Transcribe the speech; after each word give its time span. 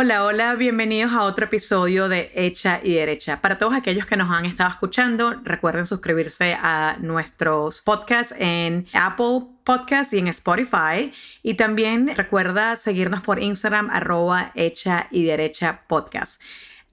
Hola, 0.00 0.22
hola, 0.22 0.54
bienvenidos 0.54 1.12
a 1.12 1.24
otro 1.24 1.46
episodio 1.46 2.08
de 2.08 2.30
Hecha 2.36 2.78
y 2.84 2.94
Derecha. 2.94 3.40
Para 3.40 3.58
todos 3.58 3.74
aquellos 3.74 4.06
que 4.06 4.16
nos 4.16 4.30
han 4.30 4.44
estado 4.44 4.70
escuchando, 4.70 5.34
recuerden 5.42 5.86
suscribirse 5.86 6.54
a 6.54 6.98
nuestros 7.00 7.82
podcasts 7.82 8.32
en 8.38 8.86
Apple 8.92 9.46
Podcasts 9.64 10.12
y 10.14 10.18
en 10.18 10.28
Spotify. 10.28 11.12
Y 11.42 11.54
también 11.54 12.14
recuerda 12.14 12.76
seguirnos 12.76 13.22
por 13.22 13.42
Instagram, 13.42 13.90
arroba 13.90 14.52
Hecha 14.54 15.08
y 15.10 15.24
Derecha 15.24 15.82
Podcast. 15.88 16.40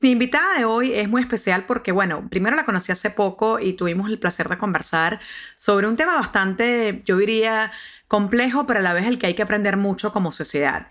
Mi 0.01 0.11
invitada 0.11 0.57
de 0.57 0.65
hoy 0.65 0.93
es 0.93 1.07
muy 1.07 1.21
especial 1.21 1.65
porque, 1.65 1.91
bueno, 1.91 2.27
primero 2.29 2.55
la 2.55 2.65
conocí 2.65 2.91
hace 2.91 3.09
poco 3.09 3.59
y 3.59 3.73
tuvimos 3.73 4.09
el 4.09 4.19
placer 4.19 4.49
de 4.49 4.57
conversar 4.57 5.19
sobre 5.55 5.87
un 5.87 5.95
tema 5.95 6.15
bastante, 6.15 7.01
yo 7.05 7.17
diría, 7.17 7.71
complejo, 8.07 8.67
pero 8.67 8.79
a 8.79 8.83
la 8.83 8.93
vez 8.93 9.07
el 9.07 9.17
que 9.17 9.27
hay 9.27 9.33
que 9.33 9.41
aprender 9.41 9.77
mucho 9.77 10.11
como 10.11 10.31
sociedad. 10.31 10.87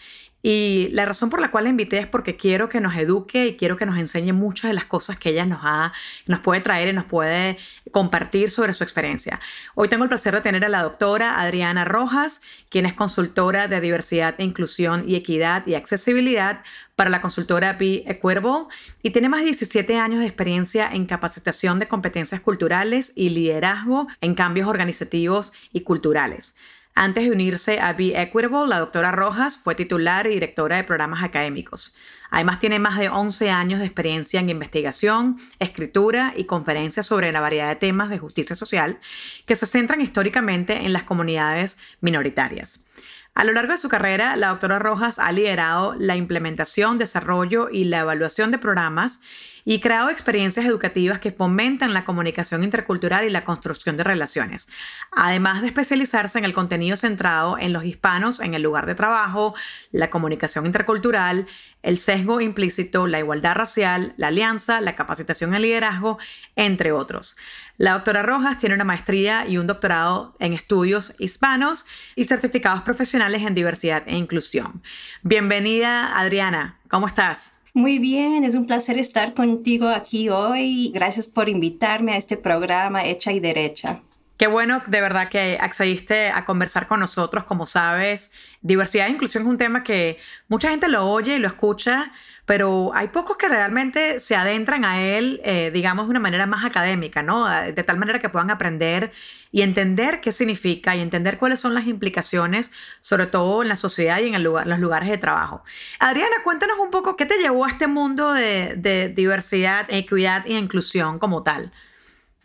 Y 0.47 0.91
la 0.93 1.07
razón 1.07 1.31
por 1.31 1.41
la 1.41 1.51
cual 1.51 1.65
la 1.65 1.71
invité 1.71 1.97
es 1.97 2.07
porque 2.07 2.37
quiero 2.37 2.69
que 2.69 2.79
nos 2.79 2.95
eduque 2.97 3.47
y 3.47 3.57
quiero 3.57 3.79
que 3.79 3.87
nos 3.87 3.97
enseñe 3.97 4.35
muchas 4.35 4.69
de 4.69 4.75
las 4.75 4.85
cosas 4.85 5.19
que 5.19 5.31
ella 5.31 5.47
nos, 5.47 5.61
ha, 5.63 5.95
nos 6.27 6.41
puede 6.41 6.61
traer 6.61 6.89
y 6.89 6.93
nos 6.93 7.07
puede 7.07 7.57
compartir 7.93 8.51
sobre 8.51 8.75
su 8.75 8.85
experiencia. 8.85 9.41
Hoy 9.75 9.89
tengo 9.89 10.05
el 10.05 10.11
placer 10.11 10.35
de 10.35 10.43
tener 10.43 10.63
a 10.63 10.69
la 10.69 10.83
doctora 10.83 11.41
Adriana 11.41 11.87
Rojas, 11.87 12.43
quien 12.69 12.85
es 12.85 12.93
consultora 12.93 13.69
de 13.69 13.81
diversidad 13.81 14.39
inclusión 14.39 15.05
y 15.09 15.15
equidad 15.15 15.67
y 15.67 15.77
accesibilidad 15.77 16.63
para 16.95 17.09
la 17.09 17.23
consultora 17.23 17.73
Be 17.73 18.05
Equitable 18.07 18.67
y 19.03 19.11
tiene 19.11 19.31
más 19.31 19.41
de 19.41 19.47
17 19.47 19.97
años 19.97 20.21
de 20.21 20.27
experiencia 20.27 20.91
en 20.93 21.07
capacitación 21.07 21.79
de 21.79 21.89
competencias 21.89 22.43
culturales 22.43 23.13
y 23.15 23.31
liderazgo 23.31 24.09
en 24.21 24.35
cambios 24.35 24.69
organizativos 24.69 25.55
y 25.73 25.81
culturales. 25.81 26.55
Antes 26.97 27.25
de 27.25 27.33
unirse 27.33 27.81
a 27.81 27.93
Be 27.93 28.21
Equitable, 28.21 28.69
la 28.69 28.79
doctora 28.79 29.11
Rojas 29.11 29.59
fue 29.59 29.75
titular 29.75 30.29
y 30.29 30.35
directora 30.35 30.77
de 30.77 30.85
programas 30.85 31.25
académicos. 31.25 31.97
Además, 32.31 32.61
tiene 32.61 32.79
más 32.79 32.99
de 32.99 33.09
11 33.09 33.51
años 33.51 33.81
de 33.81 33.87
experiencia 33.87 34.39
en 34.39 34.49
investigación, 34.49 35.37
escritura 35.59 36.35
y 36.37 36.45
conferencias 36.45 37.07
sobre 37.07 37.33
la 37.33 37.41
variedad 37.41 37.69
de 37.69 37.77
temas 37.77 38.11
de 38.11 38.19
justicia 38.19 38.55
social 38.55 39.01
que 39.45 39.57
se 39.57 39.67
centran 39.67 40.01
históricamente 40.01 40.87
en 40.87 40.93
las 40.93 41.03
comunidades 41.03 41.79
minoritarias. 42.01 42.87
A 43.35 43.43
lo 43.43 43.53
largo 43.53 43.73
de 43.73 43.79
su 43.79 43.89
carrera, 43.89 44.37
la 44.37 44.49
doctora 44.49 44.79
Rojas 44.79 45.19
ha 45.19 45.33
liderado 45.33 45.97
la 45.99 46.15
implementación, 46.15 46.99
desarrollo 46.99 47.69
y 47.69 47.83
la 47.83 47.99
evaluación 47.99 48.53
de 48.53 48.59
programas 48.59 49.21
y 49.65 49.81
creado 49.81 50.09
experiencias 50.09 50.67
educativas 50.67 51.19
que 51.19 51.33
fomentan 51.33 51.93
la 51.95 52.05
comunicación 52.05 52.63
intercultural 52.63 53.25
y 53.25 53.31
la 53.31 53.45
construcción 53.45 53.97
de 53.97 54.05
relaciones, 54.05 54.69
además 55.11 55.63
de 55.63 55.69
especializarse 55.69 56.39
en 56.39 56.45
el 56.45 56.53
contenido 56.53 56.97
centrado 56.97 57.59
en 57.59 57.73
los 57.73 57.85
hispanos 57.85 58.39
en 58.39 58.55
el 58.55 58.63
lugar 58.63 58.87
de 58.87 58.95
trabajo, 58.95 59.57
la 59.91 60.11
comunicación 60.11 60.67
intercultural, 60.67 61.49
el 61.85 61.99
sesgo 61.99 62.41
implícito, 62.41 63.07
la 63.07 63.19
igualdad 63.19 63.55
racial, 63.55 64.15
la 64.17 64.29
alianza, 64.29 64.81
la 64.81 64.97
capacitación 64.97 65.55
en 65.55 65.63
liderazgo, 65.63 66.19
entre 66.57 66.93
otros. 66.93 67.37
La 67.77 67.93
doctora 67.93 68.23
Rojas 68.23 68.59
tiene 68.59 68.75
una 68.75 68.85
maestría 68.85 69.47
y 69.47 69.59
un 69.59 69.67
doctorado 69.67 70.35
en 70.41 70.53
estudios 70.53 71.15
hispanos 71.19 71.87
y 72.17 72.25
certificados 72.25 72.83
profesionales 72.83 73.43
en 73.43 73.55
diversidad 73.55 74.03
e 74.07 74.17
inclusión. 74.17 74.83
Bienvenida, 75.23 76.19
Adriana. 76.19 76.81
¿Cómo 76.89 77.07
estás? 77.07 77.53
Muy 77.75 77.99
bien, 77.99 78.45
es 78.45 78.55
un 78.55 78.67
placer 78.67 78.99
estar 78.99 79.35
contigo 79.35 79.89
aquí 79.89 80.29
hoy. 80.29 80.93
Gracias 80.95 81.27
por 81.27 81.49
invitarme 81.49 82.13
a 82.13 82.17
este 82.17 82.37
programa 82.37 83.05
Hecha 83.05 83.33
y 83.33 83.41
Derecha. 83.41 84.01
Qué 84.37 84.49
bueno, 84.49 84.83
de 84.89 85.01
verdad, 85.01 85.29
que 85.29 85.59
accediste 85.61 86.29
a 86.31 86.45
conversar 86.45 86.89
con 86.89 86.99
nosotros. 86.99 87.45
Como 87.45 87.67
sabes, 87.67 88.33
diversidad 88.63 89.07
e 89.07 89.11
inclusión 89.11 89.45
es 89.45 89.49
un 89.49 89.59
tema 89.59 89.85
que 89.85 90.19
mucha 90.49 90.71
gente 90.71 90.89
lo 90.89 91.07
oye 91.07 91.37
y 91.37 91.39
lo 91.39 91.47
escucha, 91.47 92.13
pero 92.45 92.91
hay 92.95 93.09
pocos 93.09 93.37
que 93.37 93.49
realmente 93.49 94.19
se 94.19 94.35
adentran 94.35 94.85
a 94.85 95.01
él, 95.01 95.41
eh, 95.45 95.71
digamos, 95.73 96.07
de 96.07 96.11
una 96.11 96.19
manera 96.19 96.47
más 96.47 96.65
académica, 96.65 97.23
¿no? 97.23 97.49
De 97.49 97.83
tal 97.85 97.97
manera 97.97 98.19
que 98.19 98.29
puedan 98.29 98.51
aprender 98.51 99.13
y 99.53 99.63
entender 99.63 100.21
qué 100.21 100.33
significa 100.33 100.97
y 100.97 101.01
entender 101.01 101.39
cuáles 101.39 101.61
son 101.61 101.73
las 101.73 101.87
implicaciones, 101.87 102.73
sobre 103.01 103.27
todo 103.27 103.63
en 103.63 103.69
la 103.69 103.77
sociedad 103.77 104.19
y 104.19 104.35
en 104.35 104.43
los 104.43 104.81
lugares 104.81 105.11
de 105.11 105.19
trabajo. 105.19 105.63
Adriana, 106.01 106.37
cuéntanos 106.43 106.79
un 106.81 106.91
poco 106.91 107.17
qué 107.17 107.25
te 107.25 107.39
llevó 107.39 107.67
a 107.67 107.69
este 107.69 107.87
mundo 107.87 108.33
de, 108.33 108.75
de 108.77 109.11
diversidad, 109.11 109.87
equidad 109.91 110.45
e 110.47 110.55
inclusión 110.55 111.21
como 111.21 111.45
tal. 111.45 111.71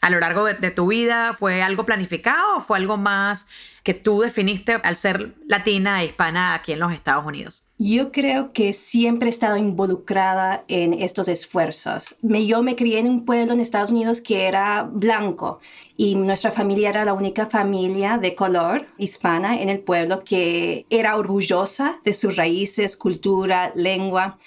A 0.01 0.09
lo 0.09 0.19
largo 0.19 0.45
de 0.45 0.71
tu 0.71 0.87
vida, 0.87 1.35
¿fue 1.37 1.61
algo 1.61 1.85
planificado 1.85 2.57
o 2.57 2.59
fue 2.61 2.77
algo 2.77 2.97
más 2.97 3.47
que 3.83 3.93
tú 3.93 4.21
definiste 4.21 4.73
al 4.83 4.95
ser 4.95 5.35
latina 5.47 6.01
e 6.01 6.05
hispana 6.05 6.53
aquí 6.53 6.71
en 6.71 6.79
los 6.79 6.91
Estados 6.93 7.25
Unidos? 7.25 7.69
Yo 7.77 8.11
creo 8.11 8.51
que 8.51 8.73
siempre 8.73 9.27
he 9.27 9.29
estado 9.29 9.55
involucrada 9.55 10.65
en 10.67 10.93
estos 10.93 11.29
esfuerzos. 11.29 12.17
yo 12.21 12.61
me 12.61 12.75
crié 12.75 12.99
en 12.99 13.07
un 13.07 13.25
pueblo 13.25 13.53
en 13.53 13.61
Estados 13.61 13.91
Unidos 13.91 14.19
que 14.19 14.47
era 14.47 14.83
blanco 14.83 15.59
y 15.95 16.15
nuestra 16.15 16.51
familia 16.51 16.89
era 16.89 17.05
la 17.05 17.13
única 17.13 17.45
familia 17.45 18.17
de 18.17 18.35
color 18.35 18.85
hispana 18.97 19.61
en 19.61 19.69
el 19.69 19.79
pueblo 19.79 20.23
que 20.25 20.85
era 20.89 21.15
orgullosa 21.15 22.01
de 22.03 22.13
sus 22.13 22.35
raíces, 22.35 22.97
cultura, 22.97 23.71
lengua. 23.75 24.37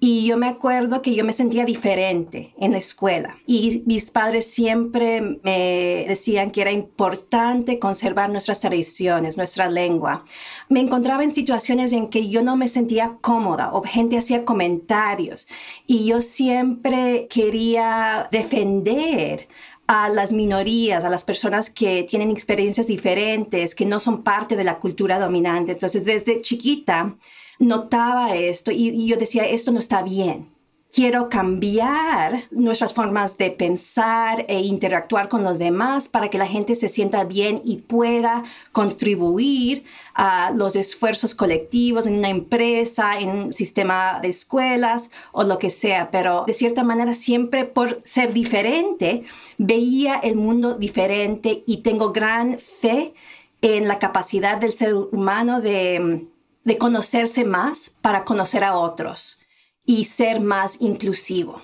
Y 0.00 0.26
yo 0.26 0.36
me 0.36 0.46
acuerdo 0.46 1.02
que 1.02 1.14
yo 1.16 1.24
me 1.24 1.32
sentía 1.32 1.64
diferente 1.64 2.54
en 2.56 2.70
la 2.70 2.78
escuela. 2.78 3.38
Y 3.46 3.82
mis 3.84 4.12
padres 4.12 4.48
siempre 4.48 5.20
me 5.42 6.04
decían 6.06 6.52
que 6.52 6.60
era 6.60 6.70
importante 6.70 7.80
conservar 7.80 8.30
nuestras 8.30 8.60
tradiciones, 8.60 9.36
nuestra 9.36 9.68
lengua. 9.68 10.24
Me 10.68 10.78
encontraba 10.78 11.24
en 11.24 11.32
situaciones 11.32 11.92
en 11.92 12.10
que 12.10 12.28
yo 12.28 12.44
no 12.44 12.56
me 12.56 12.68
sentía 12.68 13.18
cómoda 13.20 13.70
o 13.72 13.82
gente 13.82 14.16
hacía 14.16 14.44
comentarios. 14.44 15.48
Y 15.88 16.06
yo 16.06 16.22
siempre 16.22 17.26
quería 17.28 18.28
defender 18.30 19.48
a 19.88 20.10
las 20.10 20.32
minorías, 20.32 21.04
a 21.04 21.08
las 21.08 21.24
personas 21.24 21.70
que 21.70 22.04
tienen 22.04 22.30
experiencias 22.30 22.86
diferentes, 22.86 23.74
que 23.74 23.86
no 23.86 23.98
son 23.98 24.22
parte 24.22 24.54
de 24.54 24.62
la 24.62 24.78
cultura 24.78 25.18
dominante. 25.18 25.72
Entonces, 25.72 26.04
desde 26.04 26.42
chiquita, 26.42 27.16
notaba 27.58 28.34
esto 28.34 28.70
y, 28.70 29.06
yo 29.06 29.16
decía, 29.16 29.46
esto 29.46 29.72
no 29.72 29.80
está 29.80 30.02
bien. 30.02 30.56
Quiero 30.90 31.28
cambiar 31.28 32.44
nuestras 32.50 32.94
formas 32.94 33.36
de 33.36 33.50
pensar 33.50 34.46
e 34.48 34.60
interactuar 34.60 35.28
con 35.28 35.44
los 35.44 35.58
demás 35.58 36.08
para 36.08 36.30
que 36.30 36.38
la 36.38 36.46
gente 36.46 36.74
se 36.76 36.88
sienta 36.88 37.24
bien 37.24 37.60
y 37.62 37.76
pueda 37.76 38.44
contribuir 38.72 39.84
a 40.14 40.50
los 40.50 40.76
esfuerzos 40.76 41.34
colectivos 41.34 42.06
en 42.06 42.16
una 42.16 42.30
empresa, 42.30 43.20
en 43.20 43.28
un 43.28 43.52
sistema 43.52 44.18
de 44.22 44.28
escuelas 44.28 45.10
o 45.32 45.44
lo 45.44 45.58
que 45.58 45.68
sea. 45.68 46.10
Pero 46.10 46.44
de 46.46 46.54
cierta 46.54 46.84
manera 46.84 47.14
siempre 47.14 47.66
por 47.66 48.00
ser 48.04 48.32
diferente 48.32 49.24
veía 49.58 50.14
el 50.14 50.36
mundo 50.36 50.72
diferente 50.72 51.64
y 51.66 51.82
tengo 51.82 52.12
gran 52.12 52.58
fe 52.58 53.12
en 53.60 53.88
la 53.88 53.98
capacidad 53.98 54.56
del 54.56 54.72
ser 54.72 54.94
humano 54.94 55.60
de 55.60 56.28
de 56.68 56.78
conocerse 56.78 57.44
más 57.44 57.90
para 58.02 58.24
conocer 58.24 58.62
a 58.62 58.76
otros 58.76 59.38
y 59.84 60.04
ser 60.04 60.38
más 60.40 60.76
inclusivo. 60.80 61.62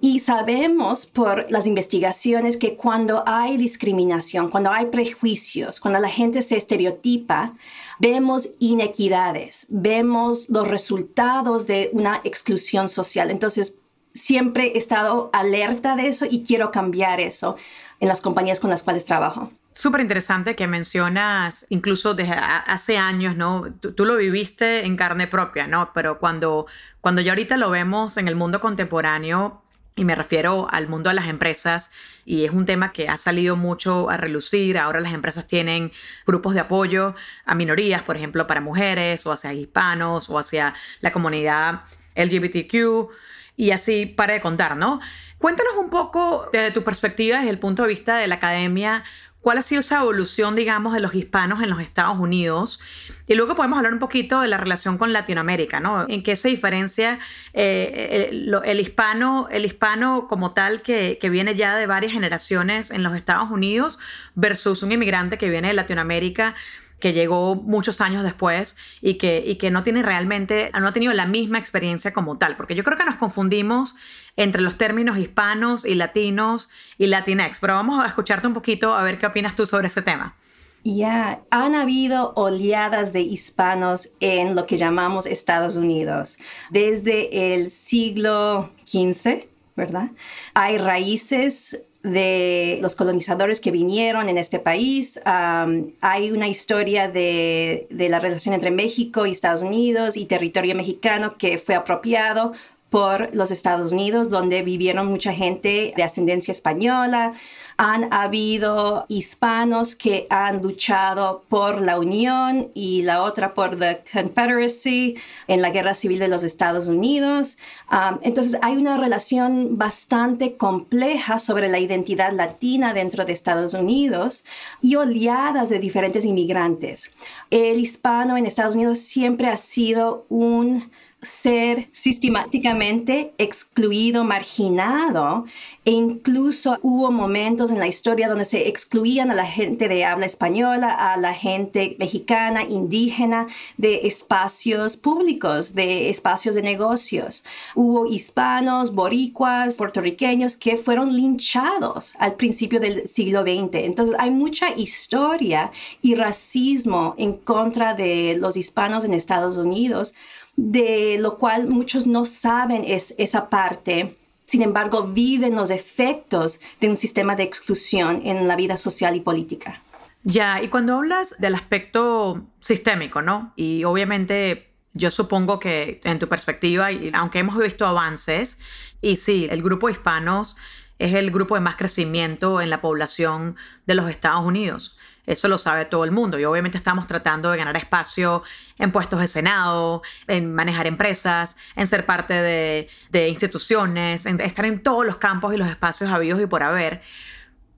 Y 0.00 0.18
sabemos 0.18 1.06
por 1.06 1.48
las 1.50 1.66
investigaciones 1.66 2.56
que 2.56 2.74
cuando 2.74 3.22
hay 3.26 3.56
discriminación, 3.58 4.48
cuando 4.48 4.70
hay 4.70 4.86
prejuicios, 4.86 5.78
cuando 5.78 6.00
la 6.00 6.08
gente 6.08 6.42
se 6.42 6.56
estereotipa, 6.56 7.54
vemos 8.00 8.48
inequidades, 8.58 9.66
vemos 9.68 10.48
los 10.48 10.66
resultados 10.66 11.66
de 11.66 11.90
una 11.92 12.20
exclusión 12.24 12.88
social. 12.88 13.30
Entonces, 13.30 13.78
siempre 14.14 14.72
he 14.74 14.78
estado 14.78 15.30
alerta 15.32 15.94
de 15.94 16.08
eso 16.08 16.26
y 16.28 16.42
quiero 16.42 16.72
cambiar 16.72 17.20
eso 17.20 17.56
en 18.00 18.08
las 18.08 18.22
compañías 18.22 18.60
con 18.60 18.70
las 18.70 18.82
cuales 18.82 19.04
trabajo 19.04 19.52
súper 19.72 20.00
interesante 20.00 20.54
que 20.54 20.66
mencionas, 20.66 21.66
incluso 21.68 22.14
desde 22.14 22.34
hace 22.34 22.98
años, 22.98 23.36
¿no? 23.36 23.64
Tú, 23.80 24.04
lo 24.04 24.16
viviste 24.16 24.84
en 24.84 24.96
carne 24.96 25.26
propia, 25.26 25.66
¿no? 25.66 25.92
Pero 25.94 26.18
cuando, 26.18 26.66
cuando 27.00 27.20
ya 27.20 27.32
ahorita 27.32 27.56
lo 27.56 27.70
vemos 27.70 28.16
en 28.16 28.28
el 28.28 28.36
mundo 28.36 28.60
contemporáneo, 28.60 29.62
y 29.94 30.04
me 30.04 30.14
refiero 30.14 30.68
al 30.70 30.88
mundo 30.88 31.10
de 31.10 31.14
las 31.14 31.28
empresas, 31.28 31.90
y 32.24 32.44
es 32.44 32.50
un 32.50 32.64
tema 32.64 32.92
que 32.92 33.08
ha 33.08 33.16
salido 33.16 33.56
mucho 33.56 34.08
a 34.08 34.16
relucir. 34.16 34.78
Ahora 34.78 35.00
las 35.00 35.12
empresas 35.12 35.46
tienen 35.46 35.92
grupos 36.26 36.54
de 36.54 36.60
apoyo 36.60 37.14
a 37.44 37.54
minorías, 37.54 38.02
por 38.02 38.16
ejemplo, 38.16 38.46
para 38.46 38.60
mujeres, 38.60 39.26
o 39.26 39.32
hacia 39.32 39.52
hispanos, 39.52 40.30
o 40.30 40.38
hacia 40.38 40.74
la 41.00 41.12
comunidad 41.12 41.82
LGBTQ, 42.14 43.10
y 43.56 43.70
así 43.70 44.06
para 44.06 44.32
de 44.34 44.40
contar, 44.40 44.76
¿no? 44.76 45.00
Cuéntanos 45.38 45.74
un 45.76 45.90
poco 45.90 46.48
desde 46.52 46.70
tu 46.70 46.84
perspectiva, 46.84 47.38
desde 47.38 47.50
el 47.50 47.58
punto 47.58 47.82
de 47.82 47.88
vista 47.88 48.16
de 48.16 48.28
la 48.28 48.36
academia, 48.36 49.02
cuál 49.42 49.58
ha 49.58 49.62
sido 49.62 49.80
esa 49.80 50.00
evolución, 50.00 50.54
digamos, 50.54 50.94
de 50.94 51.00
los 51.00 51.14
hispanos 51.14 51.62
en 51.62 51.68
los 51.68 51.80
Estados 51.80 52.18
Unidos. 52.18 52.80
Y 53.26 53.34
luego 53.34 53.54
podemos 53.54 53.76
hablar 53.76 53.92
un 53.92 53.98
poquito 53.98 54.40
de 54.40 54.48
la 54.48 54.56
relación 54.56 54.98
con 54.98 55.12
Latinoamérica, 55.12 55.80
¿no? 55.80 56.06
En 56.08 56.22
qué 56.22 56.36
se 56.36 56.48
diferencia 56.48 57.18
eh, 57.52 58.30
el, 58.30 58.80
hispano, 58.80 59.48
el 59.50 59.64
hispano 59.64 60.26
como 60.28 60.52
tal 60.52 60.80
que, 60.80 61.18
que, 61.20 61.28
viene 61.28 61.54
ya 61.54 61.76
de 61.76 61.86
varias 61.86 62.12
generaciones 62.12 62.90
en 62.90 63.02
los 63.02 63.16
Estados 63.16 63.50
Unidos 63.50 63.98
versus 64.34 64.82
un 64.82 64.92
inmigrante 64.92 65.38
que 65.38 65.50
viene 65.50 65.68
de 65.68 65.74
Latinoamérica 65.74 66.54
que 67.02 67.12
llegó 67.12 67.56
muchos 67.56 68.00
años 68.00 68.22
después 68.22 68.76
y 69.00 69.14
que, 69.14 69.42
y 69.44 69.56
que 69.56 69.72
no 69.72 69.82
tiene 69.82 70.02
realmente, 70.02 70.70
no 70.78 70.86
ha 70.86 70.92
tenido 70.92 71.12
la 71.12 71.26
misma 71.26 71.58
experiencia 71.58 72.12
como 72.12 72.38
tal, 72.38 72.56
porque 72.56 72.76
yo 72.76 72.84
creo 72.84 72.96
que 72.96 73.04
nos 73.04 73.16
confundimos 73.16 73.96
entre 74.36 74.62
los 74.62 74.78
términos 74.78 75.18
hispanos 75.18 75.84
y 75.84 75.96
latinos 75.96 76.70
y 76.98 77.08
latinex, 77.08 77.58
pero 77.58 77.74
vamos 77.74 78.02
a 78.02 78.06
escucharte 78.06 78.46
un 78.46 78.54
poquito 78.54 78.94
a 78.94 79.02
ver 79.02 79.18
qué 79.18 79.26
opinas 79.26 79.56
tú 79.56 79.66
sobre 79.66 79.88
ese 79.88 80.00
tema. 80.00 80.36
Ya, 80.84 81.42
han 81.50 81.74
habido 81.74 82.32
oleadas 82.36 83.12
de 83.12 83.20
hispanos 83.20 84.10
en 84.20 84.54
lo 84.54 84.66
que 84.66 84.76
llamamos 84.76 85.26
Estados 85.26 85.76
Unidos 85.76 86.38
desde 86.70 87.54
el 87.54 87.70
siglo 87.70 88.70
XV, 88.86 89.48
¿verdad? 89.74 90.10
Hay 90.54 90.78
raíces 90.78 91.82
de 92.02 92.78
los 92.82 92.96
colonizadores 92.96 93.60
que 93.60 93.70
vinieron 93.70 94.28
en 94.28 94.38
este 94.38 94.58
país. 94.58 95.20
hay 95.24 96.30
una 96.30 96.48
historia 96.48 97.08
de, 97.08 97.86
de, 97.90 98.08
la 98.08 98.18
relación 98.18 98.54
entre 98.54 98.70
México 98.70 99.26
y 99.26 99.32
Estados 99.32 99.62
Unidos 99.62 100.16
y 100.16 100.26
territorio 100.26 100.74
mexicano 100.74 101.36
que 101.38 101.58
fue 101.58 101.74
apropiado 101.74 102.52
por 102.92 103.34
los 103.34 103.50
Estados 103.50 103.92
Unidos, 103.92 104.28
donde 104.28 104.62
vivieron 104.62 105.06
mucha 105.06 105.32
gente 105.32 105.94
de 105.96 106.02
ascendencia 106.02 106.52
española, 106.52 107.32
han 107.76 108.12
habido 108.12 109.06
hispanos 109.08 109.94
que 109.94 110.26
han 110.30 110.62
luchado 110.62 111.44
por 111.48 111.80
la 111.80 111.98
Unión 111.98 112.70
y 112.74 113.02
la 113.02 113.22
otra 113.22 113.54
por 113.54 113.78
the 113.78 114.02
Confederacy 114.12 115.16
en 115.48 115.62
la 115.62 115.70
Guerra 115.70 115.94
Civil 115.94 116.18
de 116.18 116.28
los 116.28 116.42
Estados 116.42 116.86
Unidos. 116.86 117.58
Um, 117.90 118.18
entonces 118.22 118.58
hay 118.62 118.76
una 118.76 118.96
relación 118.96 119.78
bastante 119.78 120.56
compleja 120.56 121.38
sobre 121.38 121.68
la 121.68 121.78
identidad 121.78 122.32
latina 122.32 122.94
dentro 122.94 123.24
de 123.24 123.32
Estados 123.32 123.74
Unidos 123.74 124.44
y 124.80 124.96
oleadas 124.96 125.68
de 125.68 125.78
diferentes 125.78 126.24
inmigrantes. 126.24 127.12
El 127.50 127.78
hispano 127.78 128.36
en 128.36 128.46
Estados 128.46 128.74
Unidos 128.74 128.98
siempre 128.98 129.48
ha 129.48 129.56
sido 129.56 130.26
un 130.28 130.90
ser 131.22 131.88
sistemáticamente 131.92 133.32
excluido, 133.38 134.24
marginado, 134.24 135.44
e 135.84 135.92
incluso 135.92 136.78
hubo 136.82 137.12
momentos 137.12 137.70
en 137.70 137.78
la 137.78 137.86
historia 137.86 138.28
donde 138.28 138.44
se 138.44 138.68
excluían 138.68 139.30
a 139.30 139.34
la 139.34 139.46
gente 139.46 139.86
de 139.86 140.04
habla 140.04 140.26
española, 140.26 140.90
a 140.90 141.16
la 141.16 141.32
gente 141.32 141.96
mexicana, 142.00 142.64
indígena, 142.64 143.46
de 143.76 144.00
espacios 144.06 144.96
públicos, 144.96 145.74
de 145.74 146.10
espacios 146.10 146.56
de 146.56 146.62
negocios. 146.62 147.44
Hubo 147.76 148.06
hispanos, 148.06 148.92
boricuas, 148.92 149.76
puertorriqueños 149.76 150.56
que 150.56 150.76
fueron 150.76 151.14
linchados 151.14 152.16
al 152.18 152.34
principio 152.34 152.80
del 152.80 153.08
siglo 153.08 153.42
XX. 153.42 153.74
Entonces 153.74 154.16
hay 154.18 154.32
mucha 154.32 154.74
historia 154.76 155.70
y 156.00 156.16
racismo 156.16 157.14
en 157.16 157.34
contra 157.34 157.94
de 157.94 158.36
los 158.40 158.56
hispanos 158.56 159.04
en 159.04 159.14
Estados 159.14 159.56
Unidos 159.56 160.14
de 160.56 161.16
lo 161.18 161.38
cual 161.38 161.68
muchos 161.68 162.06
no 162.06 162.24
saben 162.24 162.84
es 162.86 163.14
esa 163.18 163.48
parte. 163.48 164.16
Sin 164.44 164.62
embargo, 164.62 165.04
viven 165.04 165.54
los 165.54 165.70
efectos 165.70 166.60
de 166.80 166.88
un 166.88 166.96
sistema 166.96 167.36
de 167.36 167.44
exclusión 167.44 168.22
en 168.24 168.46
la 168.48 168.56
vida 168.56 168.76
social 168.76 169.16
y 169.16 169.20
política. 169.20 169.82
Ya, 170.24 170.62
y 170.62 170.68
cuando 170.68 170.96
hablas 170.96 171.36
del 171.38 171.54
aspecto 171.54 172.46
sistémico, 172.60 173.22
¿no? 173.22 173.52
Y 173.56 173.84
obviamente 173.84 174.68
yo 174.94 175.10
supongo 175.10 175.58
que 175.58 176.00
en 176.04 176.18
tu 176.18 176.28
perspectiva, 176.28 176.88
aunque 177.14 177.38
hemos 177.38 177.58
visto 177.58 177.86
avances, 177.86 178.58
y 179.00 179.16
sí, 179.16 179.48
el 179.50 179.62
grupo 179.62 179.88
hispanos 179.88 180.56
es 180.98 181.14
el 181.14 181.30
grupo 181.30 181.54
de 181.54 181.60
más 181.60 181.76
crecimiento 181.76 182.60
en 182.60 182.70
la 182.70 182.80
población 182.80 183.56
de 183.86 183.94
los 183.94 184.08
Estados 184.08 184.44
Unidos. 184.44 184.96
Eso 185.24 185.46
lo 185.46 185.56
sabe 185.56 185.84
todo 185.84 186.04
el 186.04 186.10
mundo 186.10 186.38
y 186.38 186.44
obviamente 186.44 186.76
estamos 186.76 187.06
tratando 187.06 187.50
de 187.50 187.58
ganar 187.58 187.76
espacio 187.76 188.42
en 188.78 188.90
puestos 188.90 189.20
de 189.20 189.28
Senado, 189.28 190.02
en 190.26 190.52
manejar 190.52 190.88
empresas, 190.88 191.56
en 191.76 191.86
ser 191.86 192.04
parte 192.04 192.34
de, 192.34 193.28
instituciones, 193.28 194.26
en 194.26 194.40
estar 194.40 194.64
en 194.64 194.82
todos 194.82 195.06
los 195.06 195.18
campos 195.18 195.54
y 195.54 195.56
los 195.56 195.68
espacios 195.68 196.10
habidos 196.10 196.40
y 196.40 196.46
por 196.46 196.64
haber. 196.64 197.02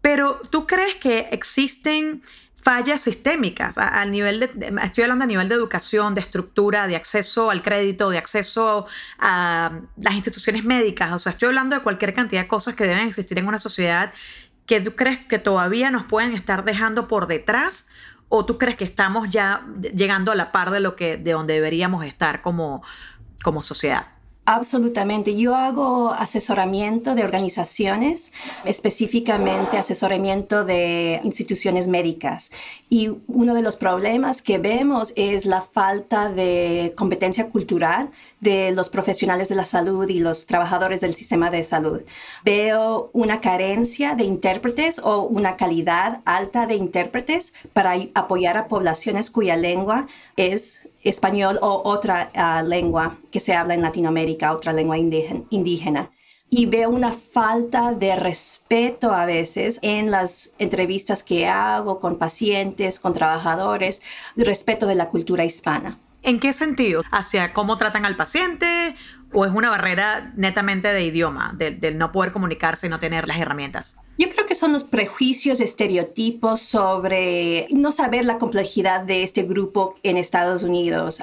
Pero 0.00 0.40
¿tú 0.50 0.66
crees 0.66 0.94
que 0.94 1.28
existen 1.32 2.22
fallas 2.64 3.02
sistémicas 3.02 3.76
al 3.76 4.10
nivel 4.10 4.40
de, 4.40 4.74
estoy 4.82 5.02
hablando 5.02 5.24
a 5.24 5.26
nivel 5.26 5.50
de 5.50 5.54
educación, 5.54 6.14
de 6.14 6.22
estructura, 6.22 6.86
de 6.86 6.96
acceso 6.96 7.50
al 7.50 7.62
crédito, 7.62 8.08
de 8.08 8.16
acceso 8.16 8.86
a 9.18 9.80
las 9.98 10.14
instituciones 10.14 10.64
médicas, 10.64 11.12
o 11.12 11.18
sea, 11.18 11.32
estoy 11.32 11.48
hablando 11.48 11.76
de 11.76 11.82
cualquier 11.82 12.14
cantidad 12.14 12.40
de 12.40 12.48
cosas 12.48 12.74
que 12.74 12.84
deben 12.84 13.06
existir 13.06 13.38
en 13.38 13.46
una 13.46 13.58
sociedad 13.58 14.14
que 14.66 14.80
tú 14.80 14.96
crees 14.96 15.24
que 15.24 15.38
todavía 15.38 15.90
nos 15.90 16.04
pueden 16.04 16.34
estar 16.34 16.64
dejando 16.64 17.08
por 17.08 17.26
detrás 17.26 17.88
o 18.28 18.44
tú 18.44 18.58
crees 18.58 18.76
que 18.76 18.84
estamos 18.84 19.28
ya 19.28 19.66
llegando 19.94 20.32
a 20.32 20.34
la 20.34 20.52
par 20.52 20.70
de 20.70 20.80
lo 20.80 20.96
que 20.96 21.16
de 21.16 21.32
donde 21.32 21.54
deberíamos 21.54 22.04
estar 22.04 22.42
como 22.42 22.82
como 23.42 23.62
sociedad? 23.62 24.13
Absolutamente. 24.46 25.36
Yo 25.36 25.56
hago 25.56 26.12
asesoramiento 26.12 27.14
de 27.14 27.24
organizaciones, 27.24 28.30
específicamente 28.66 29.78
asesoramiento 29.78 30.66
de 30.66 31.20
instituciones 31.24 31.88
médicas. 31.88 32.50
Y 32.90 33.10
uno 33.26 33.54
de 33.54 33.62
los 33.62 33.76
problemas 33.76 34.42
que 34.42 34.58
vemos 34.58 35.14
es 35.16 35.46
la 35.46 35.62
falta 35.62 36.28
de 36.30 36.92
competencia 36.94 37.48
cultural 37.48 38.10
de 38.40 38.72
los 38.72 38.90
profesionales 38.90 39.48
de 39.48 39.54
la 39.54 39.64
salud 39.64 40.06
y 40.10 40.18
los 40.18 40.44
trabajadores 40.44 41.00
del 41.00 41.14
sistema 41.14 41.50
de 41.50 41.64
salud. 41.64 42.02
Veo 42.44 43.08
una 43.14 43.40
carencia 43.40 44.14
de 44.14 44.24
intérpretes 44.24 44.98
o 44.98 45.22
una 45.22 45.56
calidad 45.56 46.20
alta 46.26 46.66
de 46.66 46.74
intérpretes 46.74 47.54
para 47.72 47.94
apoyar 48.14 48.58
a 48.58 48.68
poblaciones 48.68 49.30
cuya 49.30 49.56
lengua 49.56 50.06
es 50.36 50.86
español 51.04 51.58
o 51.62 51.82
otra 51.84 52.30
ah, 52.34 52.62
lengua 52.62 53.18
que 53.30 53.40
se 53.40 53.54
habla 53.54 53.74
en 53.74 53.82
Latinoamérica, 53.82 54.52
otra 54.52 54.72
lengua 54.72 54.98
indígena. 54.98 56.10
Y 56.50 56.66
veo 56.66 56.90
una 56.90 57.12
falta 57.12 57.92
de 57.92 58.16
respeto 58.16 59.12
a 59.12 59.26
veces 59.26 59.78
en 59.82 60.10
las 60.10 60.52
entrevistas 60.58 61.22
que 61.22 61.46
hago 61.46 62.00
con 62.00 62.16
pacientes, 62.16 63.00
con 63.00 63.12
trabajadores, 63.12 64.02
respeto 64.36 64.86
de 64.86 64.94
la 64.94 65.08
cultura 65.08 65.44
hispana. 65.44 65.98
¿En 66.22 66.40
qué 66.40 66.54
sentido? 66.54 67.02
¿Hacia 67.10 67.52
cómo 67.52 67.76
tratan 67.76 68.06
al 68.06 68.16
paciente 68.16 68.96
o 69.34 69.44
es 69.44 69.52
una 69.52 69.68
barrera 69.68 70.32
netamente 70.36 70.88
de 70.88 71.02
idioma, 71.02 71.54
del 71.56 71.98
no 71.98 72.12
poder 72.12 72.32
comunicarse 72.32 72.86
y 72.86 72.90
no 72.90 72.98
tener 73.00 73.28
las 73.28 73.38
herramientas? 73.38 73.96
Yo 74.16 74.30
creo 74.30 74.46
que 74.46 74.54
son 74.54 74.72
los 74.72 74.84
prejuicios, 74.84 75.60
estereotipos 75.60 76.60
sobre 76.60 77.66
no 77.70 77.90
saber 77.90 78.24
la 78.24 78.38
complejidad 78.38 79.00
de 79.00 79.24
este 79.24 79.42
grupo 79.42 79.96
en 80.04 80.16
Estados 80.16 80.62
Unidos, 80.62 81.20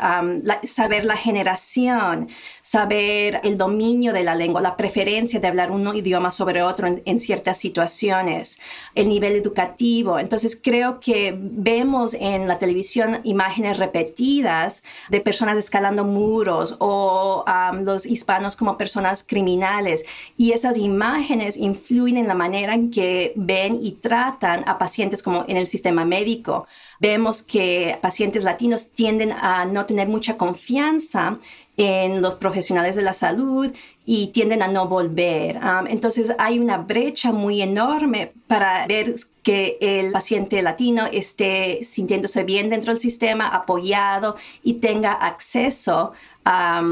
saber 0.63 1.06
la 1.06 1.15
generación, 1.15 2.27
saber 2.62 3.41
el 3.44 3.58
dominio 3.58 4.13
de 4.13 4.24
la 4.24 4.36
lengua, 4.36 4.62
la 4.62 4.77
preferencia 4.77 5.39
de 5.39 5.48
hablar 5.48 5.72
un 5.72 5.96
idioma 5.96 6.32
sobre 6.32 6.62
otro 6.62 6.88
en, 6.88 7.20
ciertas 7.20 7.58
situaciones, 7.58 8.60
el 8.96 9.08
nivel 9.08 9.34
educativo. 9.34 10.20
Entonces 10.20 10.60
creo 10.62 11.00
que 11.00 11.36
vemos 11.38 12.13
en 12.13 12.48
la 12.48 12.60
televisión 12.60 13.20
imágenes 13.24 13.77
repetidas 13.77 14.84
de 15.10 15.22
personas 15.22 15.58
escalando 15.58 16.06
muros 16.06 16.75
o 16.80 17.46
los 17.84 18.06
hispanos 18.06 18.56
como 18.56 18.77
personas 18.77 19.24
criminales 19.27 20.06
y 20.38 20.51
esas 20.51 20.77
imágenes 20.77 21.58
influyen 21.58 22.18
en 22.18 22.27
la 22.27 22.36
manera 22.36 22.74
en 22.74 22.91
que 22.91 23.34
ven 23.36 23.80
y 23.82 23.94
tratan 23.94 24.68
a 24.68 24.77
pacientes 24.77 25.24
como 25.24 25.46
en 25.48 25.58
el 25.58 25.68
sistema 25.68 26.06
médico. 26.06 26.68
Vemos 27.00 27.41
que 27.41 27.98
pacientes 28.01 28.44
latinos 28.44 28.91
tienden 28.91 29.32
a 29.32 29.65
no 29.65 29.86
tener 29.86 30.08
mucha 30.08 30.38
confianza 30.38 31.39
en 31.78 32.22
los 32.22 32.36
profesionales 32.36 32.96
de 32.96 33.01
la 33.01 33.13
salud 33.13 33.72
y 34.06 34.28
tienden 34.28 34.62
a 34.62 34.68
no 34.68 34.88
volver. 34.88 35.60
Entonces 35.88 36.34
hay 36.38 36.60
una 36.60 36.78
brecha 36.78 37.32
muy 37.32 37.62
enorme 37.62 38.34
para 38.48 38.86
ver 38.88 39.16
que 39.42 39.78
el 39.82 40.12
paciente 40.12 40.62
latino 40.62 41.08
esté 41.12 41.84
sintiéndose 41.84 42.44
bien 42.44 42.70
dentro 42.70 42.92
del 42.92 43.00
sistema, 43.00 43.48
apoyado 43.48 44.38
y 44.63 44.75
tenga 44.75 45.13
acceso 45.13 46.13
a 46.46 46.84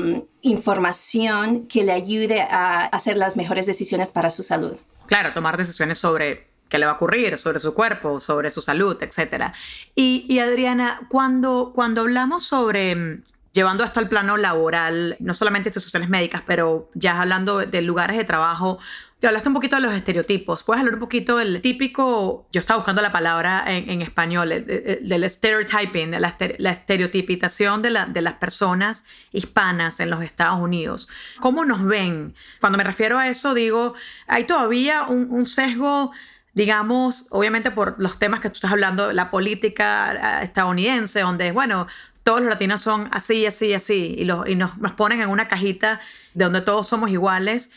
información 0.41 1.67
que 1.67 1.83
le 1.83 1.91
ayude 1.91 2.41
a 2.41 2.85
hacer 2.85 3.17
las 3.17 3.35
mejores 3.35 3.65
decisiones 3.65 4.11
para 4.11 4.29
su 4.29 4.43
salud 4.43 4.77
claro, 5.09 5.33
tomar 5.33 5.57
decisiones 5.57 5.97
sobre 5.97 6.47
qué 6.69 6.77
le 6.77 6.85
va 6.85 6.91
a 6.91 6.95
ocurrir, 6.95 7.39
sobre 7.39 7.57
su 7.57 7.73
cuerpo, 7.73 8.19
sobre 8.19 8.51
su 8.51 8.61
salud, 8.61 8.95
etc. 9.01 9.51
Y, 9.95 10.37
Adriana, 10.37 11.01
cuando, 11.09 11.71
cuando 11.73 12.01
hablamos 12.01 12.45
sobre 12.45 13.23
llevando 13.59 13.83
esto 13.83 13.99
al 13.99 14.07
plano 14.07 14.37
laboral, 14.37 15.17
no 15.19 15.33
solamente 15.33 15.67
instituciones 15.67 16.07
médicas, 16.07 16.43
pero 16.47 16.89
ya 16.93 17.19
hablando 17.19 17.57
de 17.59 17.81
lugares 17.81 18.15
de 18.15 18.23
trabajo, 18.23 18.79
te 19.19 19.27
hablaste 19.27 19.49
un 19.49 19.53
poquito 19.53 19.75
de 19.75 19.81
los 19.81 19.93
estereotipos. 19.93 20.63
¿Puedes 20.63 20.79
hablar 20.79 20.93
un 20.93 21.01
poquito 21.01 21.35
del 21.35 21.59
típico, 21.59 22.47
yo 22.53 22.59
estaba 22.61 22.77
buscando 22.77 23.01
la 23.01 23.11
palabra 23.11 23.65
en, 23.67 24.01
español, 24.01 24.47
del 24.47 25.29
stereotyping, 25.29 26.11
de 26.11 26.21
la, 26.21 26.71
estereotipización 26.71 27.81
de, 27.81 28.05
de, 28.07 28.21
las 28.21 28.35
personas 28.35 29.03
hispanas 29.33 29.99
en 29.99 30.09
los 30.09 30.23
Estados 30.23 30.57
Unidos? 30.61 31.09
¿Cómo 31.41 31.65
nos 31.65 31.83
ven? 31.83 32.33
Cuando 32.61 32.77
me 32.77 32.85
refiero 32.85 33.17
a 33.17 33.27
eso, 33.27 33.53
digo, 33.53 33.93
hay 34.25 34.45
todavía 34.45 35.03
un, 35.03 35.27
un 35.31 35.45
sesgo 35.45 36.13
digamos, 36.51 37.27
obviamente 37.29 37.71
por 37.71 37.95
los 37.99 38.19
temas 38.19 38.41
que 38.41 38.49
tú 38.49 38.55
estás 38.55 38.71
hablando, 38.71 39.13
la 39.13 39.31
política 39.31 40.41
eh, 40.41 40.43
estadounidense, 40.43 41.21
donde, 41.21 41.51
bueno, 41.51 41.87
todos 42.29 42.41
los 42.41 42.49
latinos 42.51 42.81
son 42.81 43.09
así, 43.11 43.47
así, 43.47 43.73
así, 43.73 44.13
y, 44.15 44.21
y 44.51 44.55
nos, 44.55 44.77
nos 44.77 44.93
ponen 44.93 45.19
en 45.19 45.29
una 45.29 45.47
cajita 45.47 45.99
de 46.35 46.43
donde 46.43 46.61
todos 46.61 46.87
somos 46.87 47.09
iguales. 47.09 47.71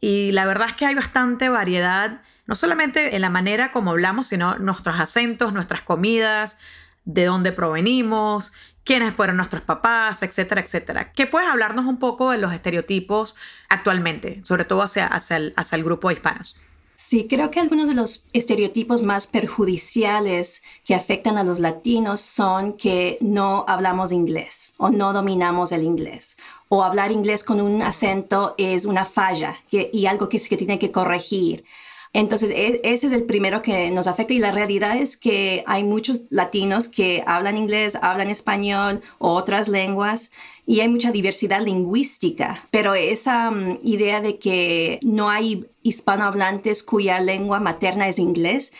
Y 0.00 0.32
la 0.32 0.46
verdad 0.46 0.70
es 0.70 0.76
que 0.76 0.86
hay 0.86 0.94
bastante 0.94 1.50
variedad, 1.50 2.22
no 2.46 2.54
solamente 2.54 3.16
en 3.16 3.20
la 3.20 3.28
manera 3.28 3.70
como 3.70 3.90
hablamos, 3.90 4.28
sino 4.28 4.56
nuestros 4.60 4.98
acentos, 4.98 5.52
nuestras 5.52 5.82
comidas, 5.82 6.56
de 7.04 7.26
dónde 7.26 7.52
provenimos, 7.52 8.54
quiénes 8.82 9.12
fueron 9.12 9.36
nuestros 9.36 9.60
papás, 9.60 10.22
etcétera, 10.22 10.62
etcétera. 10.62 11.12
¿Qué 11.12 11.26
puedes 11.26 11.46
hablarnos 11.46 11.84
un 11.84 11.98
poco 11.98 12.30
de 12.30 12.38
los 12.38 12.54
estereotipos 12.54 13.36
actualmente, 13.68 14.40
sobre 14.42 14.64
todo 14.64 14.80
hacia, 14.80 15.06
hacia, 15.06 15.36
el, 15.36 15.52
hacia 15.54 15.76
el 15.76 15.84
grupo 15.84 16.08
de 16.08 16.14
hispanos? 16.14 16.56
Sí, 17.08 17.26
creo 17.26 17.50
que 17.50 17.58
algunos 17.58 17.88
de 17.88 17.94
los 17.94 18.22
estereotipos 18.34 19.02
más 19.02 19.26
perjudiciales 19.26 20.62
que 20.84 20.94
afectan 20.94 21.38
a 21.38 21.42
los 21.42 21.58
latinos 21.58 22.20
son 22.20 22.74
que 22.74 23.16
no 23.22 23.64
hablamos 23.66 24.12
inglés 24.12 24.74
o 24.76 24.90
no 24.90 25.14
dominamos 25.14 25.72
el 25.72 25.84
inglés 25.84 26.36
o 26.68 26.84
hablar 26.84 27.10
inglés 27.10 27.44
con 27.44 27.62
un 27.62 27.80
acento 27.80 28.54
es 28.58 28.84
una 28.84 29.06
falla 29.06 29.56
y 29.70 30.04
algo 30.04 30.28
que 30.28 30.38
se 30.38 30.54
tiene 30.58 30.78
que 30.78 30.92
corregir. 30.92 31.64
Entonces, 32.12 32.50
e, 32.50 32.80
ese 32.84 33.06
es 33.06 33.12
el 33.12 33.24
primero 33.24 33.62
que 33.62 33.90
nos 33.90 34.06
afecta 34.06 34.34
y 34.34 34.38
la 34.38 34.50
realidad 34.50 34.96
es 34.96 35.16
que 35.16 35.62
hay 35.66 35.84
muchos 35.84 36.24
latinos 36.30 36.88
que 36.88 37.22
hablan 37.26 37.56
inglés, 37.56 37.98
hablan 38.00 38.30
español 38.30 39.02
o 39.18 39.32
otras 39.32 39.68
lenguas 39.68 40.30
y 40.66 40.80
hay 40.80 40.88
mucha 40.88 41.12
diversidad 41.12 41.62
lingüística, 41.62 42.66
pero 42.70 42.94
esa 42.94 43.50
mm, 43.50 43.78
idea 43.82 44.20
de 44.20 44.38
que 44.38 45.00
no 45.02 45.30
hay 45.30 45.66
hispanohablantes 45.88 46.82
cuya 46.82 47.20
lengua 47.20 47.60
materna 47.60 48.08
es 48.08 48.18
inglés, 48.18 48.72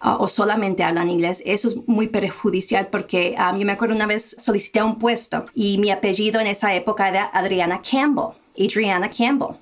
ah, 0.00 0.16
o 0.18 0.28
solamente 0.28 0.82
hablan 0.82 1.08
inglés, 1.08 1.42
eso 1.46 1.68
es 1.68 1.76
muy 1.86 2.08
perjudicial 2.08 2.88
porque 2.88 3.34
a 3.38 3.52
mí 3.52 3.64
me 3.64 3.72
acuerdo 3.72 3.94
una 3.94 4.06
vez 4.06 4.36
solicité 4.38 4.82
un 4.82 4.98
puesto 4.98 5.46
y 5.54 5.78
mi 5.78 5.90
apellido 5.90 6.40
en 6.40 6.46
esa 6.46 6.74
época 6.74 7.08
era 7.08 7.30
Adriana 7.32 7.80
Campbell, 7.82 8.36
Adriana 8.58 9.10
Campbell. 9.10 9.56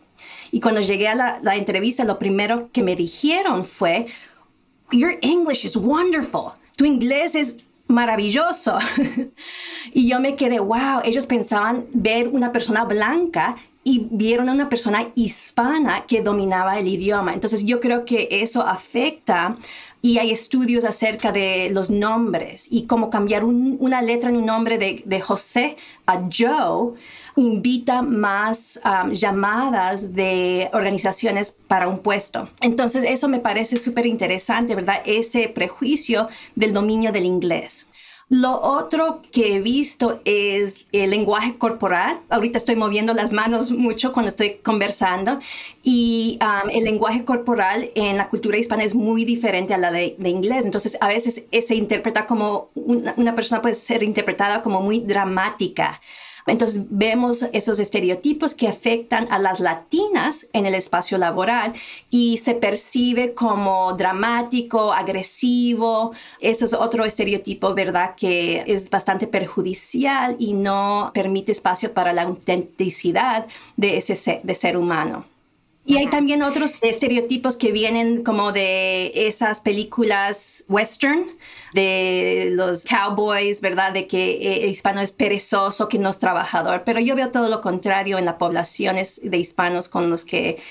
Y 0.54 0.60
cuando 0.60 0.80
llegué 0.80 1.08
a 1.08 1.40
la, 1.42 1.56
entrevista, 1.56 2.04
lo 2.04 2.16
primero 2.16 2.70
que 2.72 2.84
me 2.84 2.94
dijeron 2.94 3.64
fue, 3.64 4.06
Your 4.92 5.18
English 5.20 5.64
is 5.64 5.76
wonderful. 5.76 6.52
Tu 6.76 6.84
inglés 6.84 7.34
es 7.34 7.56
maravilloso. 7.88 8.78
y 9.92 10.08
yo 10.08 10.20
me 10.20 10.36
quedé, 10.36 10.60
wow, 10.60 11.00
ellos 11.02 11.26
pensaban 11.26 11.86
ver 11.92 12.28
una 12.28 12.52
persona 12.52 12.84
blanca 12.84 13.56
y 13.84 14.08
vieron 14.10 14.48
a 14.48 14.52
una 14.52 14.70
persona 14.70 15.10
hispana 15.14 16.06
que 16.06 16.22
dominaba 16.22 16.78
el 16.78 16.88
idioma. 16.88 17.34
Entonces 17.34 17.64
yo 17.64 17.80
creo 17.80 18.06
que 18.06 18.28
eso 18.30 18.62
afecta 18.62 19.56
y 20.00 20.18
hay 20.18 20.32
estudios 20.32 20.84
acerca 20.84 21.32
de 21.32 21.70
los 21.70 21.90
nombres 21.90 22.66
y 22.70 22.86
cómo 22.86 23.08
cambiar 23.10 23.44
una 23.44 24.02
letra 24.02 24.30
en 24.30 24.36
un 24.36 24.46
nombre 24.46 24.78
de, 24.78 25.20
José 25.20 25.76
a 26.06 26.28
Joe 26.30 26.94
invita 27.36 28.02
más 28.02 28.80
um, 28.84 29.10
llamadas 29.12 30.14
de 30.14 30.68
organizaciones 30.72 31.52
para 31.52 31.88
un 31.88 32.00
puesto. 32.00 32.48
Entonces, 32.60 33.04
eso 33.08 33.28
me 33.28 33.40
parece 33.40 33.78
súper 33.78 34.06
interesante, 34.06 34.74
¿verdad? 34.74 35.02
Ese 35.04 35.48
prejuicio 35.48 36.28
del 36.54 36.72
dominio 36.72 37.10
del 37.10 37.24
inglés. 37.24 37.86
Lo 38.30 38.58
otro 38.60 39.20
que 39.32 39.54
he 39.54 39.60
visto 39.60 40.20
es 40.24 40.86
el 40.92 41.10
lenguaje 41.10 41.58
corporal. 41.58 42.20
Ahorita 42.30 42.56
estoy 42.56 42.74
moviendo 42.74 43.12
las 43.12 43.32
manos 43.32 43.70
mucho 43.70 44.14
cuando 44.14 44.30
estoy 44.30 44.60
conversando 44.62 45.38
y 45.82 46.38
um, 46.40 46.70
el 46.70 46.84
lenguaje 46.84 47.26
corporal 47.26 47.90
en 47.94 48.16
la 48.16 48.28
cultura 48.30 48.56
hispana 48.56 48.82
es 48.82 48.94
muy 48.94 49.26
diferente 49.26 49.74
a 49.74 49.78
la 49.78 49.90
de, 49.90 50.16
inglés. 50.24 50.64
Entonces 50.64 50.96
a 51.02 51.08
veces 51.08 51.44
se 51.50 51.74
interpreta 51.74 52.24
como 52.24 52.70
una 52.74 53.34
persona 53.34 53.60
puede 53.60 53.74
ser 53.74 54.02
interpretada 54.02 54.62
como 54.62 54.80
muy 54.80 55.00
dramática. 55.00 56.00
Entonces 56.46 56.84
vemos 56.90 57.46
esos 57.52 57.80
estereotipos 57.80 58.54
que 58.54 58.68
afectan 58.68 59.26
a 59.30 59.38
las 59.38 59.60
latinas 59.60 60.46
en 60.52 60.66
el 60.66 60.74
espacio 60.74 61.16
laboral 61.16 61.72
y 62.10 62.36
se 62.38 62.54
percibe 62.54 63.34
como 63.34 63.94
dramático, 63.94 64.92
agresivo. 64.92 66.12
Ese 66.40 66.66
es 66.66 66.74
otro 66.74 67.04
estereotipo, 67.04 67.74
¿verdad? 67.74 68.14
Que 68.14 68.62
es 68.66 68.90
bastante 68.90 69.26
perjudicial 69.26 70.36
y 70.38 70.52
no 70.52 71.10
permite 71.14 71.52
espacio 71.52 71.92
para 71.92 72.12
la 72.12 72.22
autenticidad 72.22 73.46
de 73.76 73.96
ese 73.96 74.40
de 74.42 74.54
ser 74.54 74.76
humano. 74.76 75.33
Y 75.86 75.98
hay 75.98 76.08
también 76.08 76.42
otros 76.42 76.78
estereotipos 76.80 77.56
que 77.56 77.70
vienen 77.70 78.24
como 78.24 78.52
de 78.52 79.12
esas 79.14 79.60
películas 79.60 80.64
western, 80.66 81.26
de 81.74 82.52
los 82.52 82.84
cowboys, 82.84 83.60
¿verdad? 83.60 83.92
De 83.92 84.06
que 84.06 84.62
el 84.64 84.70
hispano 84.70 85.02
es 85.02 85.12
perezoso, 85.12 85.88
que 85.88 85.98
no 85.98 86.08
es 86.08 86.18
trabajador. 86.18 86.84
Pero 86.86 87.00
yo 87.00 87.14
veo 87.14 87.30
todo 87.30 87.50
lo 87.50 87.60
contrario 87.60 88.16
en 88.16 88.24
las 88.24 88.36
poblaciones 88.36 89.20
de 89.22 89.36
hispanos 89.36 89.90
con 89.90 90.08
los 90.08 90.24
que 90.24 90.62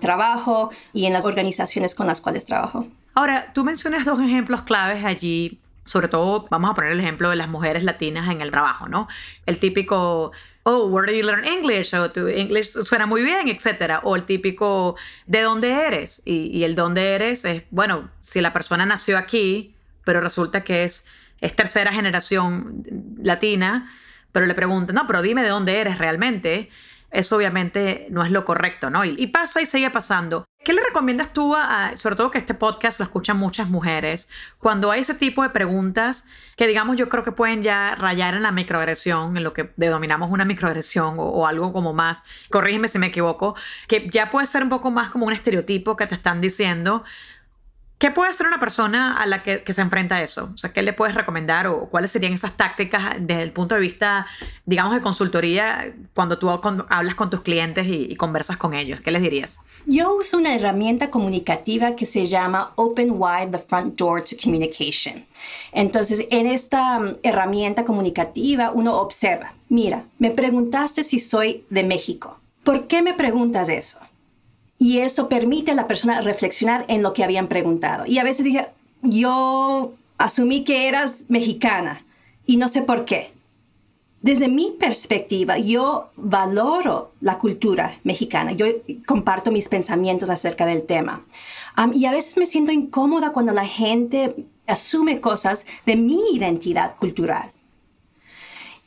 trabajo 0.00 0.70
y 0.92 1.06
en 1.06 1.14
las 1.14 1.24
organizaciones 1.24 1.96
con 1.96 2.06
las 2.06 2.20
cuales 2.20 2.44
trabajo. 2.44 2.86
Ahora, 3.14 3.52
tú 3.52 3.64
mencionas 3.64 4.04
dos 4.04 4.20
ejemplos 4.20 4.62
claves 4.62 5.04
allí 5.04 5.58
sobre 5.90 6.06
todo 6.06 6.46
vamos 6.50 6.70
a 6.70 6.74
poner 6.74 6.92
el 6.92 7.00
ejemplo 7.00 7.30
de 7.30 7.36
las 7.36 7.48
mujeres 7.48 7.82
latinas 7.82 8.30
en 8.30 8.42
el 8.42 8.52
trabajo, 8.52 8.86
¿no? 8.86 9.08
El 9.44 9.58
típico 9.58 10.30
oh, 10.64 10.88
where 10.88 11.06
do 11.06 11.12
you 11.12 11.24
learn 11.24 11.44
English? 11.44 11.94
O 11.94 12.10
tu 12.10 12.28
English 12.28 12.70
suena 12.84 13.06
muy 13.06 13.22
bien, 13.22 13.48
etcétera. 13.48 14.00
O 14.04 14.16
el 14.16 14.24
típico, 14.24 14.96
¿de 15.26 15.42
dónde 15.42 15.70
eres? 15.72 16.22
Y, 16.24 16.64
el 16.64 16.74
dónde 16.74 17.14
eres 17.14 17.44
es, 17.44 17.64
bueno, 17.70 18.10
si 18.20 18.40
la 18.40 18.52
persona 18.52 18.86
nació 18.86 19.18
aquí, 19.18 19.74
pero 20.04 20.20
resulta 20.20 20.62
que 20.62 20.84
es, 20.84 21.04
es 21.40 21.54
tercera 21.54 21.92
generación 21.92 22.84
latina, 23.22 23.90
pero 24.32 24.46
le 24.46 24.54
preguntan, 24.54 24.94
no, 24.94 25.06
pero 25.06 25.22
dime 25.22 25.42
de 25.42 25.48
dónde 25.48 25.80
eres 25.80 25.98
realmente 25.98 26.68
eso 27.10 27.36
obviamente 27.36 28.06
no 28.10 28.24
es 28.24 28.30
lo 28.30 28.44
correcto, 28.44 28.90
¿no? 28.90 29.04
Y, 29.04 29.26
pasa 29.28 29.60
y 29.60 29.66
sigue 29.66 29.90
pasando. 29.90 30.44
¿Qué 30.62 30.72
le 30.72 30.82
recomiendas 30.82 31.32
tú, 31.32 31.54
a, 31.56 31.96
sobre 31.96 32.16
todo 32.16 32.30
que 32.30 32.38
este 32.38 32.54
podcast 32.54 33.00
lo 33.00 33.04
escuchan 33.04 33.38
muchas 33.38 33.68
mujeres, 33.68 34.28
cuando 34.58 34.90
hay 34.90 35.00
ese 35.00 35.14
tipo 35.14 35.42
de 35.42 35.48
preguntas 35.48 36.26
que 36.56 36.66
digamos 36.66 36.96
yo 36.96 37.08
creo 37.08 37.24
que 37.24 37.32
pueden 37.32 37.62
ya 37.62 37.94
rayar 37.94 38.34
en 38.34 38.42
la 38.42 38.52
microagresión, 38.52 39.36
en 39.36 39.42
lo 39.42 39.54
que 39.54 39.72
denominamos 39.76 40.30
una 40.30 40.44
microagresión 40.44 41.18
o, 41.18 41.22
o 41.22 41.46
algo 41.46 41.72
como 41.72 41.94
más, 41.94 42.24
corrígeme 42.50 42.88
si 42.88 42.98
me 42.98 43.06
equivoco, 43.06 43.56
que 43.88 44.08
ya 44.12 44.30
puede 44.30 44.46
ser 44.46 44.62
un 44.62 44.68
poco 44.68 44.90
más 44.90 45.10
como 45.10 45.26
un 45.26 45.32
estereotipo 45.32 45.96
que 45.96 46.06
te 46.06 46.14
están 46.14 46.40
diciendo, 46.42 47.04
¿Qué 48.00 48.10
puede 48.10 48.30
hacer 48.30 48.46
una 48.46 48.58
persona 48.58 49.14
a 49.20 49.26
la 49.26 49.42
que, 49.42 49.62
se 49.70 49.82
enfrenta 49.82 50.16
a 50.16 50.22
eso? 50.22 50.48
O 50.54 50.56
sea, 50.56 50.72
¿qué 50.72 50.80
le 50.80 50.94
puedes 50.94 51.14
recomendar 51.14 51.66
o 51.66 51.90
cuáles 51.90 52.10
serían 52.10 52.32
esas 52.32 52.56
tácticas 52.56 53.16
desde 53.20 53.42
el 53.42 53.52
punto 53.52 53.74
de 53.74 53.82
vista, 53.82 54.26
digamos, 54.64 54.94
de 54.94 55.02
consultoría 55.02 55.92
cuando 56.14 56.38
tú 56.38 56.48
hablas 56.48 57.14
con 57.14 57.28
tus 57.28 57.42
clientes 57.42 57.86
y, 57.86 58.16
conversas 58.16 58.56
con 58.56 58.72
ellos? 58.72 59.02
¿Qué 59.02 59.10
les 59.10 59.20
dirías? 59.20 59.60
Yo 59.84 60.14
uso 60.14 60.38
una 60.38 60.54
herramienta 60.54 61.10
comunicativa 61.10 61.94
que 61.94 62.06
se 62.06 62.24
llama 62.24 62.72
Open 62.76 63.10
Wide 63.18 63.48
the 63.48 63.58
Front 63.58 63.98
Door 63.98 64.24
to 64.24 64.36
Communication. 64.42 65.26
Entonces, 65.72 66.24
en 66.30 66.46
esta 66.46 66.96
um, 66.96 67.16
herramienta 67.22 67.84
comunicativa 67.84 68.70
uno 68.70 68.96
observa, 68.96 69.52
mira, 69.68 70.06
me 70.18 70.30
preguntaste 70.30 71.04
si 71.04 71.18
soy 71.18 71.66
de 71.68 71.84
México. 71.84 72.40
¿Por 72.64 72.86
qué 72.86 73.02
me 73.02 73.12
preguntas 73.12 73.68
eso? 73.68 73.98
Y 74.82 75.00
eso 75.00 75.28
permite 75.28 75.72
a 75.72 75.74
la 75.74 75.86
persona 75.86 76.22
reflexionar 76.22 76.86
en 76.88 77.02
lo 77.02 77.12
que 77.12 77.22
habían 77.22 77.48
preguntado. 77.48 78.06
Y 78.06 78.16
a 78.16 78.24
veces 78.24 78.44
dije, 78.44 78.66
yo 79.02 79.92
asumí 80.16 80.64
que 80.64 80.88
eras 80.88 81.26
mexicana 81.28 82.06
y 82.46 82.56
no 82.56 82.66
sé 82.66 82.80
por 82.80 83.04
qué. 83.04 83.30
Desde 84.22 84.48
mi 84.48 84.74
perspectiva, 84.80 85.58
yo 85.58 86.10
valoro 86.16 87.12
la 87.20 87.36
cultura 87.36 87.94
mexicana, 88.04 88.52
yo 88.52 88.66
comparto 89.06 89.50
mis 89.50 89.68
pensamientos 89.68 90.30
acerca 90.30 90.64
del 90.64 90.82
tema. 90.86 91.26
y 91.92 92.06
a 92.06 92.10
veces 92.10 92.38
me 92.38 92.46
siento 92.46 92.72
incómoda 92.72 93.32
cuando 93.32 93.52
la 93.52 93.66
gente 93.66 94.34
asume 94.66 95.20
cosas 95.20 95.66
de 95.84 95.96
mi 95.96 96.20
identidad 96.32 96.96
cultural. 96.96 97.52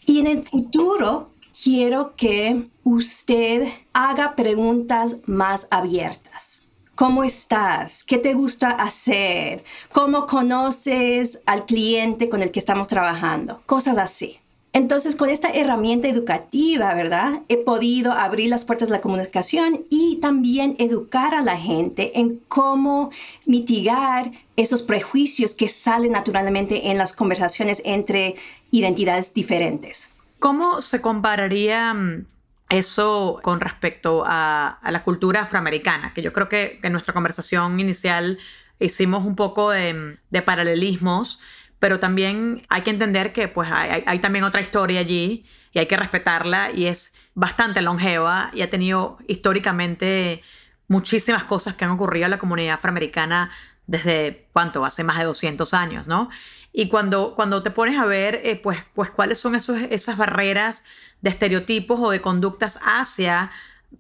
Y 0.08 0.20
en 0.22 0.28
el 0.28 0.44
futuro 0.44 1.30
quiero 1.54 2.16
que 2.16 2.68
usted 2.84 3.68
haga 3.94 4.36
preguntas 4.36 5.18
más 5.26 5.68
abiertas. 5.72 6.64
¿Cómo 6.96 7.24
estás? 7.24 8.04
¿Qué 8.04 8.18
te 8.20 8.34
gusta 8.34 8.70
hacer? 8.70 9.64
¿Cómo 9.92 10.28
conoces 10.28 11.42
al 11.46 11.66
cliente 11.66 12.30
con 12.30 12.44
el 12.44 12.52
que 12.52 12.60
estamos 12.60 12.88
trabajando? 12.88 13.62
Cosas 13.66 13.98
así. 13.98 14.40
Entonces, 14.74 15.16
con 15.16 15.30
esta 15.30 15.50
herramienta 15.50 16.08
educativa, 16.08 16.94
¿verdad? 16.96 17.42
He 17.48 17.58
podido 17.58 18.12
abrir 18.12 18.50
las 18.50 18.66
puertas 18.66 18.90
de 18.90 18.96
la 18.96 19.02
comunicación 19.02 19.86
y 19.90 20.18
también 20.18 20.76
educar 20.80 21.36
a 21.36 21.44
la 21.44 21.58
gente 21.58 22.20
en 22.20 22.42
cómo 22.48 23.12
mitigar 23.46 24.32
esos 24.56 24.82
prejuicios 24.82 25.54
que 25.54 25.68
salen 25.68 26.12
naturalmente 26.12 26.90
en 26.90 26.98
las 26.98 27.14
conversaciones 27.14 27.84
entre 27.86 28.36
identidades 28.72 29.34
diferentes. 29.36 30.10
¿Cómo 30.40 30.82
se 30.82 31.02
compararía 31.02 31.94
mm, 31.94 32.26
eso 32.70 33.40
con 33.44 33.60
respecto 33.60 34.24
a, 34.26 34.80
la 34.90 35.04
cultura 35.04 35.42
afroamericana? 35.42 36.14
Que 36.14 36.22
yo 36.22 36.34
creo 36.34 36.50
que 36.50 36.80
en 36.84 36.92
nuestra 36.92 37.14
conversación 37.14 37.80
inicial 37.80 38.40
hicimos 38.80 39.26
un 39.26 39.36
poco 39.36 39.72
de, 39.72 40.18
paralelismos, 40.46 41.40
pero 41.80 42.00
también 42.00 42.64
hay 42.70 42.82
que 42.82 42.90
entender 42.90 43.34
que 43.34 43.48
pues 43.48 43.70
hay, 43.72 44.20
también 44.20 44.46
otra 44.46 44.62
historia 44.62 45.00
allí 45.00 45.46
y 45.72 45.80
hay 45.80 45.86
que 45.86 45.98
respetarla 45.98 46.72
y 46.72 46.86
es 46.86 47.14
bastante 47.34 47.82
longeva 47.82 48.52
y 48.54 48.62
ha 48.62 48.70
tenido 48.70 49.18
históricamente 49.28 50.42
muchísimas 50.88 51.44
cosas 51.44 51.76
que 51.76 51.86
han 51.86 51.92
ocurrido 51.92 52.26
en 52.26 52.32
la 52.32 52.38
comunidad 52.38 52.76
afroamericana 52.76 53.52
desde, 53.86 54.48
¿cuánto? 54.54 54.86
Hace 54.86 55.04
más 55.04 55.18
de 55.18 55.26
200 55.26 55.74
años, 55.74 56.08
¿no? 56.08 56.30
Y 56.74 56.90
cuando, 56.90 57.36
cuando 57.36 57.62
te 57.62 57.70
pones 57.70 58.00
a 58.00 58.06
ver, 58.06 58.42
eh, 58.44 58.56
pues, 58.56 58.80
pues 58.96 59.12
cuáles 59.12 59.38
son 59.38 59.54
esos, 59.54 59.80
esas 59.90 60.18
barreras 60.18 60.84
de 61.22 61.30
estereotipos 61.30 62.00
o 62.02 62.10
de 62.10 62.20
conductas 62.20 62.80
hacia 62.84 63.52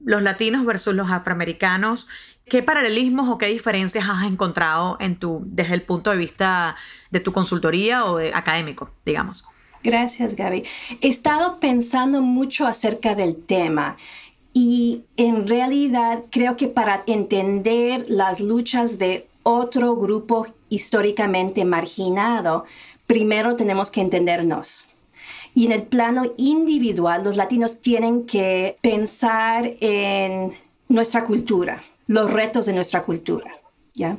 los 0.03 0.23
latinos 0.23 0.65
versus 0.65 0.95
los 0.95 1.11
afroamericanos, 1.11 2.07
¿qué 2.45 2.63
paralelismos 2.63 3.29
o 3.29 3.37
qué 3.37 3.45
diferencias 3.45 4.05
has 4.09 4.23
encontrado 4.23 4.97
en 4.99 5.17
tu, 5.17 5.43
desde 5.45 5.75
el 5.75 5.83
punto 5.83 6.09
de 6.09 6.17
vista 6.17 6.75
de 7.11 7.19
tu 7.19 7.31
consultoría 7.31 8.05
o 8.05 8.17
de 8.17 8.33
académico, 8.33 8.89
digamos? 9.05 9.45
Gracias, 9.83 10.35
Gaby. 10.35 10.63
He 11.01 11.07
estado 11.09 11.59
pensando 11.59 12.21
mucho 12.21 12.65
acerca 12.65 13.15
del 13.15 13.35
tema 13.35 13.97
y 14.53 15.03
en 15.17 15.47
realidad 15.47 16.23
creo 16.31 16.55
que 16.55 16.67
para 16.67 17.03
entender 17.05 18.05
las 18.07 18.39
luchas 18.39 18.97
de 18.97 19.27
otro 19.43 19.95
grupo 19.95 20.47
históricamente 20.73 21.65
marginado, 21.65 22.65
primero 23.05 23.55
tenemos 23.55 23.91
que 23.91 24.01
entendernos. 24.01 24.87
Y 25.55 25.65
en 25.67 25.71
el 25.71 25.83
plano 25.83 26.33
individual, 26.37 27.23
los 27.23 27.37
latinos 27.37 27.79
tienen 27.81 28.25
que 28.25 28.77
pensar 28.81 29.75
en 29.79 30.53
nuestra 30.89 31.25
cultura, 31.25 31.83
los 32.07 32.31
retos 32.31 32.65
de 32.65 32.73
nuestra 32.73 33.03
cultura. 33.03 33.51
¿ya? 33.93 34.17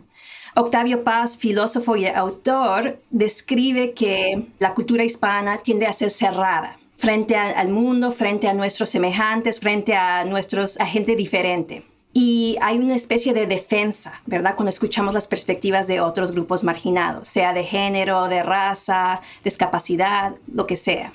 Octavio 0.55 1.03
Paz, 1.03 1.37
filósofo 1.37 1.97
y 1.97 2.07
autor, 2.07 3.01
describe 3.11 3.95
que 3.95 4.47
la 4.61 4.75
cultura 4.75 5.03
hispana 5.03 5.59
tiende 5.59 5.87
a 5.87 5.93
ser 5.93 6.11
cerrada 6.11 6.79
frente 6.97 7.37
al 7.37 7.69
mundo, 7.69 8.13
frente 8.13 8.47
a 8.47 8.55
nuestros 8.55 8.89
semejantes, 8.89 9.59
frente 9.59 9.95
a 9.95 10.25
nuestros 10.25 10.81
a 10.81 10.87
gente 10.87 11.17
diferente 11.17 11.85
y 12.17 12.57
hay 12.63 12.79
una 12.79 12.95
especie 12.95 13.35
de 13.35 13.49
defensa, 13.49 14.23
¿verdad? 14.25 14.55
Cuando 14.55 14.71
escuchamos 14.71 15.15
las 15.15 15.27
perspectivas 15.27 15.89
de 15.89 16.01
otros 16.01 16.31
grupos 16.31 16.63
marginados, 16.63 17.29
sea 17.29 17.53
de 17.53 17.65
género, 17.65 18.29
de 18.29 18.45
raza, 18.45 19.21
discapacidad, 19.43 20.37
lo 20.47 20.69
que 20.69 20.77
sea. 20.77 21.13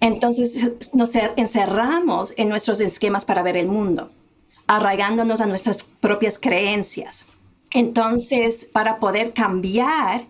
Entonces 0.00 0.72
nos 0.92 1.14
encerramos 1.14 2.34
en 2.36 2.48
nuestros 2.48 2.80
esquemas 2.80 3.24
para 3.24 3.42
ver 3.42 3.56
el 3.56 3.68
mundo, 3.68 4.10
arraigándonos 4.66 5.40
a 5.40 5.46
nuestras 5.46 5.84
propias 5.84 6.36
creencias. 6.38 7.24
Entonces, 7.70 8.64
para 8.64 8.98
poder 8.98 9.34
cambiar, 9.34 10.26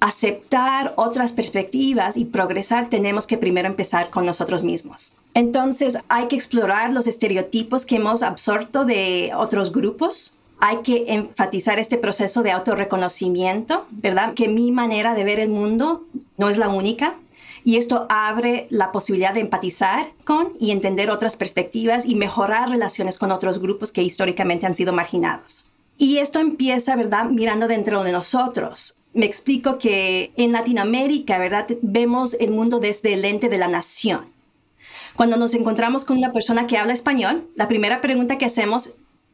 aceptar 0.00 0.94
otras 0.96 1.32
perspectivas 1.32 2.16
y 2.16 2.24
progresar, 2.24 2.88
tenemos 2.88 3.26
que 3.26 3.38
primero 3.38 3.68
empezar 3.68 4.10
con 4.10 4.24
nosotros 4.24 4.64
mismos. 4.64 5.12
Entonces 5.34 5.98
hay 6.08 6.26
que 6.26 6.36
explorar 6.36 6.92
los 6.92 7.06
estereotipos 7.06 7.86
que 7.86 7.96
hemos 7.96 8.22
absorto 8.22 8.84
de 8.84 9.32
otros 9.36 9.72
grupos. 9.72 10.32
Hay 10.58 10.78
que 10.78 11.04
enfatizar 11.08 11.78
este 11.78 11.98
proceso 11.98 12.42
de 12.42 12.50
autorreconocimiento, 12.50 13.86
¿verdad? 13.90 14.34
Que 14.34 14.48
mi 14.48 14.72
manera 14.72 15.14
de 15.14 15.24
ver 15.24 15.38
el 15.38 15.50
mundo 15.50 16.04
no 16.36 16.48
es 16.48 16.58
la 16.58 16.68
única. 16.68 17.16
Y 17.62 17.76
esto 17.76 18.06
abre 18.08 18.66
la 18.70 18.90
posibilidad 18.90 19.34
de 19.34 19.40
empatizar 19.40 20.10
con 20.24 20.54
y 20.58 20.70
entender 20.70 21.10
otras 21.10 21.36
perspectivas 21.36 22.06
y 22.06 22.14
mejorar 22.14 22.70
relaciones 22.70 23.18
con 23.18 23.30
otros 23.30 23.58
grupos 23.58 23.92
que 23.92 24.02
históricamente 24.02 24.66
han 24.66 24.74
sido 24.74 24.94
marginados. 24.94 25.66
Y 25.98 26.18
esto 26.18 26.38
empieza, 26.38 26.96
¿verdad? 26.96 27.26
Mirando 27.26 27.68
dentro 27.68 28.02
de 28.02 28.12
nosotros. 28.12 28.96
Me 29.12 29.26
explico 29.26 29.78
que 29.78 30.32
en 30.36 30.52
Latinoamérica, 30.52 31.38
¿verdad? 31.38 31.66
Vemos 31.82 32.34
el 32.34 32.50
mundo 32.52 32.78
desde 32.78 33.14
el 33.14 33.22
lente 33.22 33.48
de 33.48 33.58
la 33.58 33.68
nación. 33.68 34.26
Cuando 35.16 35.36
nos 35.36 35.54
encontramos 35.54 36.04
con 36.04 36.16
una 36.16 36.32
persona 36.32 36.66
que 36.66 36.78
habla 36.78 36.92
español, 36.92 37.48
la 37.56 37.68
primera 37.68 38.00
pregunta 38.00 38.38
que 38.38 38.46
hacemos 38.46 38.90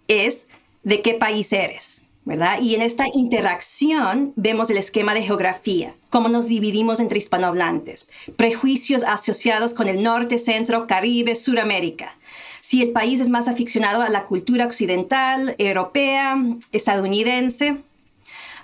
es, 0.08 0.48
¿de 0.82 1.02
qué 1.02 1.14
país 1.14 1.52
eres? 1.52 2.02
¿verdad? 2.26 2.60
Y 2.60 2.74
en 2.74 2.82
esta 2.82 3.04
interacción 3.14 4.32
vemos 4.34 4.68
el 4.68 4.78
esquema 4.78 5.14
de 5.14 5.22
geografía, 5.22 5.94
cómo 6.10 6.28
nos 6.28 6.48
dividimos 6.48 6.98
entre 6.98 7.18
hispanohablantes, 7.18 8.08
prejuicios 8.36 9.04
asociados 9.04 9.74
con 9.74 9.86
el 9.86 10.02
norte, 10.02 10.40
centro, 10.40 10.88
Caribe, 10.88 11.36
Suramérica. 11.36 12.16
Si 12.60 12.82
el 12.82 12.90
país 12.90 13.20
es 13.20 13.30
más 13.30 13.46
aficionado 13.46 14.02
a 14.02 14.08
la 14.08 14.24
cultura 14.24 14.66
occidental, 14.66 15.54
europea, 15.58 16.36
estadounidense. 16.72 17.76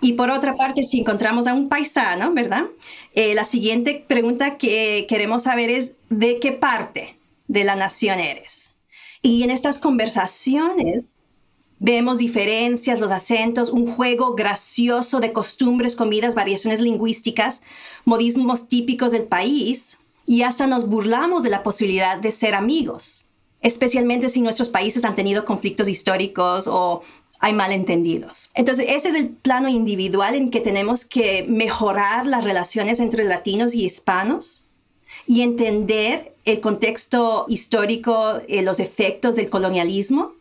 Y 0.02 0.14
por 0.14 0.30
otra 0.30 0.56
parte, 0.56 0.82
si 0.82 1.00
encontramos 1.00 1.46
a 1.46 1.54
un 1.54 1.68
paisano, 1.68 2.34
¿verdad? 2.34 2.64
Eh, 3.14 3.34
la 3.34 3.46
siguiente 3.46 4.04
pregunta 4.06 4.58
que 4.58 5.06
queremos 5.08 5.44
saber 5.44 5.70
es, 5.70 5.94
¿de 6.10 6.40
qué 6.40 6.52
parte 6.52 7.16
de 7.46 7.64
la 7.64 7.76
nación 7.76 8.20
eres? 8.20 8.74
Y 9.22 9.44
en 9.44 9.50
estas 9.50 9.78
conversaciones 9.78 11.16
Vemos 11.84 12.18
diferencias, 12.18 13.00
los 13.00 13.10
acentos, 13.10 13.70
un 13.70 13.88
juego 13.88 14.36
gracioso 14.36 15.18
de 15.18 15.32
costumbres, 15.32 15.96
comidas, 15.96 16.36
variaciones 16.36 16.80
lingüísticas, 16.80 17.60
modismos 18.04 18.68
típicos 18.68 19.10
del 19.10 19.24
país 19.24 19.98
y 20.24 20.42
hasta 20.42 20.68
nos 20.68 20.88
burlamos 20.88 21.42
de 21.42 21.50
la 21.50 21.64
posibilidad 21.64 22.18
de 22.18 22.30
ser 22.30 22.54
amigos, 22.54 23.26
especialmente 23.62 24.28
si 24.28 24.42
nuestros 24.42 24.68
países 24.68 25.04
han 25.04 25.16
tenido 25.16 25.44
conflictos 25.44 25.88
históricos 25.88 26.68
o 26.68 27.02
hay 27.42 27.52
malentendidos. 27.52 28.50
Entonces, 28.55 28.87
ese 28.88 29.09
es 29.09 29.16
el 29.16 29.28
plano 29.31 29.68
individual 29.68 30.37
en 30.37 30.48
que 30.48 30.61
tenemos 30.61 31.05
que 31.05 31.44
mejorar 31.48 32.24
las 32.24 32.44
relaciones 32.44 33.00
entre 33.00 33.24
latinos 33.24 33.74
y 33.74 33.85
hispanos 33.85 34.62
y 35.26 35.42
entender 35.42 36.37
el 36.44 36.61
contexto 36.61 37.46
histórico, 37.48 38.40
eh, 38.46 38.62
los 38.62 38.78
efectos 38.78 39.35
del 39.35 39.50
colonialismo 39.50 40.35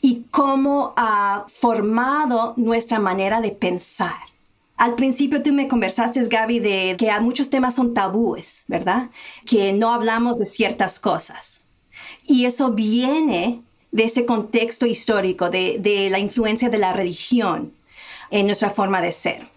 y 0.00 0.22
cómo 0.30 0.94
ha 0.96 1.44
formado 1.54 2.54
nuestra 2.56 2.98
manera 2.98 3.42
de 3.42 3.50
pensar. 3.50 4.16
Al 4.78 4.94
principio 4.94 5.42
tú 5.42 5.52
me 5.52 5.68
conversaste, 5.68 6.26
Gaby, 6.26 6.58
de 6.58 6.96
que 6.98 7.12
muchos 7.20 7.50
temas 7.50 7.74
son 7.74 7.92
tabúes, 7.92 8.64
¿verdad? 8.66 9.10
Que 9.44 9.74
no 9.74 9.92
hablamos 9.92 10.38
de 10.38 10.46
ciertas 10.46 10.98
cosas. 10.98 11.60
Y 12.26 12.46
eso 12.46 12.70
viene 12.72 13.62
de 13.92 14.04
ese 14.04 14.26
contexto 14.26 14.86
histórico, 14.86 15.50
de, 15.50 16.08
la 16.10 16.18
influencia 16.18 16.68
de 16.68 16.78
la 16.78 16.92
religión 16.92 17.72
en 18.30 18.46
nuestra 18.46 18.70
forma 18.70 19.00
de 19.00 19.12
ser. 19.12 19.48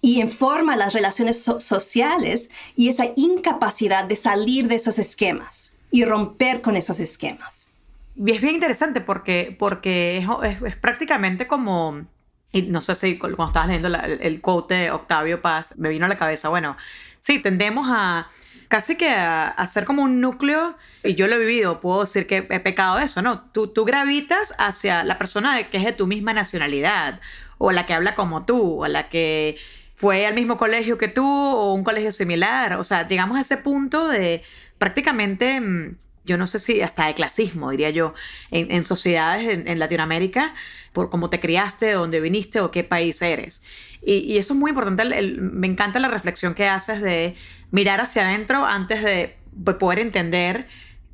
Y 0.00 0.20
informa 0.20 0.76
las 0.76 0.92
relaciones 0.92 1.42
sociales 1.42 2.50
y 2.76 2.88
esa 2.88 3.06
incapacidad 3.16 4.04
de 4.04 4.16
salir 4.16 4.68
de 4.68 4.76
esos 4.76 4.98
esquemas 4.98 5.74
y 5.90 6.04
romper 6.04 6.60
con 6.60 6.76
esos 6.76 7.00
esquemas. 7.00 7.70
Y 8.16 8.30
es 8.32 8.40
bien 8.40 8.54
interesante 8.54 9.00
porque, 9.00 9.54
porque 9.58 10.26
es, 10.44 10.76
prácticamente 10.76 11.46
como, 11.46 12.06
y 12.52 12.62
no 12.62 12.80
sé 12.80 12.94
si 12.94 13.18
cuando 13.18 13.46
estabas 13.46 13.68
leyendo 13.68 13.88
el, 13.88 14.40
quote 14.40 14.74
de 14.74 14.90
Octavio 14.90 15.42
Paz, 15.42 15.74
me 15.76 15.88
vino 15.88 16.06
a 16.06 16.08
la 16.08 16.16
cabeza, 16.16 16.48
bueno, 16.48 16.76
sí, 17.18 17.40
tendemos 17.40 17.86
a 17.90 18.28
casi 18.68 18.96
que 18.96 19.10
a, 19.10 19.48
hacer 19.48 19.84
como 19.84 20.02
un 20.02 20.20
núcleo, 20.20 20.76
y 21.02 21.14
yo 21.14 21.26
lo 21.26 21.36
he 21.36 21.38
vivido, 21.38 21.80
puedo 21.80 22.00
decir 22.00 22.26
que 22.26 22.46
he 22.48 22.60
pecado 22.60 22.98
eso, 22.98 23.22
¿no? 23.22 23.42
Tú, 23.52 23.68
tú 23.68 23.84
gravitas 23.84 24.54
hacia 24.58 25.04
la 25.04 25.18
persona 25.18 25.70
que 25.70 25.78
es 25.78 25.84
de 25.84 25.92
tu 25.92 26.06
misma 26.06 26.32
nacionalidad, 26.32 27.20
o 27.58 27.72
la 27.72 27.86
que 27.86 27.94
habla 27.94 28.14
como 28.14 28.44
tú, 28.44 28.82
o 28.82 28.88
la 28.88 29.08
que 29.08 29.56
fue 29.94 30.26
al 30.26 30.34
mismo 30.34 30.56
colegio 30.56 30.98
que 30.98 31.08
tú, 31.08 31.26
o 31.26 31.72
un 31.72 31.84
colegio 31.84 32.12
similar, 32.12 32.74
o 32.74 32.84
sea, 32.84 33.06
llegamos 33.06 33.38
a 33.38 33.40
ese 33.40 33.56
punto 33.56 34.08
de 34.08 34.42
prácticamente 34.78 35.60
mm, 35.60 35.96
yo 36.26 36.36
no 36.36 36.46
sé 36.46 36.58
si 36.58 36.82
hasta 36.82 37.06
de 37.06 37.14
clasismo, 37.14 37.70
diría 37.70 37.90
yo, 37.90 38.12
en, 38.50 38.84
sociedades 38.84 39.64
en, 39.66 39.78
Latinoamérica, 39.78 40.54
por 40.92 41.08
cómo 41.08 41.30
te 41.30 41.40
criaste, 41.40 41.86
de 41.86 41.92
dónde 41.92 42.20
viniste 42.20 42.60
o 42.60 42.70
qué 42.70 42.84
país 42.84 43.22
eres. 43.22 43.62
Y, 44.02 44.36
eso 44.36 44.52
es 44.52 44.58
muy 44.58 44.70
importante, 44.70 45.04
me 45.38 45.66
encanta 45.66 46.00
la 46.00 46.08
reflexión 46.08 46.54
que 46.54 46.66
haces 46.66 47.00
de 47.00 47.36
mirar 47.70 48.00
hacia 48.00 48.28
adentro 48.28 48.66
antes 48.66 49.02
de 49.02 49.36
poder 49.78 50.00
entender 50.00 50.66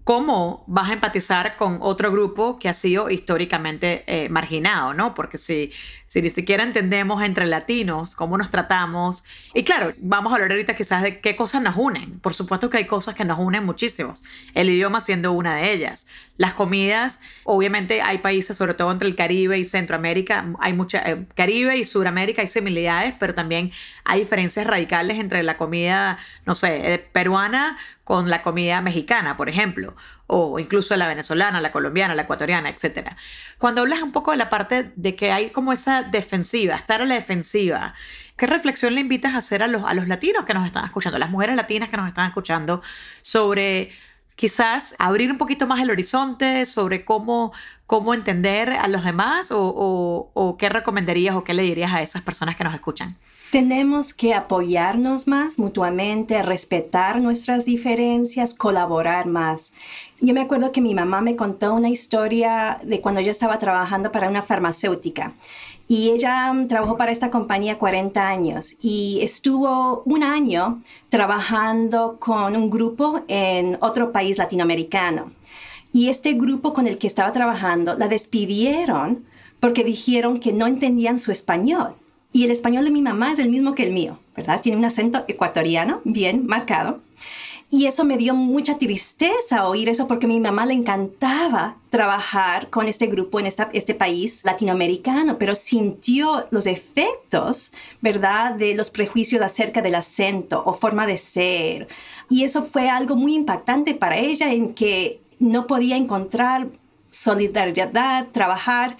cómo 0.04 0.64
vas 0.66 0.90
a 0.90 0.94
empatizar 0.94 1.56
con 1.56 1.78
otro 1.80 2.10
grupo 2.10 2.58
que 2.58 2.68
ha 2.68 2.74
sido 2.74 3.08
históricamente 3.08 4.04
eh, 4.06 4.28
marginado, 4.28 4.94
¿no? 4.94 5.14
Porque 5.14 5.38
si, 5.38 5.72
ni 6.14 6.30
siquiera 6.30 6.64
entendemos 6.64 7.22
entre 7.22 7.46
latinos 7.46 8.16
cómo 8.16 8.36
nos 8.36 8.50
tratamos, 8.50 9.22
y 9.54 9.62
claro, 9.62 9.94
vamos 9.98 10.32
a 10.32 10.36
hablar 10.36 10.50
ahorita 10.50 10.74
quizás 10.74 11.02
de 11.02 11.20
qué 11.20 11.36
cosas 11.36 11.62
nos 11.62 11.76
unen. 11.76 12.18
Por 12.18 12.34
supuesto 12.34 12.68
que 12.68 12.78
hay 12.78 12.86
cosas 12.86 13.14
que 13.14 13.24
nos 13.24 13.38
unen 13.38 13.64
muchísimos, 13.64 14.24
el 14.54 14.70
idioma 14.70 15.00
siendo 15.00 15.32
una 15.32 15.56
de 15.56 15.72
ellas. 15.72 16.06
Las 16.36 16.54
comidas, 16.54 17.20
obviamente 17.44 18.02
hay 18.02 18.18
países, 18.18 18.56
sobre 18.56 18.74
todo 18.74 18.90
entre 18.90 19.06
el 19.06 19.14
Caribe 19.14 19.58
y 19.58 19.64
Centroamérica, 19.64 20.52
hay 20.58 20.72
mucha, 20.72 20.98
eh, 21.08 21.26
Caribe 21.36 21.76
y 21.76 21.84
Suramérica 21.84 22.42
hay 22.42 22.48
similitudes, 22.48 22.72
pero 23.20 23.34
también 23.34 23.70
hay 24.04 24.20
diferencias 24.20 24.66
radicales 24.66 25.20
entre 25.20 25.42
la 25.42 25.56
comida, 25.56 26.18
no 26.44 26.54
sé, 26.54 26.94
eh, 26.94 26.98
peruana 26.98 27.78
con 28.04 28.28
la 28.30 28.42
comida 28.42 28.80
mexicana, 28.80 29.36
por 29.36 29.48
ejemplo, 29.48 29.94
o 30.26 30.58
incluso 30.58 30.96
la 30.96 31.06
venezolana, 31.06 31.60
la 31.60 31.70
colombiana, 31.70 32.14
la 32.14 32.22
ecuatoriana, 32.22 32.68
etc. 32.68 33.10
Cuando 33.58 33.82
hablas 33.82 34.02
un 34.02 34.12
poco 34.12 34.32
de 34.32 34.38
la 34.38 34.50
parte 34.50 34.92
de 34.96 35.14
que 35.14 35.30
hay 35.32 35.50
como 35.50 35.72
esa 35.72 36.02
defensiva, 36.02 36.74
estar 36.74 37.00
a 37.00 37.04
la 37.04 37.14
defensiva, 37.14 37.94
¿qué 38.36 38.46
reflexión 38.46 38.94
le 38.94 39.00
invitas 39.00 39.34
a 39.34 39.38
hacer 39.38 39.62
a 39.62 39.68
los, 39.68 39.84
a 39.84 39.94
los 39.94 40.08
latinos 40.08 40.44
que 40.44 40.54
nos 40.54 40.66
están 40.66 40.84
escuchando, 40.84 41.16
a 41.16 41.20
las 41.20 41.30
mujeres 41.30 41.54
latinas 41.54 41.90
que 41.90 41.96
nos 41.96 42.08
están 42.08 42.26
escuchando, 42.26 42.82
sobre 43.20 43.92
quizás 44.34 44.96
abrir 44.98 45.30
un 45.30 45.38
poquito 45.38 45.66
más 45.66 45.80
el 45.80 45.90
horizonte, 45.90 46.64
sobre 46.64 47.04
cómo, 47.04 47.52
cómo 47.86 48.14
entender 48.14 48.72
a 48.72 48.88
los 48.88 49.04
demás 49.04 49.52
o, 49.52 50.30
o 50.34 50.56
qué 50.56 50.68
recomendarías 50.68 51.36
o 51.36 51.44
qué 51.44 51.54
le 51.54 51.62
dirías 51.62 51.92
a 51.92 52.02
esas 52.02 52.22
personas 52.22 52.56
que 52.56 52.64
nos 52.64 52.74
escuchan? 52.74 53.16
Tenemos 53.52 54.14
que 54.14 54.32
apoyarnos 54.32 55.26
más 55.28 55.58
mutuamente, 55.58 56.40
respetar 56.40 57.20
nuestras 57.20 57.66
diferencias, 57.66 58.54
colaborar 58.54 59.26
más. 59.26 59.74
Yo 60.22 60.32
me 60.32 60.40
acuerdo 60.40 60.72
que 60.72 60.80
mi 60.80 60.94
mamá 60.94 61.20
me 61.20 61.36
contó 61.36 61.74
una 61.74 61.90
historia 61.90 62.80
de 62.82 63.02
cuando 63.02 63.20
yo 63.20 63.30
estaba 63.30 63.58
trabajando 63.58 64.10
para 64.10 64.30
una 64.30 64.40
farmacéutica. 64.40 65.34
Y 65.86 66.12
ella 66.12 66.50
mm, 66.50 66.66
trabajó 66.66 66.96
para 66.96 67.12
esta 67.12 67.30
compañía 67.30 67.76
40 67.76 68.26
años 68.26 68.74
y 68.80 69.18
estuvo 69.20 70.02
un 70.06 70.22
año 70.22 70.80
trabajando 71.10 72.16
con 72.18 72.56
un 72.56 72.70
grupo 72.70 73.20
en 73.28 73.76
otro 73.82 74.12
país 74.12 74.38
latinoamericano. 74.38 75.30
Y 75.92 76.08
este 76.08 76.32
grupo 76.32 76.72
con 76.72 76.86
el 76.86 76.96
que 76.96 77.06
estaba 77.06 77.32
trabajando 77.32 77.98
la 77.98 78.08
despidieron 78.08 79.26
porque 79.60 79.84
dijeron 79.84 80.40
que 80.40 80.54
no 80.54 80.66
entendían 80.66 81.18
su 81.18 81.32
español. 81.32 81.96
Y 82.32 82.44
el 82.44 82.50
español 82.50 82.84
de 82.84 82.90
mi 82.90 83.02
mamá 83.02 83.32
es 83.32 83.38
el 83.38 83.50
mismo 83.50 83.74
que 83.74 83.84
el 83.84 83.92
mío, 83.92 84.18
¿verdad? 84.34 84.60
Tiene 84.60 84.78
un 84.78 84.84
acento 84.84 85.24
ecuatoriano 85.28 86.00
bien 86.04 86.46
marcado. 86.46 87.00
Y 87.74 87.86
eso 87.86 88.04
me 88.04 88.18
dio 88.18 88.34
mucha 88.34 88.76
tristeza 88.76 89.66
oír 89.66 89.88
eso 89.88 90.06
porque 90.06 90.26
mi 90.26 90.38
mamá 90.40 90.66
le 90.66 90.74
encantaba 90.74 91.78
trabajar 91.88 92.68
con 92.68 92.86
este 92.86 93.06
grupo 93.06 93.40
en 93.40 93.46
este 93.46 93.94
país 93.94 94.42
latinoamericano, 94.44 95.38
pero 95.38 95.54
sintió 95.54 96.46
los 96.50 96.66
efectos, 96.66 97.72
¿verdad?, 98.02 98.56
de 98.56 98.74
los 98.74 98.90
prejuicios 98.90 99.40
acerca 99.40 99.80
del 99.80 99.94
acento 99.94 100.62
o 100.66 100.74
forma 100.74 101.06
de 101.06 101.16
ser. 101.16 101.88
Y 102.28 102.44
eso 102.44 102.62
fue 102.62 102.90
algo 102.90 103.16
muy 103.16 103.34
impactante 103.34 103.94
para 103.94 104.18
ella 104.18 104.52
en 104.52 104.74
que 104.74 105.22
no 105.38 105.66
podía 105.66 105.96
encontrar 105.96 106.68
solidaridad, 107.08 108.28
trabajar 108.32 108.98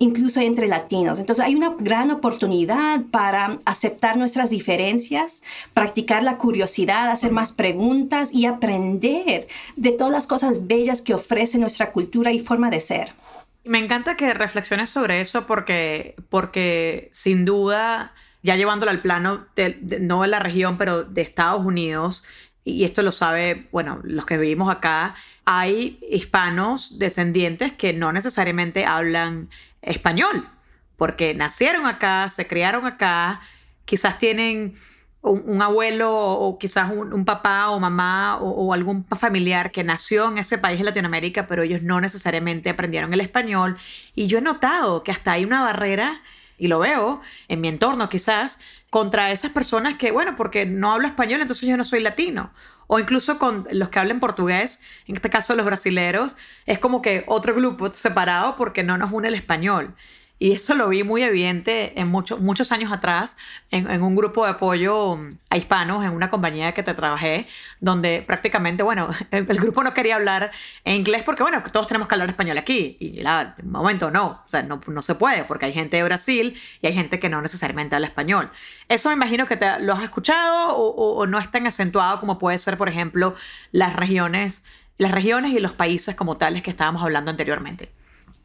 incluso 0.00 0.40
entre 0.40 0.66
latinos. 0.66 1.20
Entonces 1.20 1.44
hay 1.44 1.54
una 1.54 1.74
gran 1.78 2.10
oportunidad 2.10 3.02
para 3.12 3.58
aceptar 3.66 4.16
nuestras 4.16 4.48
diferencias, 4.48 5.42
practicar 5.74 6.22
la 6.22 6.38
curiosidad, 6.38 7.10
hacer 7.10 7.32
más 7.32 7.52
preguntas 7.52 8.32
y 8.32 8.46
aprender 8.46 9.46
de 9.76 9.92
todas 9.92 10.12
las 10.12 10.26
cosas 10.26 10.66
bellas 10.66 11.02
que 11.02 11.14
ofrece 11.14 11.58
nuestra 11.58 11.92
cultura 11.92 12.32
y 12.32 12.40
forma 12.40 12.70
de 12.70 12.80
ser. 12.80 13.12
Me 13.62 13.78
encanta 13.78 14.16
que 14.16 14.32
reflexiones 14.32 14.88
sobre 14.88 15.20
eso 15.20 15.46
porque, 15.46 16.16
porque 16.30 17.10
sin 17.12 17.44
duda, 17.44 18.14
ya 18.42 18.56
llevándolo 18.56 18.90
al 18.90 19.02
plano 19.02 19.48
no 20.00 20.22
de 20.22 20.28
la 20.28 20.38
región, 20.38 20.78
pero 20.78 21.04
de 21.04 21.20
Estados 21.20 21.64
Unidos, 21.64 22.24
y 22.64 22.84
esto 22.84 23.02
lo 23.02 23.12
sabe, 23.12 23.68
bueno, 23.70 24.00
los 24.02 24.24
que 24.24 24.38
vivimos 24.38 24.70
acá, 24.70 25.14
hay 25.44 25.98
hispanos 26.10 26.98
descendientes 26.98 27.72
que 27.72 27.92
no 27.92 28.12
necesariamente 28.12 28.84
hablan 28.86 29.50
español, 29.82 30.48
porque 30.96 31.34
nacieron 31.34 31.86
acá, 31.86 32.28
se 32.28 32.46
criaron 32.46 32.86
acá, 32.86 33.40
quizás 33.84 34.18
tienen 34.18 34.74
un, 35.22 35.60
abuelo 35.60 36.14
o 36.14 36.58
quizás 36.58 36.90
un, 36.90 37.24
papá 37.24 37.70
o 37.70 37.80
mamá 37.80 38.38
o, 38.38 38.72
algún 38.72 39.04
familiar 39.04 39.70
que 39.70 39.84
nació 39.84 40.28
en 40.30 40.38
ese 40.38 40.58
país 40.58 40.78
de 40.78 40.84
Latinoamérica, 40.84 41.46
pero 41.46 41.62
ellos 41.62 41.82
no 41.82 42.00
necesariamente 42.00 42.70
aprendieron 42.70 43.12
el 43.12 43.20
español. 43.20 43.76
Y 44.14 44.26
yo 44.26 44.38
he 44.38 44.42
notado 44.42 45.02
que 45.02 45.12
hasta 45.12 45.32
hay 45.32 45.44
una 45.44 45.62
barrera, 45.62 46.22
y 46.56 46.68
lo 46.68 46.78
veo 46.78 47.20
en 47.48 47.60
mi 47.60 47.68
entorno 47.68 48.08
quizás, 48.08 48.58
contra 48.90 49.30
esas 49.32 49.52
personas 49.52 49.94
que, 49.96 50.10
bueno, 50.10 50.36
porque 50.36 50.66
no 50.66 50.92
hablo 50.92 51.06
español, 51.06 51.40
entonces 51.40 51.68
yo 51.68 51.76
no 51.76 51.84
soy 51.84 52.00
latino 52.00 52.52
o 52.92 52.98
incluso 52.98 53.38
con 53.38 53.68
los 53.70 53.88
que 53.88 54.00
hablan 54.00 54.18
portugués, 54.18 54.80
en 55.06 55.14
este 55.14 55.30
caso 55.30 55.54
los 55.54 55.64
brasileros, 55.64 56.36
es 56.66 56.80
como 56.80 57.02
que 57.02 57.22
otro 57.28 57.54
grupo 57.54 57.94
separado 57.94 58.56
porque 58.56 58.82
no 58.82 58.98
nos 58.98 59.12
une 59.12 59.28
el 59.28 59.34
español. 59.34 59.94
Y 60.42 60.52
eso 60.52 60.74
lo 60.74 60.88
vi 60.88 61.04
muy 61.04 61.22
evidente 61.22 62.00
en 62.00 62.08
muchos 62.08 62.40
muchos 62.40 62.72
años 62.72 62.90
atrás 62.90 63.36
en, 63.70 64.02
un 64.02 64.16
grupo 64.16 64.46
de 64.46 64.52
apoyo 64.52 65.18
a 65.50 65.58
hispanos 65.58 66.02
en 66.02 66.12
una 66.12 66.30
compañía 66.30 66.72
que 66.72 66.82
te 66.82 66.94
trabajé, 66.94 67.46
donde 67.80 68.24
prácticamente, 68.26 68.82
bueno, 68.82 69.10
el, 69.32 69.44
grupo 69.44 69.84
no 69.84 69.92
quería 69.92 70.16
hablar 70.16 70.50
en 70.86 70.94
inglés 70.96 71.24
porque, 71.26 71.42
bueno, 71.42 71.62
todos 71.70 71.86
tenemos 71.86 72.08
que 72.08 72.14
hablar 72.14 72.30
español 72.30 72.56
aquí. 72.56 72.96
Y 73.00 73.20
la, 73.20 73.54
en 73.58 73.70
momento 73.70 74.10
no, 74.10 74.42
o 74.46 74.50
sea, 74.50 74.62
no, 74.62 74.80
no 74.86 75.02
se 75.02 75.14
puede 75.14 75.44
porque 75.44 75.66
hay 75.66 75.74
gente 75.74 75.98
de 75.98 76.04
Brasil 76.04 76.58
y 76.80 76.86
hay 76.86 76.94
gente 76.94 77.20
que 77.20 77.28
no 77.28 77.42
necesariamente 77.42 77.94
habla 77.96 78.06
español. 78.08 78.50
Eso 78.88 79.10
me 79.10 79.16
imagino 79.16 79.44
que 79.44 79.58
te, 79.58 79.78
lo 79.80 79.92
has 79.92 80.02
escuchado 80.02 80.74
o, 80.74 81.18
o 81.18 81.26
no 81.26 81.38
es 81.38 81.50
tan 81.50 81.66
acentuado 81.66 82.18
como 82.18 82.38
puede 82.38 82.56
ser, 82.56 82.78
por 82.78 82.88
ejemplo, 82.88 83.34
las 83.72 83.94
regiones, 83.94 84.64
las 84.96 85.10
regiones 85.10 85.52
y 85.52 85.60
los 85.60 85.72
países 85.72 86.14
como 86.14 86.38
tales 86.38 86.62
que 86.62 86.70
estábamos 86.70 87.02
hablando 87.02 87.30
anteriormente. 87.30 87.92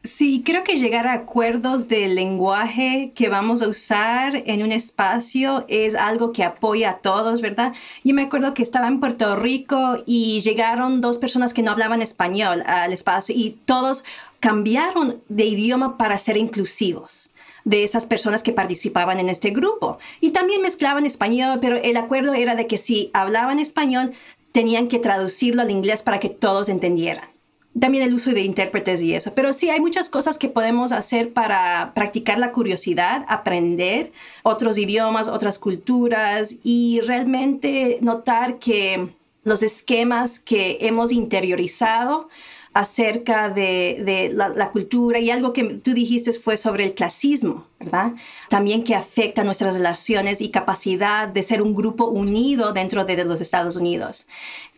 Sí, 0.06 0.42
creo 0.46 0.62
que 0.62 0.76
llegar 0.76 1.08
a 1.08 1.14
acuerdos 1.14 1.88
del 1.88 2.14
lenguaje 2.14 3.12
que 3.14 3.28
vamos 3.28 3.60
a 3.60 3.68
usar 3.68 4.36
en 4.46 4.62
un 4.62 4.70
espacio 4.70 5.64
es 5.68 5.96
algo 5.96 6.30
que 6.30 6.44
apoya 6.44 6.90
a 6.90 6.98
todos, 6.98 7.40
¿verdad? 7.40 7.74
Yo 8.04 8.14
me 8.14 8.22
acuerdo 8.22 8.54
que 8.54 8.62
estaba 8.62 8.86
en 8.86 9.00
Puerto 9.00 9.34
Rico 9.34 10.04
y 10.06 10.40
llegaron 10.42 11.00
dos 11.00 11.18
personas 11.18 11.52
que 11.52 11.62
no 11.62 11.72
hablaban 11.72 12.02
español 12.02 12.62
al 12.66 12.92
espacio 12.92 13.34
y 13.36 13.58
todos 13.64 14.04
cambiaron 14.38 15.22
de 15.28 15.44
idioma 15.46 15.98
para 15.98 16.18
ser 16.18 16.36
inclusivos 16.36 17.30
de 17.64 17.82
esas 17.82 18.06
personas 18.06 18.44
que 18.44 18.52
participaban 18.52 19.18
en 19.18 19.28
este 19.28 19.50
grupo. 19.50 19.98
Y 20.20 20.30
también 20.30 20.62
mezclaban 20.62 21.04
español, 21.04 21.58
pero 21.60 21.76
el 21.78 21.96
acuerdo 21.96 22.32
era 22.32 22.54
de 22.54 22.68
que 22.68 22.78
si 22.78 23.10
hablaban 23.12 23.58
español, 23.58 24.12
tenían 24.52 24.86
que 24.86 25.00
traducirlo 25.00 25.62
al 25.62 25.70
inglés 25.72 26.02
para 26.02 26.20
que 26.20 26.28
todos 26.28 26.68
entendieran 26.68 27.35
también 27.80 28.04
el 28.04 28.14
uso 28.14 28.32
de 28.32 28.42
intérpretes 28.42 29.02
y 29.02 29.14
eso. 29.14 29.32
Pero 29.34 29.52
sí, 29.52 29.70
hay 29.70 29.80
muchas 29.80 30.08
cosas 30.08 30.38
que 30.38 30.48
podemos 30.48 30.92
hacer 30.92 31.32
para 31.32 31.92
practicar 31.94 32.38
la 32.38 32.52
curiosidad, 32.52 33.24
aprender 33.28 34.12
otros 34.42 34.78
idiomas, 34.78 35.28
otras 35.28 35.58
culturas 35.58 36.56
y 36.62 37.00
realmente 37.00 37.98
notar 38.00 38.58
que 38.58 39.08
los 39.44 39.62
esquemas 39.62 40.38
que 40.38 40.78
hemos 40.80 41.12
interiorizado 41.12 42.28
acerca 42.76 43.48
de, 43.48 44.30
la, 44.34 44.70
cultura 44.70 45.18
y 45.18 45.30
algo 45.30 45.54
que 45.54 45.64
tú 45.64 45.94
dijiste 45.94 46.32
fue 46.34 46.58
sobre 46.58 46.84
el 46.84 46.94
clasismo, 46.94 47.66
¿verdad? 47.78 48.12
También 48.48 48.84
que 48.84 48.94
afecta 48.94 49.44
nuestras 49.44 49.74
relaciones 49.74 50.40
y 50.40 50.50
capacidad 50.50 51.28
de 51.28 51.42
ser 51.42 51.60
un 51.60 51.74
grupo 51.74 52.06
unido 52.06 52.72
dentro 52.72 53.04
de 53.04 53.22
los 53.24 53.40
Estados 53.40 53.76
Unidos. 53.76 54.26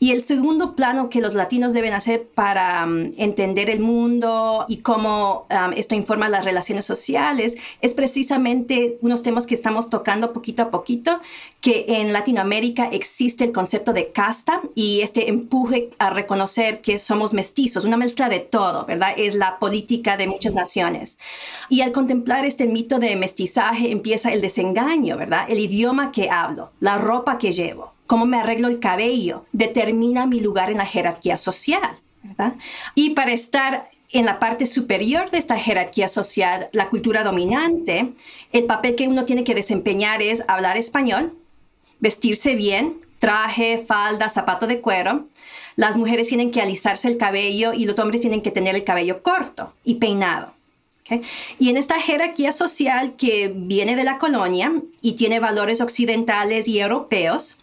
Y 0.00 0.10
el 0.10 0.22
segundo 0.22 0.74
plano 0.74 1.08
que 1.08 1.20
los 1.20 1.34
latinos 1.34 1.72
deben 1.72 1.92
hacer 1.92 2.26
para 2.26 2.84
um, 2.84 3.12
entender 3.16 3.70
el 3.70 3.80
mundo 3.80 4.64
y 4.68 4.78
cómo 4.78 5.46
um, 5.50 5.72
esto 5.74 5.94
informa 5.94 6.28
las 6.28 6.44
relaciones 6.44 6.86
sociales 6.86 7.56
es 7.80 7.94
precisamente 7.94 8.98
unos 9.00 9.22
temas 9.22 9.46
que 9.46 9.54
estamos 9.54 9.90
tocando 9.90 10.32
poquito 10.32 10.62
a 10.62 10.70
poquito, 10.70 11.20
que 11.60 11.84
en 11.88 12.12
Latinoamérica 12.12 12.88
existe 12.92 13.44
el 13.44 13.52
concepto 13.52 13.92
de 13.92 14.12
casta 14.12 14.60
y 14.74 15.00
este 15.02 15.28
empuje 15.28 15.90
a 15.98 16.10
reconocer 16.10 16.80
que 16.80 16.98
somos 16.98 17.32
mestizos, 17.32 17.84
una 17.84 17.96
mezcla 17.96 18.28
de 18.28 18.40
todo, 18.40 18.86
¿verdad? 18.86 19.14
Es 19.16 19.34
la 19.34 19.58
política 19.58 20.16
de 20.16 20.26
muchas 20.26 20.54
naciones. 20.54 21.18
Y 21.68 21.80
al 21.80 21.92
contemplar 21.92 22.44
este 22.44 22.66
mito 22.66 22.87
de 22.96 23.14
mestizaje 23.16 23.92
empieza 23.92 24.32
el 24.32 24.40
desengaño, 24.40 25.18
¿verdad? 25.18 25.44
El 25.48 25.58
idioma 25.58 26.12
que 26.12 26.30
hablo, 26.30 26.72
la 26.80 26.96
ropa 26.96 27.36
que 27.36 27.52
llevo 27.52 27.92
cómo 28.08 28.24
me 28.24 28.38
arreglo 28.38 28.68
el 28.68 28.80
cabello, 28.80 29.44
determina 29.52 30.26
mi 30.26 30.40
lugar 30.40 30.70
en 30.72 30.78
la 30.78 30.86
jerarquía 30.86 31.38
social. 31.38 31.96
¿verdad? 32.24 32.54
Y 32.96 33.10
para 33.10 33.32
estar 33.32 33.90
en 34.10 34.24
la 34.24 34.40
parte 34.40 34.66
superior 34.66 35.30
de 35.30 35.38
esta 35.38 35.56
jerarquía 35.56 36.08
social, 36.08 36.70
la 36.72 36.88
cultura 36.88 37.22
dominante, 37.22 38.14
el 38.50 38.64
papel 38.64 38.96
que 38.96 39.06
uno 39.06 39.26
tiene 39.26 39.44
que 39.44 39.54
desempeñar 39.54 40.22
es 40.22 40.42
hablar 40.48 40.78
español, 40.78 41.36
vestirse 42.00 42.56
bien, 42.56 43.02
traje, 43.18 43.84
falda, 43.86 44.30
zapato 44.30 44.66
de 44.66 44.80
cuero. 44.80 45.26
Las 45.76 45.98
mujeres 45.98 46.28
tienen 46.28 46.50
que 46.50 46.62
alisarse 46.62 47.08
el 47.08 47.18
cabello 47.18 47.74
y 47.74 47.84
los 47.84 47.98
hombres 47.98 48.22
tienen 48.22 48.40
que 48.40 48.50
tener 48.50 48.74
el 48.74 48.84
cabello 48.84 49.22
corto 49.22 49.74
y 49.84 49.96
peinado. 49.96 50.54
Y 51.58 51.70
en 51.70 51.76
esta 51.76 52.00
jerarquía 52.00 52.52
social 52.52 53.16
que 53.16 53.52
viene 53.54 53.96
de 53.96 54.04
la 54.04 54.18
colonia 54.18 54.72
y 55.00 55.12
tiene 55.12 55.40
valores 55.40 55.80
occidentales 55.80 56.68
y 56.68 56.80
europeos, 56.80 57.56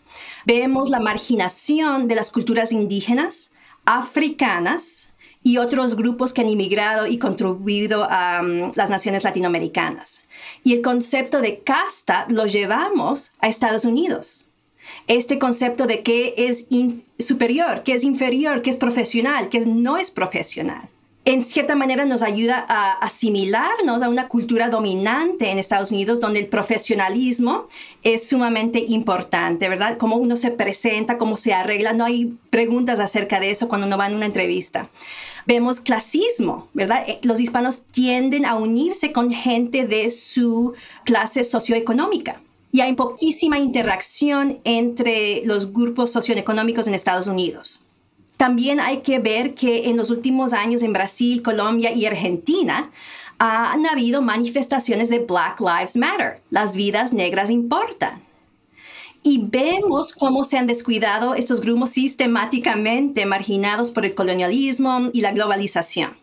Vemos 0.45 0.89
la 0.89 0.99
marginación 0.99 2.07
de 2.07 2.15
las 2.15 2.31
culturas 2.31 2.71
indígenas, 2.71 3.51
africanas 3.85 5.09
y 5.43 5.57
otros 5.57 5.95
grupos 5.95 6.33
que 6.33 6.41
han 6.41 6.49
inmigrado 6.49 7.07
y 7.07 7.17
contribuido 7.17 8.07
a 8.09 8.41
um, 8.41 8.71
las 8.75 8.89
naciones 8.89 9.23
latinoamericanas. 9.23 10.23
Y 10.63 10.73
el 10.73 10.81
concepto 10.81 11.41
de 11.41 11.59
casta 11.59 12.25
lo 12.29 12.45
llevamos 12.45 13.31
a 13.39 13.47
Estados 13.47 13.85
Unidos. 13.85 14.45
Este 15.07 15.39
concepto 15.39 15.87
de 15.87 16.03
qué 16.03 16.35
es 16.37 16.67
superior, 17.19 17.81
qué 17.83 17.93
es 17.93 18.03
inferior, 18.03 18.61
qué 18.61 18.71
es 18.71 18.75
profesional, 18.75 19.49
qué 19.49 19.61
no 19.65 19.97
es 19.97 20.11
profesional 20.11 20.89
en 21.25 21.43
cierta 21.43 21.75
manera 21.75 22.05
nos 22.05 22.21
ayuda 22.21 22.63
a 22.69 22.91
asimilarnos 22.93 24.03
a 24.03 24.09
una 24.09 24.27
cultura 24.27 24.69
dominante 24.69 25.49
en 25.49 25.57
Estados 25.57 25.91
Unidos 25.91 26.19
donde 26.19 26.39
el 26.39 26.47
profesionalismo 26.47 27.65
es 28.03 28.27
sumamente 28.27 28.85
importante, 28.87 29.67
¿verdad? 29.67 29.97
Cómo 29.97 30.17
uno 30.17 30.37
se 30.37 30.51
presenta, 30.51 31.17
cómo 31.17 31.35
se 31.35 31.53
arregla, 31.53 31.93
no 31.93 32.05
hay 32.05 32.37
preguntas 32.51 32.99
acerca 32.99 33.39
de 33.39 33.49
eso 33.49 33.67
cuando 33.67 33.87
uno 33.87 33.97
va 33.97 34.05
en 34.05 34.13
una 34.13 34.27
entrevista. 34.27 34.89
Vemos 35.47 35.79
clasismo, 35.79 36.67
¿verdad? 36.73 37.03
Eh, 37.07 37.19
los 37.23 37.39
hispanos 37.39 37.81
tienden 37.89 38.45
a 38.45 38.55
unirse 38.55 39.11
con 39.11 39.31
gente 39.31 39.85
de 39.85 40.11
su 40.11 40.73
clase 41.05 41.43
socioeconómica 41.43 42.39
y 42.71 42.81
hay 42.81 42.93
poquísima 42.93 43.57
interacción 43.57 44.59
entre 44.63 45.41
los 45.45 45.73
grupos 45.73 46.11
socioeconómicos 46.11 46.87
en 46.87 46.93
Estados 46.93 47.27
Unidos. 47.27 47.84
También 48.37 48.79
hay 48.79 48.97
que 48.97 49.19
ver 49.19 49.53
que 49.55 49.89
en 49.89 49.97
los 49.97 50.09
últimos 50.09 50.53
años 50.53 50.83
en 50.83 50.93
Brasil, 50.93 51.41
Colombia 51.41 51.91
y 51.91 52.05
Argentina 52.05 52.91
han 53.37 53.85
habido 53.85 54.21
manifestaciones 54.21 55.09
de 55.09 55.19
Black 55.19 55.59
Lives 55.59 55.95
Matter. 55.95 56.41
Las 56.49 56.75
vidas 56.75 57.13
negras 57.13 57.49
importan. 57.49 58.21
Y 59.23 59.39
vemos 59.43 60.13
cómo 60.13 60.43
se 60.43 60.57
han 60.57 60.67
descuidado 60.67 61.33
estos 61.33 61.61
grupos 61.61 61.91
sistemáticamente 61.91 63.25
marginados 63.25 63.89
por 63.89 64.05
el 64.05 64.13
colonialismo 64.13 65.09
y 65.13 65.21
la 65.21 65.31
globalización. 65.31 66.15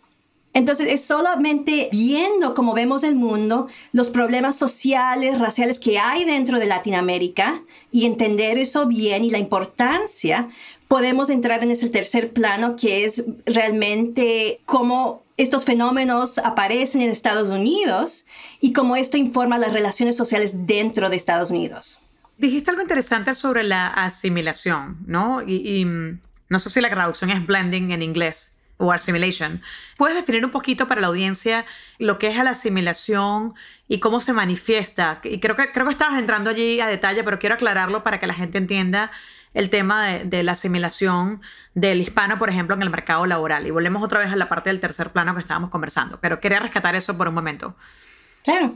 Entonces 0.54 0.86
es 0.88 1.02
solamente 1.02 1.88
viendo 1.92 2.54
cómo 2.54 2.74
vemos 2.74 3.04
el 3.04 3.16
mundo, 3.16 3.68
los 3.92 4.10
problemas 4.10 4.54
sociales, 4.56 5.38
raciales 5.38 5.78
que 5.78 5.98
hay 5.98 6.26
dentro 6.26 6.58
de 6.58 6.66
Latinoamérica 6.66 7.62
y 7.90 8.04
entender 8.04 8.58
eso 8.58 8.86
bien 8.86 9.24
y 9.24 9.30
la 9.30 9.38
importancia 9.38 10.50
podemos 10.92 11.30
entrar 11.30 11.64
en 11.64 11.70
ese 11.70 11.88
tercer 11.88 12.34
plano 12.34 12.76
que 12.76 13.06
es 13.06 13.24
realmente 13.46 14.60
cómo 14.66 15.24
estos 15.38 15.64
fenómenos 15.64 16.36
aparecen 16.36 17.00
en 17.00 17.10
Estados 17.10 17.48
Unidos 17.48 18.26
y 18.60 18.74
cómo 18.74 18.94
esto 18.96 19.16
informa 19.16 19.56
las 19.56 19.72
relaciones 19.72 20.18
sociales 20.18 20.66
dentro 20.66 21.08
de 21.08 21.16
Estados 21.16 21.50
Unidos. 21.50 21.98
Dijiste 22.36 22.68
algo 22.68 22.82
interesante 22.82 23.32
sobre 23.32 23.64
la 23.64 23.86
asimilación, 23.86 24.98
¿no? 25.06 25.40
Y, 25.40 25.82
mm, 25.82 26.20
no 26.50 26.58
sé 26.58 26.68
si 26.68 26.82
la 26.82 26.90
traducción 26.90 27.30
es 27.30 27.46
blending 27.46 27.92
en 27.92 28.02
inglés 28.02 28.58
o 28.76 28.92
assimilation. 28.92 29.62
¿Puedes 29.96 30.14
definir 30.14 30.44
un 30.44 30.50
poquito 30.50 30.88
para 30.88 31.00
la 31.00 31.06
audiencia 31.06 31.64
lo 31.98 32.18
que 32.18 32.28
es 32.28 32.36
la 32.36 32.50
asimilación 32.50 33.54
y 33.88 33.98
cómo 33.98 34.20
se 34.20 34.34
manifiesta? 34.34 35.22
Y 35.24 35.40
creo 35.40 35.56
que, 35.56 35.72
creo 35.72 35.86
que 35.86 35.92
estabas 35.92 36.18
entrando 36.18 36.50
allí 36.50 36.80
a 36.80 36.86
detalle, 36.86 37.24
pero 37.24 37.38
quiero 37.38 37.54
aclararlo 37.54 38.02
para 38.02 38.20
que 38.20 38.26
la 38.26 38.34
gente 38.34 38.58
entienda 38.58 39.10
el 39.54 39.70
tema 39.70 40.06
de, 40.06 40.42
la 40.42 40.52
asimilación 40.52 41.42
del 41.74 42.00
hispano, 42.00 42.38
por 42.38 42.50
ejemplo, 42.50 42.74
en 42.74 42.82
el 42.82 42.90
mercado 42.90 43.26
laboral. 43.26 43.66
Y 43.66 43.70
volvemos 43.70 44.02
otra 44.02 44.20
vez 44.20 44.32
a 44.32 44.36
la 44.36 44.48
parte 44.48 44.70
del 44.70 44.80
tercer 44.80 45.10
plano 45.10 45.34
que 45.34 45.40
estábamos 45.40 45.70
conversando, 45.70 46.18
pero 46.20 46.40
quería 46.40 46.60
rescatar 46.60 46.96
eso 46.96 47.16
por 47.16 47.28
un 47.28 47.34
momento. 47.34 47.74
Claro. 48.44 48.74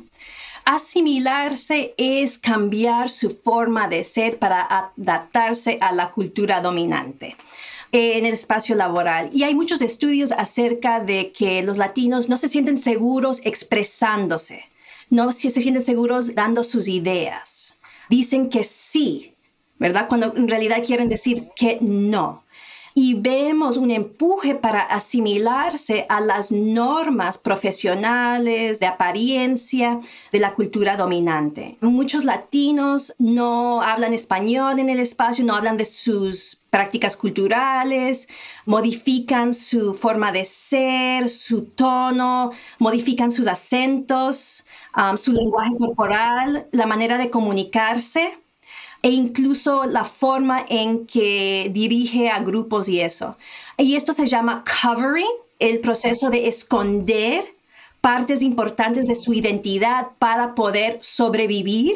Asimilarse 0.64 1.94
es 1.96 2.38
cambiar 2.38 3.08
su 3.08 3.30
forma 3.30 3.86
de 3.86 4.02
ser 4.02 4.38
para 4.38 4.62
adaptarse 4.96 5.78
a 5.80 5.92
la 5.92 6.10
cultura 6.10 6.60
dominante 6.60 7.36
en 7.92 8.26
el 8.26 8.34
espacio 8.34 8.74
laboral. 8.74 9.30
Y 9.32 9.44
hay 9.44 9.54
muchos 9.54 9.80
estudios 9.80 10.32
acerca 10.32 11.00
de 11.00 11.32
que 11.32 11.62
los 11.62 11.78
latinos 11.78 12.28
no 12.28 12.36
se 12.36 12.48
sienten 12.48 12.78
seguros 12.78 13.40
expresándose, 13.44 14.64
no 15.08 15.30
se 15.30 15.50
sienten 15.50 15.82
seguros 15.82 16.34
dando 16.34 16.64
sus 16.64 16.88
ideas. 16.88 17.76
Dicen 18.10 18.50
que 18.50 18.64
sí, 18.64 19.35
¿verdad? 19.78 20.08
Cuando 20.08 20.34
en 20.36 20.48
realidad 20.48 20.82
quieren 20.84 21.08
decir 21.08 21.48
que 21.54 21.78
no. 21.80 22.44
Y 22.98 23.12
vemos 23.12 23.76
un 23.76 23.90
empuje 23.90 24.54
para 24.54 24.80
asimilarse 24.80 26.06
a 26.08 26.22
las 26.22 26.50
normas 26.50 27.36
profesionales, 27.36 28.80
de 28.80 28.86
apariencia, 28.86 30.00
de 30.32 30.38
la 30.38 30.54
cultura 30.54 30.96
dominante. 30.96 31.76
Muchos 31.82 32.24
latinos 32.24 33.14
no 33.18 33.82
hablan 33.82 34.14
español 34.14 34.78
en 34.78 34.88
el 34.88 34.98
espacio, 34.98 35.44
no 35.44 35.54
hablan 35.54 35.76
de 35.76 35.84
sus 35.84 36.62
prácticas 36.70 37.18
culturales, 37.18 38.28
modifican 38.64 39.52
su 39.52 39.92
forma 39.92 40.32
de 40.32 40.46
ser, 40.46 41.28
su 41.28 41.66
tono, 41.66 42.50
modifican 42.78 43.30
sus 43.30 43.46
acentos, 43.46 44.64
su 45.18 45.32
lenguaje 45.32 45.76
corporal, 45.76 46.66
la 46.72 46.86
manera 46.86 47.18
de 47.18 47.28
comunicarse 47.28 48.38
e 49.06 49.10
incluso 49.10 49.84
la 49.84 50.04
forma 50.04 50.66
en 50.68 51.06
que 51.06 51.70
dirige 51.72 52.28
a 52.28 52.40
grupos 52.40 52.88
y 52.88 53.00
eso. 53.00 53.36
Y 53.78 53.94
esto 53.94 54.12
se 54.12 54.26
llama 54.26 54.64
covering, 54.82 55.30
el 55.60 55.78
proceso 55.78 56.28
de 56.28 56.48
esconder 56.48 57.54
partes 58.00 58.42
importantes 58.42 59.06
de 59.06 59.14
su 59.14 59.32
identidad 59.32 60.08
para 60.18 60.56
poder 60.56 60.98
sobrevivir 61.02 61.94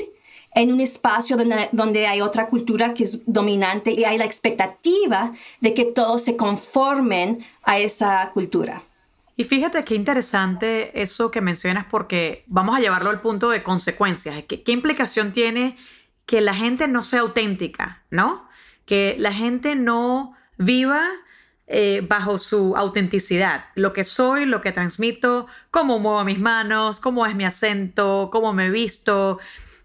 en 0.54 0.72
un 0.72 0.78
espacio 0.78 1.36
donde, 1.36 2.06
hay 2.06 2.20
otra 2.20 2.46
cultura 2.46 2.94
que 2.94 3.02
es 3.02 3.22
dominante 3.26 3.90
y 3.90 4.04
hay 4.04 4.16
la 4.16 4.24
expectativa 4.24 5.32
de 5.60 5.74
que 5.74 5.86
todos 5.86 6.22
se 6.22 6.36
conformen 6.36 7.44
a 7.64 7.80
esa 7.80 8.30
cultura. 8.32 8.84
Y 9.36 9.42
fíjate 9.42 9.82
qué 9.84 9.96
interesante 9.96 11.02
eso 11.02 11.32
que 11.32 11.40
mencionas 11.40 11.86
porque 11.90 12.44
vamos 12.46 12.76
a 12.76 12.80
llevarlo 12.80 13.10
al 13.10 13.20
punto 13.20 13.50
de 13.50 13.64
consecuencias. 13.64 14.44
¿Qué, 14.46 14.62
qué 14.62 14.70
implicación 14.70 15.32
tiene 15.32 15.76
que 16.30 16.40
la 16.40 16.54
gente 16.54 16.86
no 16.86 17.02
sea 17.02 17.22
auténtica, 17.22 18.04
¿no? 18.08 18.48
Que 18.86 19.16
la 19.18 19.32
gente 19.32 19.74
no 19.74 20.36
viva 20.58 21.02
eh, 21.66 22.06
bajo 22.08 22.38
su 22.38 22.76
autenticidad, 22.76 23.64
lo 23.74 23.92
que 23.92 24.04
soy, 24.04 24.46
lo 24.46 24.60
que 24.60 24.70
transmito, 24.70 25.48
cómo 25.72 25.98
muevo 25.98 26.22
mis 26.22 26.38
manos, 26.38 27.00
cómo 27.00 27.26
es 27.26 27.34
mi 27.34 27.44
acento, 27.44 28.28
cómo 28.30 28.52
me 28.52 28.70
visto, 28.70 29.40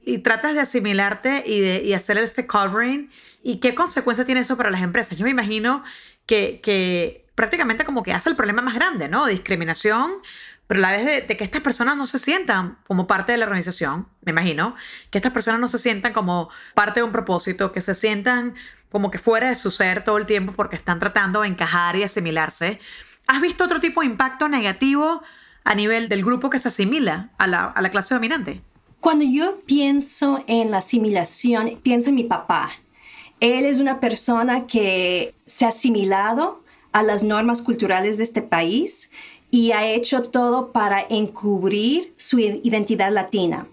y 0.06 0.20
tratas 0.20 0.54
de 0.54 0.60
asimilarte 0.60 1.44
y, 1.48 1.62
de, 1.62 1.96
hacer 1.96 2.20
este 2.20 2.46
covering. 2.46 3.10
¿Y 3.42 3.60
qué 3.60 3.74
consecuencia 3.74 4.24
tiene 4.24 4.42
eso 4.42 4.56
para 4.56 4.70
las 4.70 4.84
empresas? 4.84 5.18
Yo 5.18 5.24
me 5.24 5.32
imagino 5.32 5.84
que, 6.28 6.62
que 6.62 7.26
prácticamente 7.34 7.86
como 7.86 8.04
que 8.04 8.14
hace 8.14 8.30
el 8.30 8.36
problema 8.36 8.62
más 8.62 8.76
grande, 8.76 9.10
¿no? 9.10 9.26
Discriminación 9.26 10.12
pero 10.68 10.80
a 10.80 10.82
la 10.82 10.92
vez 10.92 11.28
de, 11.28 11.38
que 11.38 11.44
estas 11.44 11.62
personas 11.62 11.96
no 11.96 12.08
se 12.08 12.18
sientan 12.18 12.78
como 12.88 13.06
parte 13.06 13.32
de 13.32 13.38
la 13.38 13.46
organización, 13.46 14.08
me 14.22 14.32
imagino, 14.32 14.76
que 15.12 15.20
estas 15.20 15.32
personas 15.32 15.60
no 15.60 15.68
se 15.68 15.78
sientan 15.78 16.12
como 16.12 16.50
parte 16.74 17.02
de 17.02 17.04
un 17.04 17.12
propósito, 17.12 17.72
que 17.72 17.82
se 17.82 17.94
sientan 17.94 18.56
como 18.92 19.12
que 19.12 19.20
fuera 19.20 19.50
de 19.50 19.56
su 19.56 19.70
ser 19.70 20.04
todo 20.04 20.18
el 20.18 20.26
tiempo 20.26 20.54
porque 20.54 20.76
están 20.76 21.00
tratando 21.00 21.42
de 21.42 21.50
encajar 21.50 21.96
y 21.96 22.04
asimilarse. 22.04 22.80
¿Has 23.28 23.42
visto 23.42 23.64
otro 23.64 23.80
tipo 23.80 24.02
de 24.02 24.08
impacto 24.08 24.50
negativo 24.50 25.22
a 25.64 25.76
nivel 25.76 26.10
del 26.10 26.24
grupo 26.24 26.50
que 26.50 26.60
se 26.60 26.70
asimila 26.70 27.30
a 27.38 27.48
la, 27.48 27.66
a 27.66 27.82
la 27.82 27.90
clase 27.92 28.16
dominante? 28.16 28.62
Cuando 29.00 29.24
yo 29.24 29.62
pienso 29.68 30.44
en 30.48 30.72
la 30.72 30.80
asimilación, 30.80 31.80
pienso 31.84 32.10
en 32.10 32.16
mi 32.16 32.24
papá. 32.24 32.72
Él 33.40 33.66
es 33.66 33.78
una 33.78 34.00
persona 34.00 34.66
que 34.66 35.36
se 35.46 35.66
ha 35.66 35.70
asimilado 35.70 36.64
a 36.96 37.04
las 37.04 37.24
normas 37.24 37.62
culturales 37.62 38.18
de 38.18 38.24
este 38.24 38.42
país 38.42 39.12
y 39.56 39.72
ha 39.72 39.88
hecho 39.88 40.22
todo 40.22 40.74
para 40.74 41.08
encubrir 41.10 42.14
su 42.18 42.40
identidad 42.40 43.10
latina. 43.10 43.66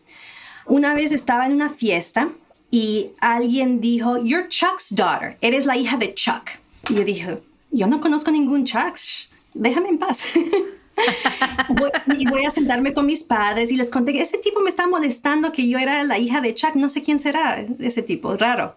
Una 0.65 0.95
vez 0.95 1.11
estaba 1.11 1.45
en 1.47 1.55
una 1.55 1.71
fiesta 1.71 2.31
y 2.71 3.11
alguien 3.19 3.81
dijo, 3.81 4.17
You're 4.17 4.47
Chuck's 4.47 4.95
daughter, 4.95 5.37
eres 5.41 5.67
la 5.67 5.77
hija 5.77 5.97
de 5.97 6.15
Chuck. 6.15 6.51
Y 6.89 6.95
yo 6.95 7.05
dije, 7.05 7.43
yo 7.73 7.89
no 7.89 8.01
conozco 8.01 8.31
ningún 8.31 8.65
Chuck, 8.65 8.97
déjame 9.55 9.89
en 9.89 9.99
paz. 9.99 10.35
voy, 11.69 11.91
y 12.17 12.29
voy 12.29 12.45
a 12.45 12.53
sentarme 12.53 12.95
con 12.95 13.05
mis 13.05 13.25
padres 13.25 13.73
y 13.73 13.77
les 13.77 13.91
conté 13.91 14.13
que 14.13 14.23
ese 14.23 14.39
tipo 14.39 14.61
me 14.61 14.71
está 14.71 14.87
molestando 14.87 15.51
que 15.51 15.69
yo 15.69 15.79
era 15.79 16.05
la 16.05 16.17
hija 16.17 16.41
de 16.41 16.55
Chuck, 16.55 16.77
no 16.77 16.91
sé 16.91 17.03
quién 17.03 17.19
será 17.19 17.67
ese 17.81 18.05
tipo, 18.05 18.37
raro. 18.37 18.77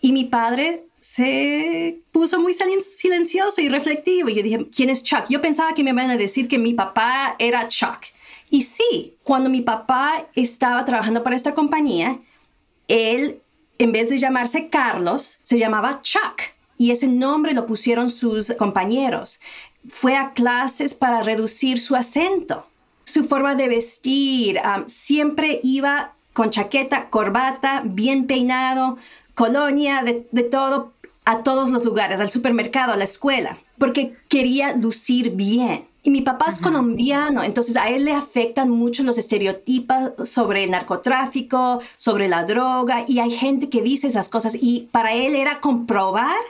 Y 0.00 0.10
mi 0.10 0.24
padre 0.24 0.86
se 1.02 2.00
puso 2.12 2.40
muy 2.40 2.54
silencioso 2.54 3.60
y 3.60 3.68
reflectivo. 3.68 4.28
Yo 4.28 4.40
dije, 4.40 4.68
¿quién 4.74 4.88
es 4.88 5.02
Chuck? 5.02 5.24
Yo 5.28 5.42
pensaba 5.42 5.74
que 5.74 5.82
me 5.82 5.90
iban 5.90 6.10
a 6.10 6.16
decir 6.16 6.46
que 6.46 6.60
mi 6.60 6.74
papá 6.74 7.34
era 7.40 7.66
Chuck. 7.66 7.98
Y 8.50 8.62
sí, 8.62 9.16
cuando 9.24 9.50
mi 9.50 9.62
papá 9.62 10.28
estaba 10.36 10.84
trabajando 10.84 11.24
para 11.24 11.34
esta 11.34 11.54
compañía, 11.54 12.20
él, 12.86 13.40
en 13.78 13.90
vez 13.90 14.10
de 14.10 14.18
llamarse 14.18 14.68
Carlos, 14.68 15.40
se 15.42 15.58
llamaba 15.58 16.02
Chuck. 16.02 16.40
Y 16.78 16.92
ese 16.92 17.08
nombre 17.08 17.52
lo 17.52 17.66
pusieron 17.66 18.08
sus 18.08 18.52
compañeros. 18.52 19.40
Fue 19.88 20.16
a 20.16 20.32
clases 20.32 20.94
para 20.94 21.22
reducir 21.22 21.80
su 21.80 21.96
acento, 21.96 22.64
su 23.04 23.24
forma 23.24 23.56
de 23.56 23.68
vestir. 23.68 24.60
siempre 24.86 25.58
iba 25.64 26.14
con 26.32 26.50
chaqueta, 26.50 27.10
corbata, 27.10 27.82
bien 27.84 28.28
peinado, 28.28 28.98
colonia, 29.34 30.02
de, 30.02 30.42
todo, 30.44 30.91
a 31.24 31.42
todos 31.42 31.70
los 31.70 31.84
lugares, 31.84 32.20
al 32.20 32.30
supermercado, 32.30 32.92
a 32.92 32.96
la 32.96 33.04
escuela, 33.04 33.58
porque 33.78 34.16
quería 34.28 34.74
lucir 34.74 35.30
bien. 35.30 35.86
Y 36.04 36.10
mi 36.10 36.20
papá 36.20 36.46
es 36.48 36.58
colombiano, 36.58 37.44
entonces 37.44 37.76
a 37.76 37.88
él 37.88 38.06
le 38.06 38.12
afectan 38.12 38.68
mucho 38.68 39.04
los 39.04 39.18
estereotipos 39.18 40.28
sobre 40.28 40.64
el 40.64 40.72
narcotráfico, 40.72 41.80
sobre 41.96 42.28
la 42.28 42.42
droga, 42.42 43.04
y 43.06 43.20
hay 43.20 43.30
gente 43.30 43.68
que 43.68 43.82
dice 43.82 44.08
esas 44.08 44.28
cosas. 44.28 44.56
Y 44.60 44.88
para 44.90 45.14
él 45.14 45.36
era 45.36 45.60
comprobar 45.60 46.40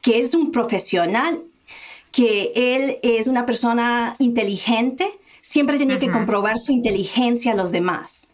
que 0.00 0.18
es 0.18 0.34
un 0.34 0.50
profesional, 0.50 1.40
que 2.10 2.50
él 2.54 2.96
es 3.04 3.28
una 3.28 3.46
persona 3.46 4.16
inteligente, 4.18 5.08
siempre 5.40 5.78
tenía 5.78 6.00
que 6.00 6.10
comprobar 6.10 6.58
su 6.58 6.72
inteligencia 6.72 7.52
a 7.52 7.56
los 7.56 7.70
demás. 7.70 8.30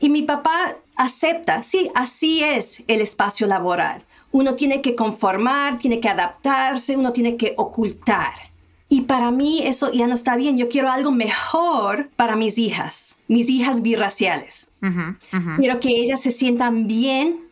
Y 0.00 0.08
mi 0.08 0.22
papá 0.22 0.76
acepta, 0.96 1.62
sí, 1.62 1.90
así 1.94 2.42
es 2.42 2.82
el 2.86 3.00
espacio 3.00 3.46
laboral. 3.46 4.02
Uno 4.34 4.56
tiene 4.56 4.82
que 4.82 4.96
conformar, 4.96 5.78
tiene 5.78 6.00
que 6.00 6.08
adaptarse, 6.08 6.96
uno 6.96 7.12
tiene 7.12 7.36
que 7.36 7.54
ocultar. 7.56 8.32
Y 8.88 9.02
para 9.02 9.30
mí 9.30 9.62
eso 9.64 9.92
ya 9.92 10.08
no 10.08 10.14
está 10.16 10.34
bien. 10.34 10.58
Yo 10.58 10.68
quiero 10.68 10.90
algo 10.90 11.12
mejor 11.12 12.10
para 12.16 12.34
mis 12.34 12.58
hijas, 12.58 13.16
mis 13.28 13.48
hijas 13.48 13.80
birraciales. 13.80 14.72
Quiero 15.60 15.78
que 15.78 15.90
ellas 15.90 16.20
se 16.20 16.32
sientan 16.32 16.88
bien 16.88 17.44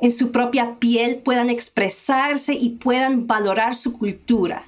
en 0.00 0.12
su 0.12 0.30
propia 0.30 0.74
piel, 0.78 1.16
puedan 1.16 1.48
expresarse 1.48 2.52
y 2.52 2.76
puedan 2.76 3.26
valorar 3.26 3.74
su 3.74 3.96
cultura 3.96 4.66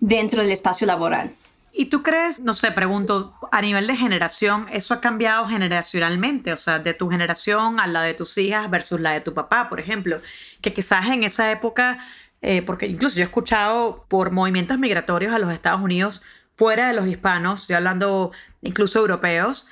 dentro 0.00 0.42
del 0.42 0.50
espacio 0.50 0.84
laboral. 0.84 1.32
¿Y 1.72 1.86
tú 1.86 2.02
crees, 2.02 2.40
no 2.40 2.54
sé, 2.54 2.72
pregunto, 2.72 3.34
a 3.52 3.60
nivel 3.60 3.86
de 3.86 3.96
generación, 3.96 4.66
eso 4.70 4.94
ha 4.94 5.00
cambiado 5.00 5.46
generacionalmente? 5.46 6.52
O 6.52 6.56
sea, 6.56 6.78
de 6.78 6.94
tu 6.94 7.08
generación 7.10 7.78
a 7.78 7.86
la 7.86 8.02
de 8.02 8.14
tus 8.14 8.36
hijas 8.38 8.70
versus 8.70 9.00
la 9.00 9.12
de 9.12 9.20
tu 9.20 9.34
papá, 9.34 9.68
por 9.68 9.78
ejemplo, 9.78 10.20
que 10.60 10.72
quizás 10.72 11.06
en 11.08 11.24
esa 11.24 11.50
época, 11.50 11.98
eh, 12.42 12.62
porque 12.62 12.86
incluso 12.86 13.16
yo 13.16 13.22
he 13.22 13.24
escuchado 13.24 14.06
por 14.08 14.30
movimientos 14.32 14.78
migratorios 14.78 15.34
a 15.34 15.38
los 15.38 15.52
Estados 15.52 15.80
Unidos 15.80 16.22
fuera 16.56 16.88
de 16.88 16.94
los 16.94 17.06
hispanos, 17.06 17.62
estoy 17.62 17.76
hablando 17.76 18.32
incluso 18.62 18.98
europeos, 18.98 19.66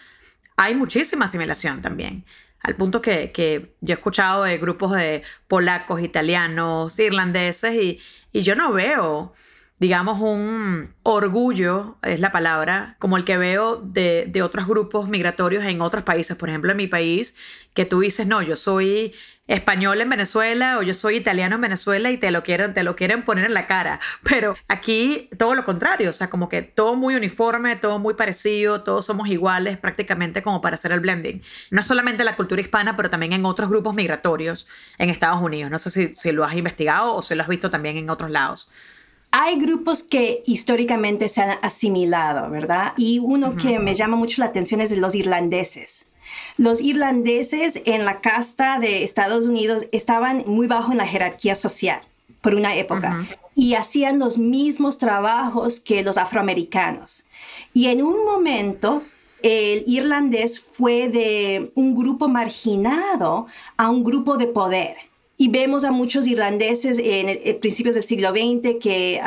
hay 0.57 0.75
muchísima 0.75 1.25
asimilación 1.25 1.83
también. 1.83 2.25
Al 2.63 2.77
punto 2.77 3.03
que, 3.03 3.33
que 3.33 3.75
yo 3.81 3.95
he 3.95 3.97
escuchado 3.97 4.45
de 4.45 4.59
grupos 4.59 4.93
de 4.93 5.23
polacos, 5.49 6.01
italianos, 6.01 6.99
irlandeses 6.99 7.75
y, 7.75 8.01
y 8.33 8.43
yo 8.43 8.55
no 8.55 8.73
veo 8.73 9.35
digamos, 9.79 10.21
un 10.21 10.95
orgullo, 11.03 11.99
es 12.03 12.19
la 12.21 12.33
palabra, 12.33 12.97
como 12.99 13.17
el 13.17 13.25
que 13.25 13.37
veo 13.37 13.77
de, 13.77 14.41
otros 14.43 14.67
grupos 14.67 15.09
migratorios 15.09 15.65
en 15.65 15.81
otros 15.81 16.03
países. 16.03 16.37
Por 16.37 16.49
ejemplo, 16.49 16.71
en 16.71 16.79
mi 16.79 16.87
país, 16.87 17.37
que 17.75 17.85
tú 17.85 18.01
dices, 18.01 18.27
no, 18.27 18.41
yo 18.43 18.57
soy 18.57 19.15
español 19.49 20.01
en 20.01 20.09
Venezuela 20.09 20.79
o 20.79 20.83
yo 20.83 20.93
soy 20.93 21.17
italiano 21.17 21.55
en 21.55 21.61
Venezuela 21.61 22.11
y 22.11 22.17
te 22.17 22.33
lo 22.33 22.43
quieren, 22.43 22.75
te 22.75 22.83
lo 22.83 22.97
quieren 22.97 23.23
poner 23.23 23.45
en 23.45 23.55
la 23.55 23.67
cara. 23.67 24.01
Pero 24.25 24.57
aquí 24.67 25.29
todo 25.39 25.55
lo 25.55 25.65
contrario, 25.65 26.11
o 26.11 26.13
sea, 26.13 26.31
como 26.31 26.49
que 26.49 26.63
todo 26.63 26.97
muy 26.97 27.15
uniforme, 27.15 27.77
todo 27.77 27.99
muy 27.99 28.15
parecido, 28.15 28.83
todos 28.83 29.05
somos 29.05 29.29
iguales 29.29 29.77
prácticamente 29.77 30.43
como 30.43 30.61
para 30.63 30.77
hacer 30.77 30.91
el 30.91 31.01
blending. 31.01 31.43
No 31.71 31.83
solamente 31.83 32.25
la 32.25 32.35
cultura 32.35 32.61
hispana, 32.61 32.97
pero 32.97 33.11
también 33.11 33.35
en 33.35 33.45
otros 33.45 33.69
grupos 33.69 33.95
migratorios 33.95 34.67
en 34.99 35.11
Estados 35.11 35.41
Unidos. 35.41 35.71
No 35.71 35.79
sé 35.79 35.91
si, 35.91 36.15
si 36.15 36.33
lo 36.33 36.45
has 36.45 36.55
investigado 36.55 37.15
o 37.15 37.23
si 37.23 37.35
lo 37.35 37.43
has 37.43 37.49
visto 37.49 37.71
también 37.71 37.99
en 37.99 38.11
otros 38.11 38.31
lados 38.31 38.71
hay 39.31 39.59
grupos 39.59 40.03
que 40.03 40.43
históricamente 40.47 41.29
se 41.29 41.43
han 41.43 41.59
asimilado, 41.63 42.51
¿verdad? 42.51 42.93
Y 42.97 43.19
uno 43.19 43.57
que 43.57 43.79
me 43.79 43.95
llama 43.95 44.17
mucho 44.17 44.41
la 44.41 44.47
atención 44.47 44.81
es 44.81 44.97
los 44.97 45.15
irlandeses. 45.15 46.07
Los 46.57 46.81
irlandeses 46.81 47.81
en 47.85 48.05
la 48.05 48.21
casta 48.21 48.79
de 48.79 49.05
Estados 49.05 49.47
Unidos 49.47 49.87
estaban 49.93 50.45
muy 50.47 50.67
bajo 50.67 50.93
en 50.93 50.99
la 50.99 51.07
jerarquía 51.07 51.55
social 51.55 52.01
por 52.41 52.55
una 52.55 52.77
época 52.77 53.27
y 53.55 53.75
hacían 53.75 54.19
los 54.19 54.39
mismos 54.39 54.99
trabajos 54.99 55.81
que 55.81 56.03
los 56.03 56.17
afroamericanos. 56.17 57.25
Y 57.75 57.89
en 57.89 58.03
un 58.03 58.25
momento 58.25 59.03
el 59.43 59.85
irlandés 59.87 60.61
fue 60.61 61.09
de 61.09 61.71
un 61.75 61.95
grupo 61.95 62.29
marginado 62.29 63.47
a 63.77 63.91
un 63.91 64.03
grupo 64.03 64.37
de 64.37 64.47
poder. 64.47 64.97
Y 65.39 65.49
vemos 65.49 65.85
a 65.85 65.91
muchos 65.91 66.27
irlandeses 66.27 66.99
en, 67.03 67.61
principios 67.61 67.95
del 67.95 68.05
siglo 68.05 68.31
XX 68.31 68.77
que 68.81 69.21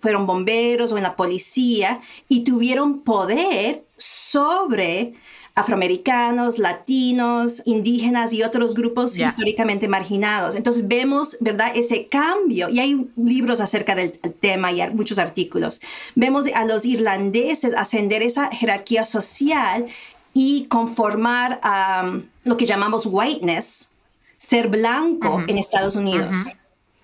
fueron 0.00 0.26
bomberos 0.26 0.92
o 0.92 0.96
en 0.96 1.02
la 1.02 1.16
policía 1.16 2.00
y 2.28 2.44
tuvieron 2.44 3.00
poder 3.00 3.84
sobre 3.96 5.14
afroamericanos, 5.54 6.58
latinos, 6.58 7.62
indígenas 7.64 8.32
y 8.32 8.42
otros 8.42 8.74
grupos 8.74 9.18
históricamente 9.18 9.88
marginados. 9.88 10.54
Entonces 10.54 10.86
vemos, 10.88 11.36
¿verdad?, 11.40 11.72
ese 11.74 12.06
cambio. 12.06 12.68
Y 12.68 12.80
hay 12.80 13.08
libros 13.16 13.60
acerca 13.60 13.94
del 13.94 14.12
tema 14.12 14.72
y 14.72 14.88
muchos 14.90 15.18
artículos. 15.18 15.80
Vemos 16.14 16.46
a 16.54 16.64
los 16.64 16.84
irlandeses 16.84 17.74
ascender 17.74 18.22
esa 18.22 18.50
jerarquía 18.50 19.04
social 19.04 19.86
y 20.32 20.66
conformar 20.66 21.60
a 21.62 22.20
lo 22.44 22.56
que 22.56 22.66
llamamos 22.66 23.06
whiteness, 23.06 23.90
ser 24.40 24.68
blanco 24.68 25.44
en 25.46 25.58
Estados 25.58 25.96
Unidos. 25.96 26.34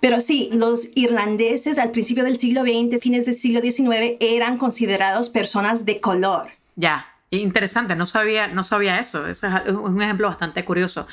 Pero 0.00 0.20
sí, 0.20 0.48
los 0.52 0.88
irlandeses 0.94 1.78
al 1.78 1.90
principio 1.90 2.24
del 2.24 2.38
siglo 2.38 2.62
XX, 2.62 3.00
fines 3.00 3.26
del 3.26 3.34
siglo 3.34 3.60
XIX, 3.60 4.16
eran 4.20 4.56
considerados 4.56 5.28
personas 5.28 5.84
de 5.84 6.00
color. 6.00 6.48
Ya, 6.76 7.06
interesante, 7.30 7.94
no 7.94 8.06
sabía, 8.06 8.48
no 8.48 8.62
sabía 8.62 8.98
eso. 8.98 9.26
Ese 9.26 9.48
es 9.66 9.74
un 9.74 10.00
ejemplo 10.00 10.28
bastante 10.28 10.64
curioso. 10.64 11.06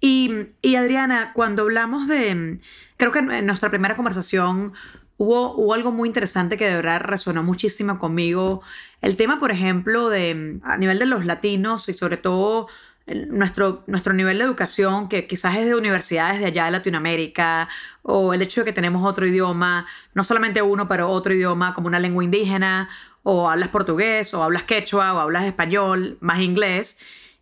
Y, 0.00 0.46
y 0.62 0.76
Adriana, 0.76 1.32
cuando 1.34 1.62
hablamos 1.62 2.08
de, 2.08 2.58
creo 2.96 3.12
que 3.12 3.18
en 3.18 3.46
nuestra 3.46 3.68
primera 3.68 3.96
conversación 3.96 4.72
Hubo, 5.18 5.56
hubo, 5.56 5.72
algo 5.72 5.92
muy 5.92 6.10
interesante 6.10 6.58
que 6.58 6.66
de 6.68 6.76
verdad 6.76 7.00
resonó 7.00 7.42
muchísimo 7.42 7.98
conmigo. 7.98 8.60
El 9.00 9.16
tema, 9.16 9.40
por 9.40 9.50
ejemplo, 9.50 10.10
de 10.10 10.60
a 10.62 10.76
nivel 10.76 10.98
de 10.98 11.06
los 11.06 11.24
latinos 11.24 11.88
y 11.88 11.94
sobre 11.94 12.18
todo 12.18 12.68
nuestro, 13.06 13.84
nuestro 13.86 14.12
nivel 14.12 14.38
de 14.38 14.44
educación, 14.44 15.08
que 15.08 15.26
quizás 15.26 15.56
es 15.56 15.66
de 15.66 15.74
universidades 15.74 16.40
de 16.40 16.46
allá 16.46 16.64
de 16.64 16.72
Latinoamérica, 16.72 17.68
o 18.02 18.34
el 18.34 18.42
hecho 18.42 18.60
de 18.60 18.64
que 18.66 18.72
tenemos 18.72 19.04
otro 19.04 19.26
idioma, 19.26 19.86
no 20.14 20.24
solamente 20.24 20.62
uno, 20.62 20.88
pero 20.88 21.08
otro 21.08 21.32
idioma 21.32 21.74
como 21.74 21.86
una 21.86 22.00
lengua 22.00 22.24
indígena, 22.24 22.88
o 23.22 23.48
hablas 23.48 23.68
portugués, 23.68 24.34
o 24.34 24.42
hablas 24.42 24.64
quechua, 24.64 25.14
o 25.14 25.20
hablas 25.20 25.44
español, 25.44 26.18
más 26.20 26.40
inglés, 26.40 26.98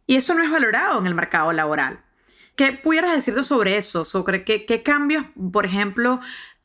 y 0.07 0.17
eso 0.17 0.35
no 0.35 0.43
es 0.45 0.51
valorado 0.51 0.99
en 0.99 1.07
el 1.07 1.15
mercado 1.15 1.53
laboral. 1.53 2.01
¿Qué 2.57 2.73
pudieras 2.73 3.15
decirte 3.15 3.43
sobre 3.43 3.77
eso? 3.77 4.05
¿Sobre 4.05 4.45
qué, 4.45 4.67
qué 4.67 4.83
cambios, 4.83 5.25
por 5.53 5.67
ejemplo, 5.67 6.21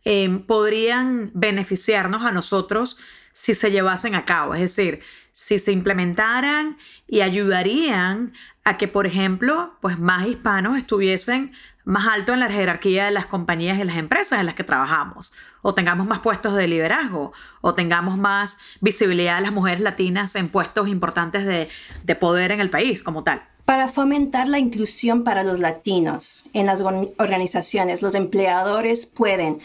eh, 0.06 0.44
podrían 0.46 1.32
beneficiarnos 1.34 2.26
a 2.26 2.32
nosotros 2.32 2.98
si 3.40 3.56
se 3.56 3.72
llevasen 3.72 4.16
a 4.16 4.26
cabo? 4.26 4.54
Es 4.54 4.60
decir, 4.60 5.00
si 5.32 5.60
se 5.60 5.72
implementaran 5.72 6.78
y 7.08 7.22
ayudarían 7.22 8.34
a 8.66 8.78
que, 8.78 8.90
por 8.90 9.08
ejemplo, 9.08 9.78
pues 9.80 9.98
más 9.98 10.28
hispanos 10.28 10.78
estuviesen 10.78 11.54
más 11.86 12.06
alto 12.10 12.34
en 12.34 12.42
la 12.42 12.50
jerarquía 12.50 13.06
de 13.06 13.12
las 13.12 13.28
compañías 13.28 13.80
y 13.80 13.86
las 13.86 13.96
empresas 13.96 14.42
en 14.42 14.46
las 14.46 14.56
que 14.56 14.66
trabajamos, 14.66 15.32
o 15.62 15.74
tengamos 15.74 16.06
más 16.06 16.20
puestos 16.20 16.54
de 16.54 16.68
liderazgo, 16.68 17.32
o 17.62 17.74
tengamos 17.74 18.18
más 18.18 18.58
visibilidad 18.82 19.38
de 19.38 19.44
las 19.44 19.54
mujeres 19.54 19.80
latinas 19.80 20.36
en 20.36 20.50
puestos 20.50 20.90
importantes 20.90 21.46
de, 21.46 21.70
de 22.04 22.16
poder 22.16 22.52
en 22.52 22.60
el 22.60 22.70
país 22.70 23.02
como 23.04 23.24
tal. 23.24 23.42
Para 23.64 23.88
fomentar 23.88 24.50
la 24.50 24.60
inclusión 24.60 25.24
para 25.24 25.46
los 25.46 25.62
latinos 25.62 26.44
en 26.52 26.66
las 26.66 26.82
organizaciones, 26.82 28.02
los 28.02 28.16
empleadores 28.16 29.06
pueden, 29.06 29.62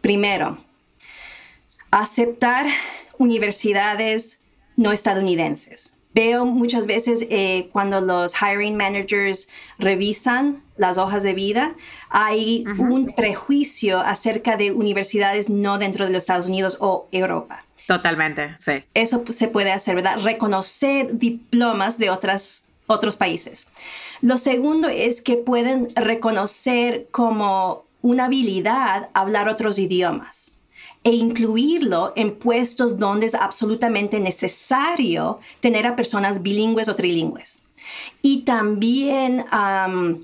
primero, 0.00 0.64
aceptar 1.90 2.66
universidades 3.18 4.40
no 4.76 4.92
estadounidenses. 4.92 5.92
Veo 6.14 6.46
muchas 6.46 6.86
veces 6.86 7.26
eh, 7.28 7.68
cuando 7.70 8.00
los 8.00 8.34
hiring 8.34 8.76
managers 8.76 9.48
revisan 9.78 10.62
las 10.76 10.96
hojas 10.96 11.22
de 11.22 11.34
vida, 11.34 11.74
hay 12.08 12.64
un 12.78 13.12
prejuicio 13.14 14.00
acerca 14.00 14.56
de 14.56 14.72
universidades 14.72 15.50
no 15.50 15.78
dentro 15.78 16.06
de 16.06 16.12
los 16.12 16.20
Estados 16.20 16.48
Unidos 16.48 16.78
o 16.80 17.08
Europa. 17.12 17.64
Totalmente, 17.86 18.54
sí. 18.58 18.84
Eso 18.94 19.24
se 19.30 19.48
puede 19.48 19.72
hacer, 19.72 19.96
¿verdad? 19.96 20.18
Reconocer 20.22 21.18
diplomas 21.18 21.98
de 21.98 22.10
otras, 22.10 22.64
otros 22.86 23.16
países. 23.16 23.66
Lo 24.20 24.38
segundo 24.38 24.88
es 24.88 25.22
que 25.22 25.36
pueden 25.36 25.88
reconocer 25.94 27.08
como 27.10 27.84
una 28.00 28.26
habilidad 28.26 29.10
hablar 29.14 29.48
otros 29.48 29.78
idiomas 29.78 30.57
e 31.04 31.10
incluirlo 31.10 32.12
en 32.16 32.36
puestos 32.36 32.98
donde 32.98 33.26
es 33.26 33.34
absolutamente 33.34 34.20
necesario 34.20 35.38
tener 35.60 35.86
a 35.86 35.96
personas 35.96 36.42
bilingües 36.42 36.88
o 36.88 36.94
trilingües. 36.94 37.60
Y 38.20 38.42
también 38.42 39.44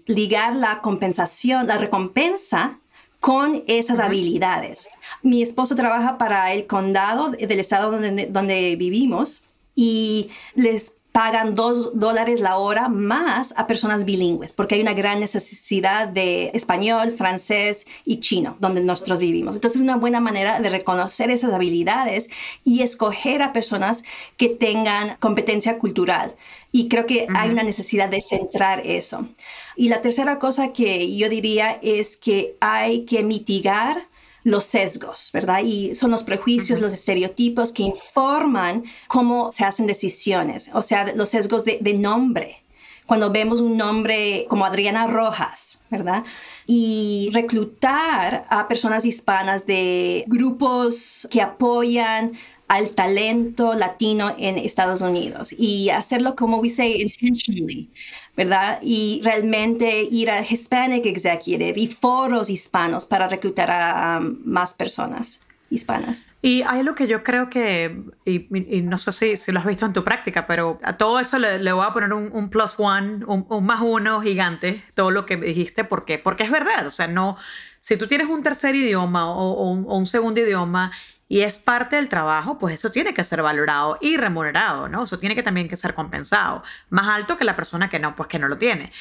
ligar 0.06 0.56
la 0.56 0.80
compensación, 0.82 1.66
la 1.66 1.78
recompensa 1.78 2.78
con 3.20 3.62
esas 3.66 4.00
habilidades. 4.00 4.88
Mi 5.22 5.40
esposo 5.40 5.74
trabaja 5.74 6.18
para 6.18 6.52
el 6.52 6.66
condado 6.66 7.30
del 7.30 7.58
estado 7.58 7.90
donde, 7.90 8.26
donde 8.26 8.76
vivimos 8.76 9.42
y 9.74 10.28
les 10.54 10.96
pagan 11.14 11.54
dos 11.54 11.96
dólares 11.96 12.40
la 12.40 12.56
hora 12.56 12.88
más 12.88 13.54
a 13.56 13.68
personas 13.68 14.04
bilingües, 14.04 14.52
porque 14.52 14.74
hay 14.74 14.80
una 14.80 14.94
gran 14.94 15.20
necesidad 15.20 16.08
de 16.08 16.50
español, 16.54 17.12
francés 17.12 17.86
y 18.04 18.18
chino, 18.18 18.56
donde 18.58 18.82
nosotros 18.82 19.20
vivimos. 19.20 19.54
Entonces, 19.54 19.76
es 19.80 19.84
una 19.84 19.94
buena 19.94 20.18
manera 20.18 20.58
de 20.58 20.68
reconocer 20.70 21.30
esas 21.30 21.52
habilidades 21.52 22.30
y 22.64 22.82
escoger 22.82 23.42
a 23.42 23.52
personas 23.52 24.02
que 24.36 24.48
tengan 24.48 25.16
competencia 25.20 25.78
cultural. 25.78 26.34
Y 26.72 26.88
creo 26.88 27.06
que 27.06 27.28
hay 27.32 27.50
una 27.50 27.62
necesidad 27.62 28.08
de 28.08 28.20
centrar 28.20 28.84
eso. 28.84 29.28
Y 29.76 29.90
la 29.90 30.00
tercera 30.00 30.40
cosa 30.40 30.72
que 30.72 31.16
yo 31.16 31.28
diría 31.28 31.78
es 31.80 32.16
que 32.16 32.56
hay 32.58 33.04
que 33.04 33.22
mitigar 33.22 34.08
los 34.44 34.66
sesgos, 34.66 35.30
¿verdad? 35.32 35.62
Y 35.64 35.94
son 35.94 36.10
los 36.10 36.22
prejuicios, 36.22 36.80
los 36.80 36.94
estereotipos 36.94 37.72
que 37.72 37.82
informan 37.82 38.84
cómo 39.08 39.50
se 39.50 39.64
hacen 39.64 39.86
decisiones, 39.86 40.70
o 40.74 40.82
sea, 40.82 41.12
los 41.14 41.30
sesgos 41.30 41.64
de, 41.64 41.94
nombre. 41.94 42.60
Cuando 43.06 43.30
vemos 43.30 43.60
un 43.60 43.76
nombre 43.76 44.46
como 44.48 44.64
Adriana 44.64 45.06
Rojas, 45.06 45.80
¿verdad? 45.90 46.24
Y 46.66 47.30
reclutar 47.32 48.46
a 48.48 48.66
personas 48.66 49.04
hispanas 49.04 49.66
de 49.66 50.24
grupos 50.26 51.28
que 51.30 51.42
apoyan 51.42 52.32
al 52.68 52.90
talento 52.90 53.74
latino 53.74 54.34
en 54.38 54.56
Estados 54.56 55.02
Unidos 55.02 55.54
y 55.56 55.90
hacerlo 55.90 56.34
como 56.34 56.58
we 56.58 56.70
say 56.70 57.02
intentionally, 57.02 57.90
¿verdad? 58.36 58.78
Y 58.82 59.20
realmente 59.24 60.06
ir 60.10 60.30
a 60.30 60.42
Hispanic 60.42 61.06
Executive 61.06 61.74
y 61.76 61.86
foros 61.86 62.50
hispanos 62.50 63.04
para 63.04 63.28
reclutar 63.28 63.70
a, 63.70 64.20
más 64.20 64.74
personas 64.74 65.40
hispanas. 65.70 66.26
Y 66.42 66.62
hay 66.62 66.80
algo 66.80 66.94
que 66.94 67.06
yo 67.06 67.24
creo 67.24 67.48
que, 67.48 68.02
y, 68.24 68.46
no 68.82 68.98
sé 68.98 69.12
si, 69.12 69.36
si, 69.36 69.50
lo 69.50 69.60
has 69.60 69.66
visto 69.66 69.86
en 69.86 69.92
tu 69.92 70.04
práctica, 70.04 70.46
pero 70.46 70.78
a 70.82 70.96
todo 70.96 71.18
eso 71.18 71.38
le, 71.38 71.72
voy 71.72 71.84
a 71.84 71.92
poner 71.92 72.12
un, 72.12 72.48
plus 72.50 72.74
one, 72.78 73.24
un, 73.26 73.46
más 73.64 73.80
uno 73.80 74.20
gigante, 74.20 74.84
todo 74.94 75.10
lo 75.10 75.26
que 75.26 75.36
dijiste, 75.36 75.84
¿por 75.84 76.04
qué? 76.04 76.18
Porque 76.18 76.44
es 76.44 76.50
verdad, 76.50 76.86
o 76.86 76.90
sea, 76.90 77.06
no, 77.06 77.36
si 77.80 77.96
tú 77.96 78.06
tienes 78.06 78.28
un 78.28 78.42
tercer 78.42 78.74
idioma 78.76 79.30
o 79.30 79.70
un 79.70 80.06
segundo 80.06 80.40
idioma 80.40 80.92
y 81.28 81.40
es 81.40 81.58
parte 81.58 81.96
del 81.96 82.08
trabajo, 82.08 82.58
pues 82.58 82.74
eso 82.74 82.92
tiene 82.92 83.14
que 83.14 83.24
ser 83.24 83.42
valorado 83.42 83.98
y 84.00 84.16
remunerado, 84.16 84.88
¿no? 84.88 85.04
Eso 85.04 85.18
tiene 85.18 85.34
que 85.34 85.42
también 85.42 85.68
que 85.68 85.76
ser 85.76 85.94
compensado, 85.94 86.62
más 86.90 87.08
alto 87.08 87.36
que 87.36 87.44
la 87.44 87.56
persona 87.56 87.88
que 87.88 87.98
no, 87.98 88.14
pues 88.14 88.28
que 88.28 88.38
no 88.38 88.48
lo 88.48 88.58
tiene. 88.58 88.92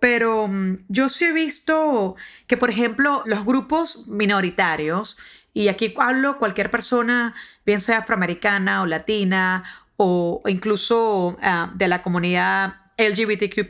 Pero 0.00 0.48
mm, 0.48 0.84
yo 0.88 1.08
sí 1.08 1.24
he 1.26 1.32
visto 1.32 2.16
que, 2.46 2.56
por 2.56 2.70
ejemplo, 2.70 3.22
los 3.26 3.44
grupos 3.44 4.06
minoritarios, 4.06 5.16
y 5.52 5.68
aquí 5.68 5.94
hablo 5.98 6.38
cualquier 6.38 6.70
persona, 6.70 7.34
bien 7.64 7.80
sea 7.80 7.98
afroamericana 7.98 8.82
o 8.82 8.86
latina 8.86 9.64
o 9.96 10.42
incluso 10.46 11.36
ah, 11.42 11.70
de 11.74 11.88
la 11.88 12.02
comunidad 12.02 12.74
LGBTQ, 12.98 13.68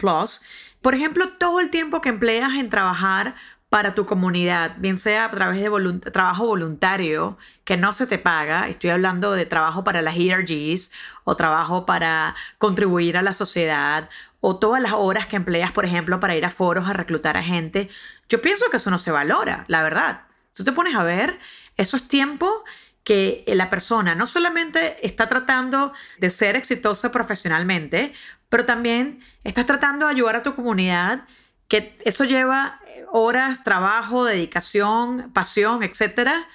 por 0.84 0.94
ejemplo, 0.94 1.30
todo 1.38 1.60
el 1.60 1.70
tiempo 1.70 2.02
que 2.02 2.10
empleas 2.10 2.52
en 2.54 2.68
trabajar 2.68 3.36
para 3.74 3.96
tu 3.96 4.06
comunidad, 4.06 4.76
bien 4.78 4.96
sea 4.96 5.24
a 5.24 5.30
través 5.32 5.60
de 5.60 6.10
trabajo 6.12 6.46
voluntario 6.46 7.36
que 7.64 7.76
no 7.76 7.92
se 7.92 8.06
te 8.06 8.18
paga, 8.18 8.68
estoy 8.68 8.90
hablando 8.90 9.32
de 9.32 9.46
trabajo 9.46 9.82
para 9.82 10.00
las 10.00 10.14
ERGs 10.16 10.92
o 11.24 11.34
trabajo 11.34 11.84
para 11.84 12.36
contribuir 12.58 13.16
a 13.16 13.22
la 13.22 13.32
sociedad 13.32 14.08
o 14.38 14.60
todas 14.60 14.80
las 14.80 14.92
horas 14.92 15.26
que 15.26 15.34
empleas, 15.34 15.72
por 15.72 15.84
ejemplo, 15.84 16.20
para 16.20 16.36
ir 16.36 16.44
a 16.44 16.50
foros 16.50 16.88
a 16.88 16.92
reclutar 16.92 17.36
a 17.36 17.42
gente, 17.42 17.88
yo 18.28 18.40
pienso 18.40 18.70
que 18.70 18.76
eso 18.76 18.92
no 18.92 18.98
se 19.00 19.10
valora, 19.10 19.64
la 19.66 19.82
verdad. 19.82 20.20
Si 20.52 20.62
tú 20.62 20.70
te 20.70 20.76
pones 20.76 20.94
a 20.94 21.02
ver, 21.02 21.36
eso 21.76 21.96
es 21.96 22.06
tiempo 22.06 22.62
que 23.02 23.42
la 23.48 23.70
persona 23.70 24.14
no 24.14 24.28
solamente 24.28 25.04
está 25.04 25.28
tratando 25.28 25.92
de 26.18 26.30
ser 26.30 26.54
exitosa 26.54 27.10
profesionalmente, 27.10 28.12
pero 28.48 28.66
también 28.66 29.18
está 29.42 29.66
tratando 29.66 30.06
de 30.06 30.12
ayudar 30.12 30.36
a 30.36 30.44
tu 30.44 30.54
comunidad, 30.54 31.24
que 31.66 31.98
eso 32.04 32.24
lleva 32.24 32.78
horas, 33.16 33.62
trabajo, 33.62 34.24
dedicación, 34.24 35.30
pasión, 35.32 35.84
etcétera, 35.84 36.48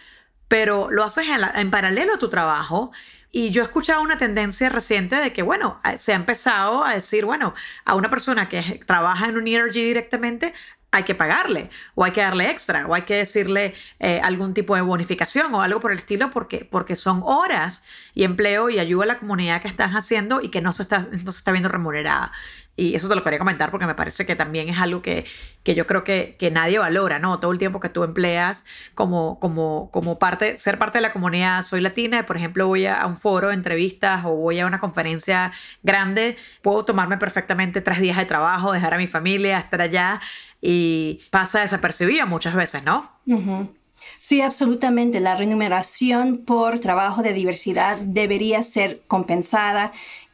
pero 0.49 0.91
lo 0.91 1.05
haces 1.05 1.25
en, 1.55 1.71
paralelo 1.71 2.15
a 2.15 2.17
tu 2.17 2.29
trabajo. 2.29 2.91
Y 3.31 3.51
yo 3.51 3.61
he 3.61 3.65
escuchado 3.65 4.01
una 4.01 4.17
tendencia 4.17 4.67
reciente 4.67 5.15
de 5.15 5.31
que, 5.31 5.41
bueno, 5.41 5.79
se 5.95 6.11
ha 6.11 6.15
empezado 6.17 6.83
a 6.83 6.95
decir, 6.95 7.23
bueno, 7.23 7.53
a 7.85 7.95
una 7.95 8.09
persona 8.09 8.49
que 8.49 8.81
trabaja 8.85 9.29
en 9.29 9.37
un 9.37 9.47
ERG 9.47 9.71
directamente, 9.71 10.53
hay 10.91 11.03
que 11.03 11.15
pagarle 11.15 11.69
o 11.95 12.03
hay 12.03 12.11
que 12.11 12.21
darle 12.21 12.49
extra 12.49 12.87
o 12.87 12.93
hay 12.95 13.03
que 13.03 13.15
decirle 13.15 13.73
eh, 13.99 14.19
algún 14.21 14.53
tipo 14.53 14.75
de 14.75 14.81
bonificación 14.81 15.53
o 15.53 15.61
algo 15.61 15.79
por 15.79 15.91
el 15.91 15.99
estilo 15.99 16.31
porque, 16.31 16.67
porque 16.69 16.95
son 16.95 17.21
horas 17.23 17.83
y 18.13 18.23
empleo 18.23 18.69
y 18.69 18.79
ayuda 18.79 19.03
a 19.03 19.07
la 19.07 19.19
comunidad 19.19 19.61
que 19.61 19.67
estás 19.69 19.91
haciendo 19.91 20.41
y 20.41 20.49
que 20.49 20.61
no 20.61 20.73
se 20.73 20.83
está, 20.83 20.99
no 20.99 21.31
se 21.31 21.37
está 21.37 21.51
viendo 21.51 21.69
remunerada. 21.69 22.31
Y 22.79 22.95
eso 22.95 23.09
te 23.09 23.15
lo 23.15 23.23
quería 23.23 23.39
comentar 23.39 23.71
porque 23.71 23.85
me 23.85 23.95
parece 23.95 24.25
que 24.25 24.35
también 24.35 24.69
es 24.69 24.79
algo 24.79 25.01
que, 25.01 25.25
que 25.63 25.75
yo 25.75 25.85
creo 25.85 26.03
que, 26.03 26.35
que, 26.39 26.51
nadie 26.51 26.79
valora, 26.79 27.19
¿no? 27.19 27.39
Todo 27.39 27.51
el 27.51 27.57
tiempo 27.57 27.79
que 27.79 27.89
tú 27.89 28.03
empleas 28.03 28.65
como, 28.95 29.39
como, 29.39 29.89
como 29.91 30.19
parte, 30.19 30.57
ser 30.57 30.77
parte 30.77 30.97
de 30.97 31.01
la 31.01 31.13
comunidad. 31.13 31.63
Soy 31.63 31.81
latina 31.81 32.19
por 32.25 32.37
ejemplo, 32.37 32.67
voy 32.67 32.85
a, 32.85 33.05
un 33.05 33.15
foro, 33.15 33.51
entrevistas 33.51 34.23
o 34.25 34.35
voy 34.35 34.59
a 34.59 34.65
una 34.67 34.79
conferencia 34.79 35.51
grande, 35.83 36.37
puedo 36.61 36.85
tomarme 36.85 37.17
perfectamente 37.17 37.81
tres 37.81 37.99
días 37.99 38.17
de 38.17 38.25
trabajo, 38.25 38.71
dejar 38.71 38.93
a 38.93 38.97
mi 38.97 39.07
familia, 39.07 39.59
estar 39.59 39.81
allá 39.81 40.21
y 40.61 41.21
pasa 41.31 41.61
desapercibida 41.61 42.25
muchas 42.25 42.55
veces, 42.55 42.83
¿no? 42.83 43.19
Sí, 44.17 44.41
absolutamente. 44.41 45.19
La 45.19 45.35
remuneración 45.35 46.45
por 46.45 46.79
trabajo 46.79 47.21
de 47.21 47.33
diversidad 47.33 47.97
debería 47.97 48.63
ser 48.63 49.01
compensada 49.07 49.91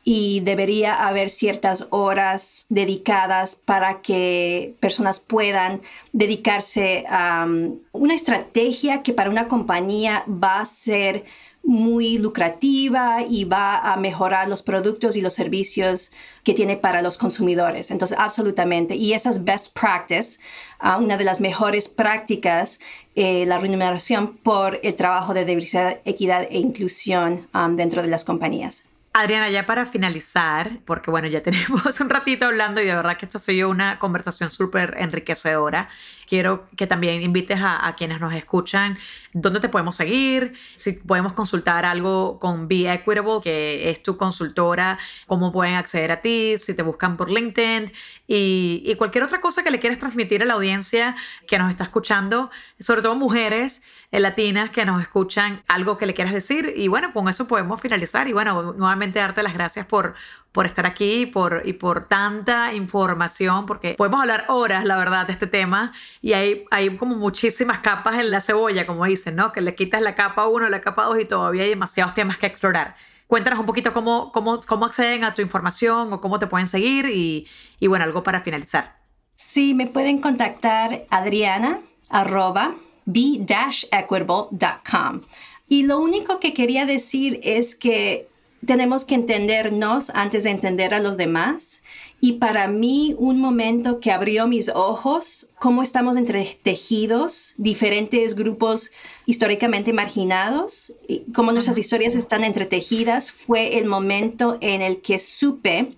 y 0.07 0.41
debería 0.41 1.07
haber 1.07 1.31
ciertas 1.31 1.87
horas 1.89 2.67
dedicadas 2.69 3.55
para 3.55 4.03
que 4.03 4.75
personas 4.79 5.19
puedan 5.19 5.81
dedicarse 6.13 7.05
a 7.09 7.45
um, 7.45 7.79
una 7.91 8.13
estrategia 8.13 9.01
que 9.01 9.13
para 9.13 9.31
una 9.31 9.47
compañía 9.47 10.23
va 10.27 10.59
a 10.59 10.65
ser 10.67 11.25
muy 11.63 12.19
lucrativa 12.19 13.23
y 13.27 13.45
va 13.45 13.79
a 13.79 13.97
mejorar 13.97 14.47
los 14.47 14.61
productos 14.61 15.17
y 15.17 15.21
los 15.21 15.33
servicios 15.33 16.11
que 16.43 16.53
tiene 16.53 16.77
para 16.77 17.01
los 17.01 17.17
consumidores. 17.17 17.89
Entonces, 17.89 18.15
absolutamente. 18.19 18.95
Y 18.95 19.13
esas 19.13 19.43
best 19.43 19.73
practices, 19.73 20.39
uh, 20.83 21.01
una 21.01 21.17
de 21.17 21.23
las 21.23 21.41
mejores 21.41 21.89
prácticas, 21.89 22.79
eh, 23.15 23.47
la 23.47 23.57
remuneración 23.57 24.37
por 24.37 24.79
el 24.83 24.93
trabajo 24.93 25.33
de 25.33 25.45
diversidad, 25.45 25.99
equidad 26.05 26.47
e 26.51 26.59
inclusión 26.59 27.47
um, 27.55 27.75
dentro 27.75 28.03
de 28.03 28.09
las 28.09 28.23
compañías. 28.23 28.83
Adriana, 29.17 29.49
ya 29.49 29.65
para 29.65 29.85
finalizar, 29.85 30.79
porque 30.83 31.09
bueno, 31.09 31.29
ya 31.29 31.41
tenemos 31.43 31.99
un 32.01 32.09
ratito 32.09 32.45
hablando 32.45 32.81
y 32.81 32.85
de 32.85 32.93
verdad 32.93 33.17
que 33.17 33.25
esto 33.25 33.37
ha 33.37 33.41
sido 33.41 33.69
una 33.69 33.97
conversación 33.97 34.51
súper 34.51 34.95
enriquecedora. 34.97 35.87
Quiero 36.27 36.67
que 36.75 36.87
también 36.87 37.21
invites 37.21 37.59
a, 37.61 37.93
quienes 37.97 38.19
nos 38.19 38.33
escuchan 38.33 38.97
dónde 39.33 39.59
te 39.59 39.69
podemos 39.69 39.95
seguir, 39.95 40.53
si 40.75 40.93
podemos 40.93 41.33
consultar 41.33 41.85
algo 41.85 42.39
con 42.39 42.67
Be 42.67 42.91
Equitable, 42.91 43.39
que 43.43 43.89
es 43.89 44.01
tu 44.01 44.17
consultora, 44.17 44.97
cómo 45.27 45.51
pueden 45.51 45.75
acceder 45.75 46.11
a 46.11 46.21
ti, 46.21 46.55
si 46.57 46.75
te 46.75 46.83
buscan 46.83 47.17
por 47.17 47.29
LinkedIn 47.29 47.91
y, 48.27 48.95
cualquier 48.97 49.23
otra 49.23 49.41
cosa 49.41 49.63
que 49.63 49.71
le 49.71 49.79
quieras 49.79 49.99
transmitir 49.99 50.41
a 50.41 50.45
la 50.45 50.53
audiencia 50.53 51.15
que 51.47 51.59
nos 51.59 51.69
está 51.69 51.83
escuchando, 51.83 52.49
sobre 52.79 53.01
todo 53.01 53.15
mujeres 53.15 53.83
eh, 54.11 54.19
latinas 54.19 54.69
que 54.69 54.85
nos 54.85 55.01
escuchan, 55.01 55.63
algo 55.67 55.97
que 55.97 56.05
le 56.05 56.13
quieras 56.13 56.33
decir. 56.33 56.73
Y 56.75 56.87
bueno, 56.87 57.13
con 57.13 57.27
eso 57.29 57.47
podemos 57.47 57.81
finalizar. 57.81 58.27
Y 58.27 58.33
bueno, 58.33 58.73
nuevamente 58.73 59.19
darte 59.19 59.43
las 59.43 59.53
gracias 59.53 59.85
por, 59.85 60.15
por 60.55 60.65
estar 60.65 60.85
aquí 60.85 61.23
y 61.23 61.25
por, 61.25 61.63
y 61.65 61.73
por 61.73 62.05
tanta 62.05 62.73
información, 62.73 63.65
porque 63.65 63.95
podemos 63.95 64.21
hablar 64.21 64.45
horas, 64.47 64.85
la 64.85 64.95
verdad, 64.95 65.27
de 65.27 65.33
este 65.33 65.47
tema. 65.47 65.91
Y 66.21 66.31
hay, 66.31 66.63
hay 66.71 66.95
como 66.95 67.15
muchísimas 67.15 67.79
capas 67.79 68.19
en 68.19 68.31
la 68.31 68.39
cebolla, 68.39 68.87
como 68.87 69.03
dicen, 69.03 69.35
¿no? 69.35 69.51
Que 69.51 69.59
le 69.59 69.75
quitas 69.75 70.01
la 70.01 70.15
capa 70.15 70.47
1, 70.47 70.69
la 70.69 70.79
capa 70.79 71.03
2 71.03 71.19
y 71.19 71.25
todavía 71.25 71.63
hay 71.63 71.69
demasiados 71.69 72.13
temas 72.13 72.37
que 72.37 72.45
explorar. 72.45 72.95
Cuéntanos 73.27 73.59
un 73.59 73.65
poquito 73.65 73.91
cómo, 73.91 74.31
cómo, 74.31 74.61
cómo 74.61 74.85
acceden 74.85 75.25
a 75.25 75.33
tu 75.33 75.41
información 75.41 76.13
o 76.13 76.21
cómo 76.21 76.39
te 76.39 76.47
pueden 76.47 76.69
seguir 76.69 77.07
y, 77.07 77.49
y 77.81 77.87
bueno, 77.87 78.05
algo 78.05 78.23
para 78.23 78.39
finalizar. 78.39 78.95
Sí, 79.35 79.73
me 79.73 79.87
pueden 79.87 80.21
contactar 80.21 81.03
adriana 81.09 81.81
arroba 82.09 82.75
b-equitable.com. 83.03 85.21
Y 85.67 85.83
lo 85.83 85.99
único 85.99 86.39
que 86.39 86.53
quería 86.53 86.85
decir 86.85 87.41
es 87.43 87.75
que 87.75 88.29
tenemos 88.65 89.05
que 89.05 89.15
entendernos 89.15 90.09
antes 90.11 90.43
de 90.43 90.49
entender 90.49 90.93
a 90.93 90.99
los 90.99 91.17
demás. 91.17 91.81
Y 92.21 92.33
para 92.33 92.67
mí, 92.67 93.15
un 93.17 93.39
momento 93.39 93.99
que 93.99 94.11
abrió 94.11 94.47
mis 94.47 94.69
ojos, 94.69 95.47
cómo 95.59 95.83
estamos 95.83 96.17
entretejidos, 96.17 97.53
diferentes 97.57 98.35
grupos 98.35 98.91
históricamente 99.25 99.93
marginados, 99.93 100.93
y 101.07 101.31
cómo 101.33 101.51
nuestras 101.51 101.77
historias 101.77 102.15
están 102.15 102.43
entretejidas, 102.43 103.31
fue 103.31 103.77
el 103.77 103.85
momento 103.85 104.57
en 104.61 104.81
el 104.81 105.01
que 105.01 105.19
supe 105.19 105.89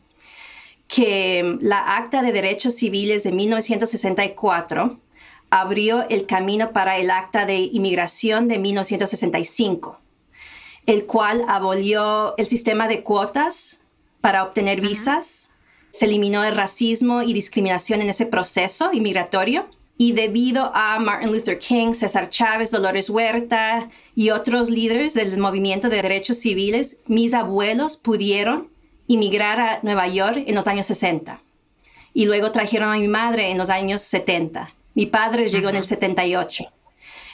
que 0.87 1.57
la 1.61 1.97
Acta 1.97 2.21
de 2.21 2.31
Derechos 2.31 2.75
Civiles 2.75 3.23
de 3.23 3.31
1964 3.31 4.99
abrió 5.49 6.07
el 6.09 6.25
camino 6.25 6.71
para 6.71 6.97
el 6.97 7.11
Acta 7.11 7.45
de 7.45 7.57
Inmigración 7.57 8.47
de 8.47 8.57
1965 8.57 9.99
el 10.87 11.05
cual 11.05 11.43
abolió 11.47 12.33
el 12.37 12.45
sistema 12.45 12.87
de 12.87 13.03
cuotas 13.03 13.81
para 14.21 14.43
obtener 14.43 14.81
visas. 14.81 15.51
Se 15.91 16.05
eliminó 16.05 16.43
el 16.43 16.55
racismo 16.55 17.21
y 17.21 17.33
discriminación 17.33 18.01
en 18.01 18.09
ese 18.09 18.25
proceso 18.25 18.91
inmigratorio. 18.93 19.67
Y 19.99 20.13
debido 20.13 20.71
a 20.73 20.97
Martin 20.99 21.31
Luther 21.31 21.59
King, 21.59 21.93
César 21.93 22.29
Chávez, 22.29 22.71
Dolores 22.71 23.09
Huerta 23.09 23.89
y 24.15 24.29
otros 24.29 24.69
líderes 24.69 25.13
del 25.13 25.37
movimiento 25.39 25.89
de 25.89 26.01
derechos 26.01 26.37
civiles, 26.37 26.97
mis 27.07 27.33
abuelos 27.33 27.97
pudieron 27.97 28.69
inmigrar 29.07 29.59
a 29.59 29.79
Nueva 29.83 30.07
York 30.07 30.43
en 30.45 30.55
los 30.55 30.67
años 30.67 30.85
60. 30.85 31.41
Y 32.13 32.25
luego 32.25 32.51
trajeron 32.51 32.93
a 32.93 32.97
mi 32.97 33.07
madre 33.07 33.49
en 33.51 33.57
los 33.57 33.69
años 33.69 34.03
70. 34.03 34.73
Mi 34.93 35.05
padre 35.07 35.47
llegó 35.47 35.69
en 35.69 35.77
el 35.77 35.83
78. 35.83 36.71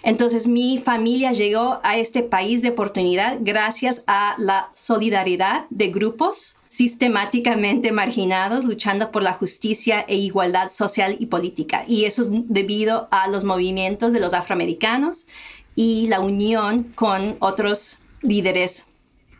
Entonces 0.04 0.48
mi 0.48 0.78
familia 0.78 1.32
llegó 1.32 1.80
a 1.82 1.96
este 1.98 2.24
país 2.24 2.62
de 2.62 2.70
oportunidad 2.70 3.38
gracias 3.40 4.04
a 4.06 4.36
la 4.38 4.70
solidaridad 4.74 5.66
de 5.70 5.88
grupos 5.88 6.58
sistemáticamente 6.68 7.94
marginados 7.94 8.66
luchando 8.66 9.12
por 9.12 9.24
la 9.24 9.32
justicia 9.32 10.04
e 10.10 10.18
igualdad 10.18 10.68
social 10.68 11.16
y 11.20 11.28
política. 11.28 11.86
Y 11.88 12.04
eso 12.04 12.24
es 12.24 12.28
debido 12.32 13.08
a 13.12 13.30
los 13.30 13.46
movimientos 13.46 14.12
de 14.12 14.20
los 14.20 14.34
afroamericanos 14.34 15.26
y 15.74 16.08
la 16.10 16.20
unión 16.20 16.84
con 16.96 17.38
otros 17.40 17.98
líderes 18.22 18.86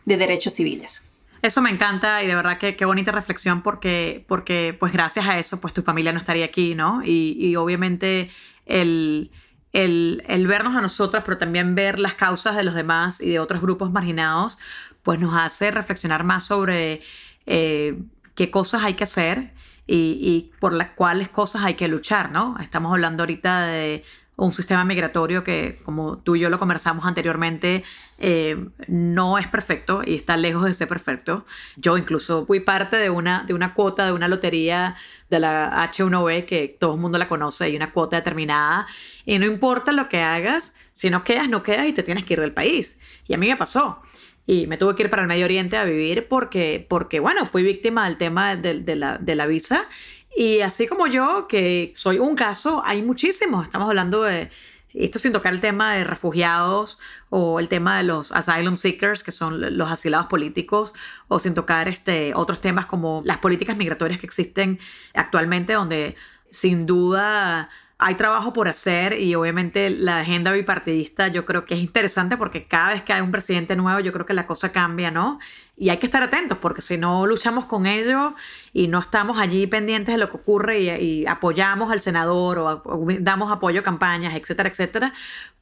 de 0.06 0.16
derechos 0.16 0.54
civiles. 0.54 1.04
Eso 1.42 1.60
me 1.60 1.68
encanta 1.68 2.22
y 2.22 2.26
de 2.26 2.34
verdad 2.34 2.56
que 2.56 2.74
qué 2.74 2.86
bonita 2.86 3.12
reflexión 3.12 3.60
porque, 3.60 4.24
porque 4.28 4.74
pues 4.80 4.94
gracias 4.94 5.26
a 5.26 5.38
eso 5.38 5.60
pues 5.60 5.74
tu 5.74 5.82
familia 5.82 6.10
no 6.10 6.18
estaría 6.18 6.46
aquí, 6.46 6.74
¿no? 6.74 7.02
Y, 7.04 7.36
y 7.38 7.56
obviamente 7.56 8.30
el, 8.64 9.30
el, 9.74 10.46
vernos 10.46 10.76
a 10.76 10.80
nosotros, 10.80 11.22
pero 11.26 11.36
también 11.36 11.74
ver 11.74 11.98
las 11.98 12.14
causas 12.14 12.56
de 12.56 12.62
los 12.62 12.74
demás 12.74 13.20
y 13.20 13.30
de 13.30 13.40
otros 13.40 13.60
grupos 13.60 13.90
marginados, 13.90 14.56
pues 15.02 15.20
nos 15.20 15.34
hace 15.34 15.70
reflexionar 15.70 16.24
más 16.24 16.44
sobre 16.44 17.02
eh, 17.46 17.98
qué 18.34 18.50
cosas 18.50 18.84
hay 18.84 18.94
que 18.94 19.04
hacer 19.04 19.52
y, 19.86 20.18
y, 20.22 20.52
por 20.60 20.72
las 20.72 20.90
cuales 20.90 21.28
cosas 21.28 21.62
hay 21.64 21.74
que 21.74 21.88
luchar, 21.88 22.30
¿no? 22.30 22.56
Estamos 22.60 22.92
hablando 22.92 23.24
ahorita 23.24 23.66
de 23.66 24.04
un 24.36 24.52
sistema 24.52 24.84
migratorio 24.84 25.44
que, 25.44 25.80
como 25.84 26.18
tú 26.18 26.34
y 26.34 26.40
yo 26.40 26.50
lo 26.50 26.58
conversamos 26.58 27.04
anteriormente, 27.04 27.84
eh, 28.18 28.68
no 28.88 29.38
es 29.38 29.46
perfecto 29.46 30.02
y 30.04 30.14
está 30.14 30.36
lejos 30.36 30.64
de 30.64 30.74
ser 30.74 30.88
perfecto. 30.88 31.46
Yo 31.76 31.96
incluso 31.96 32.44
fui 32.44 32.60
parte 32.60 32.96
de 32.96 33.10
una, 33.10 33.44
de 33.44 33.54
una 33.54 33.74
cuota 33.74 34.06
de 34.06 34.12
una 34.12 34.26
lotería 34.26 34.96
de 35.30 35.38
la 35.38 35.88
H1B 35.90 36.46
que 36.46 36.76
todo 36.78 36.94
el 36.94 37.00
mundo 37.00 37.18
la 37.18 37.28
conoce 37.28 37.70
y 37.70 37.76
una 37.76 37.92
cuota 37.92 38.16
determinada. 38.16 38.86
Y 39.24 39.38
no 39.38 39.46
importa 39.46 39.92
lo 39.92 40.08
que 40.08 40.20
hagas, 40.20 40.74
si 40.90 41.10
no 41.10 41.22
quedas, 41.22 41.48
no 41.48 41.62
quedas 41.62 41.86
y 41.86 41.92
te 41.92 42.02
tienes 42.02 42.24
que 42.24 42.34
ir 42.34 42.40
del 42.40 42.52
país. 42.52 42.98
Y 43.28 43.34
a 43.34 43.38
mí 43.38 43.46
me 43.48 43.56
pasó. 43.56 44.02
Y 44.46 44.66
me 44.66 44.76
tuve 44.76 44.94
que 44.94 45.04
ir 45.04 45.10
para 45.10 45.22
el 45.22 45.28
Medio 45.28 45.46
Oriente 45.46 45.76
a 45.76 45.84
vivir 45.84 46.28
porque, 46.28 46.84
porque 46.88 47.18
bueno, 47.20 47.46
fui 47.46 47.62
víctima 47.62 48.04
del 48.06 48.18
tema 48.18 48.56
de, 48.56 48.80
de, 48.80 48.96
la, 48.96 49.16
de 49.16 49.36
la 49.36 49.46
visa 49.46 49.88
y 50.36 50.60
así 50.60 50.86
como 50.86 51.06
yo, 51.06 51.46
que 51.48 51.92
soy 51.94 52.18
un 52.18 52.34
caso, 52.34 52.82
hay 52.84 53.02
muchísimos. 53.02 53.64
Estamos 53.66 53.88
hablando 53.88 54.22
de, 54.22 54.50
esto 54.94 55.18
sin 55.18 55.32
tocar 55.32 55.52
el 55.52 55.60
tema 55.60 55.94
de 55.94 56.04
refugiados 56.04 56.98
o 57.28 57.58
el 57.58 57.68
tema 57.68 57.98
de 57.98 58.04
los 58.04 58.32
asylum 58.32 58.76
seekers, 58.76 59.24
que 59.24 59.32
son 59.32 59.76
los 59.76 59.90
asilados 59.90 60.26
políticos, 60.26 60.94
o 61.28 61.38
sin 61.38 61.54
tocar 61.54 61.88
este, 61.88 62.32
otros 62.34 62.60
temas 62.60 62.86
como 62.86 63.22
las 63.24 63.38
políticas 63.38 63.76
migratorias 63.76 64.20
que 64.20 64.26
existen 64.26 64.78
actualmente, 65.12 65.72
donde 65.72 66.16
sin 66.50 66.86
duda 66.86 67.68
hay 67.98 68.16
trabajo 68.16 68.52
por 68.52 68.68
hacer 68.68 69.18
y 69.20 69.34
obviamente 69.34 69.90
la 69.90 70.20
agenda 70.20 70.52
bipartidista 70.52 71.28
yo 71.28 71.44
creo 71.46 71.64
que 71.64 71.74
es 71.74 71.80
interesante 71.80 72.36
porque 72.36 72.66
cada 72.66 72.90
vez 72.90 73.02
que 73.02 73.12
hay 73.12 73.20
un 73.20 73.30
presidente 73.30 73.76
nuevo 73.76 74.00
yo 74.00 74.12
creo 74.12 74.26
que 74.26 74.34
la 74.34 74.46
cosa 74.46 74.72
cambia, 74.72 75.10
¿no? 75.10 75.38
Y 75.76 75.90
hay 75.90 75.98
que 75.98 76.06
estar 76.06 76.22
atentos 76.22 76.58
porque 76.58 76.82
si 76.82 76.96
no 76.96 77.26
luchamos 77.26 77.66
con 77.66 77.86
ello 77.86 78.34
y 78.72 78.86
no 78.86 79.00
estamos 79.00 79.38
allí 79.38 79.66
pendientes 79.66 80.14
de 80.14 80.20
lo 80.20 80.30
que 80.30 80.36
ocurre 80.36 80.80
y, 80.80 81.26
apoyamos 81.26 81.90
al 81.90 82.00
senador 82.00 82.58
o, 82.58 82.82
o, 82.84 83.06
damos 83.18 83.50
apoyo 83.50 83.80
a 83.80 83.82
campañas, 83.82 84.34
etcétera, 84.34 84.68
etcétera, 84.68 85.12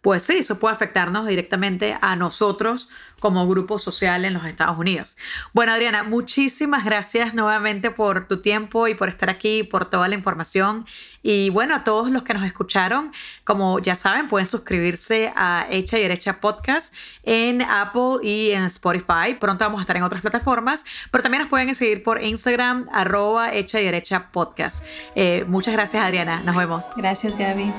pues 0.02 0.24
sí, 0.24 0.38
eso 0.38 0.58
puede 0.58 0.74
afectarnos 0.74 1.26
directamente 1.26 1.96
a 2.00 2.16
nosotros 2.16 2.90
como 3.20 3.46
grupo 3.46 3.78
social 3.78 4.24
en 4.24 4.34
los 4.34 4.44
Estados 4.44 4.76
Unidos. 4.76 5.16
Bueno, 5.52 5.72
Adriana, 5.72 6.02
muchísimas 6.02 6.84
gracias 6.84 7.34
nuevamente 7.34 7.92
por 7.92 8.26
tu 8.26 8.42
tiempo 8.42 8.88
y 8.88 8.96
por 8.96 9.08
estar 9.08 9.30
aquí, 9.30 9.62
por 9.62 9.86
toda 9.86 10.08
la 10.08 10.16
información. 10.16 10.86
Y 11.22 11.50
bueno, 11.50 11.74
a 11.74 11.84
todos 11.84 12.10
los 12.10 12.22
que 12.22 12.34
nos 12.34 12.44
escucharon, 12.44 13.12
como 13.44 13.78
ya 13.78 13.94
saben, 13.94 14.28
pueden 14.28 14.46
suscribirse 14.46 15.32
a 15.36 15.66
Hecha 15.70 15.98
y 15.98 16.02
Derecha 16.02 16.40
Podcast 16.40 16.94
en 17.22 17.62
Apple 17.62 18.18
y 18.22 18.50
en 18.50 18.64
Spotify. 18.64 19.34
Pronto 19.38 19.64
vamos 19.64 19.78
a 19.78 19.82
estar 19.82 19.96
en 19.96 20.02
otras 20.02 20.22
plataformas, 20.22 20.84
pero 21.10 21.22
también 21.22 21.42
nos 21.42 21.50
pueden 21.50 21.74
seguir 21.74 22.02
por 22.02 22.22
Instagram, 22.22 22.88
arroba 22.92 23.52
Hecha 23.52 23.80
y 23.80 23.84
Derecha 23.84 24.30
Podcast. 24.32 24.84
Eh, 25.14 25.44
muchas 25.46 25.74
gracias, 25.74 26.04
Adriana. 26.04 26.42
Nos 26.42 26.56
vemos. 26.56 26.86
Gracias, 26.96 27.36
Gaby. 27.36 27.72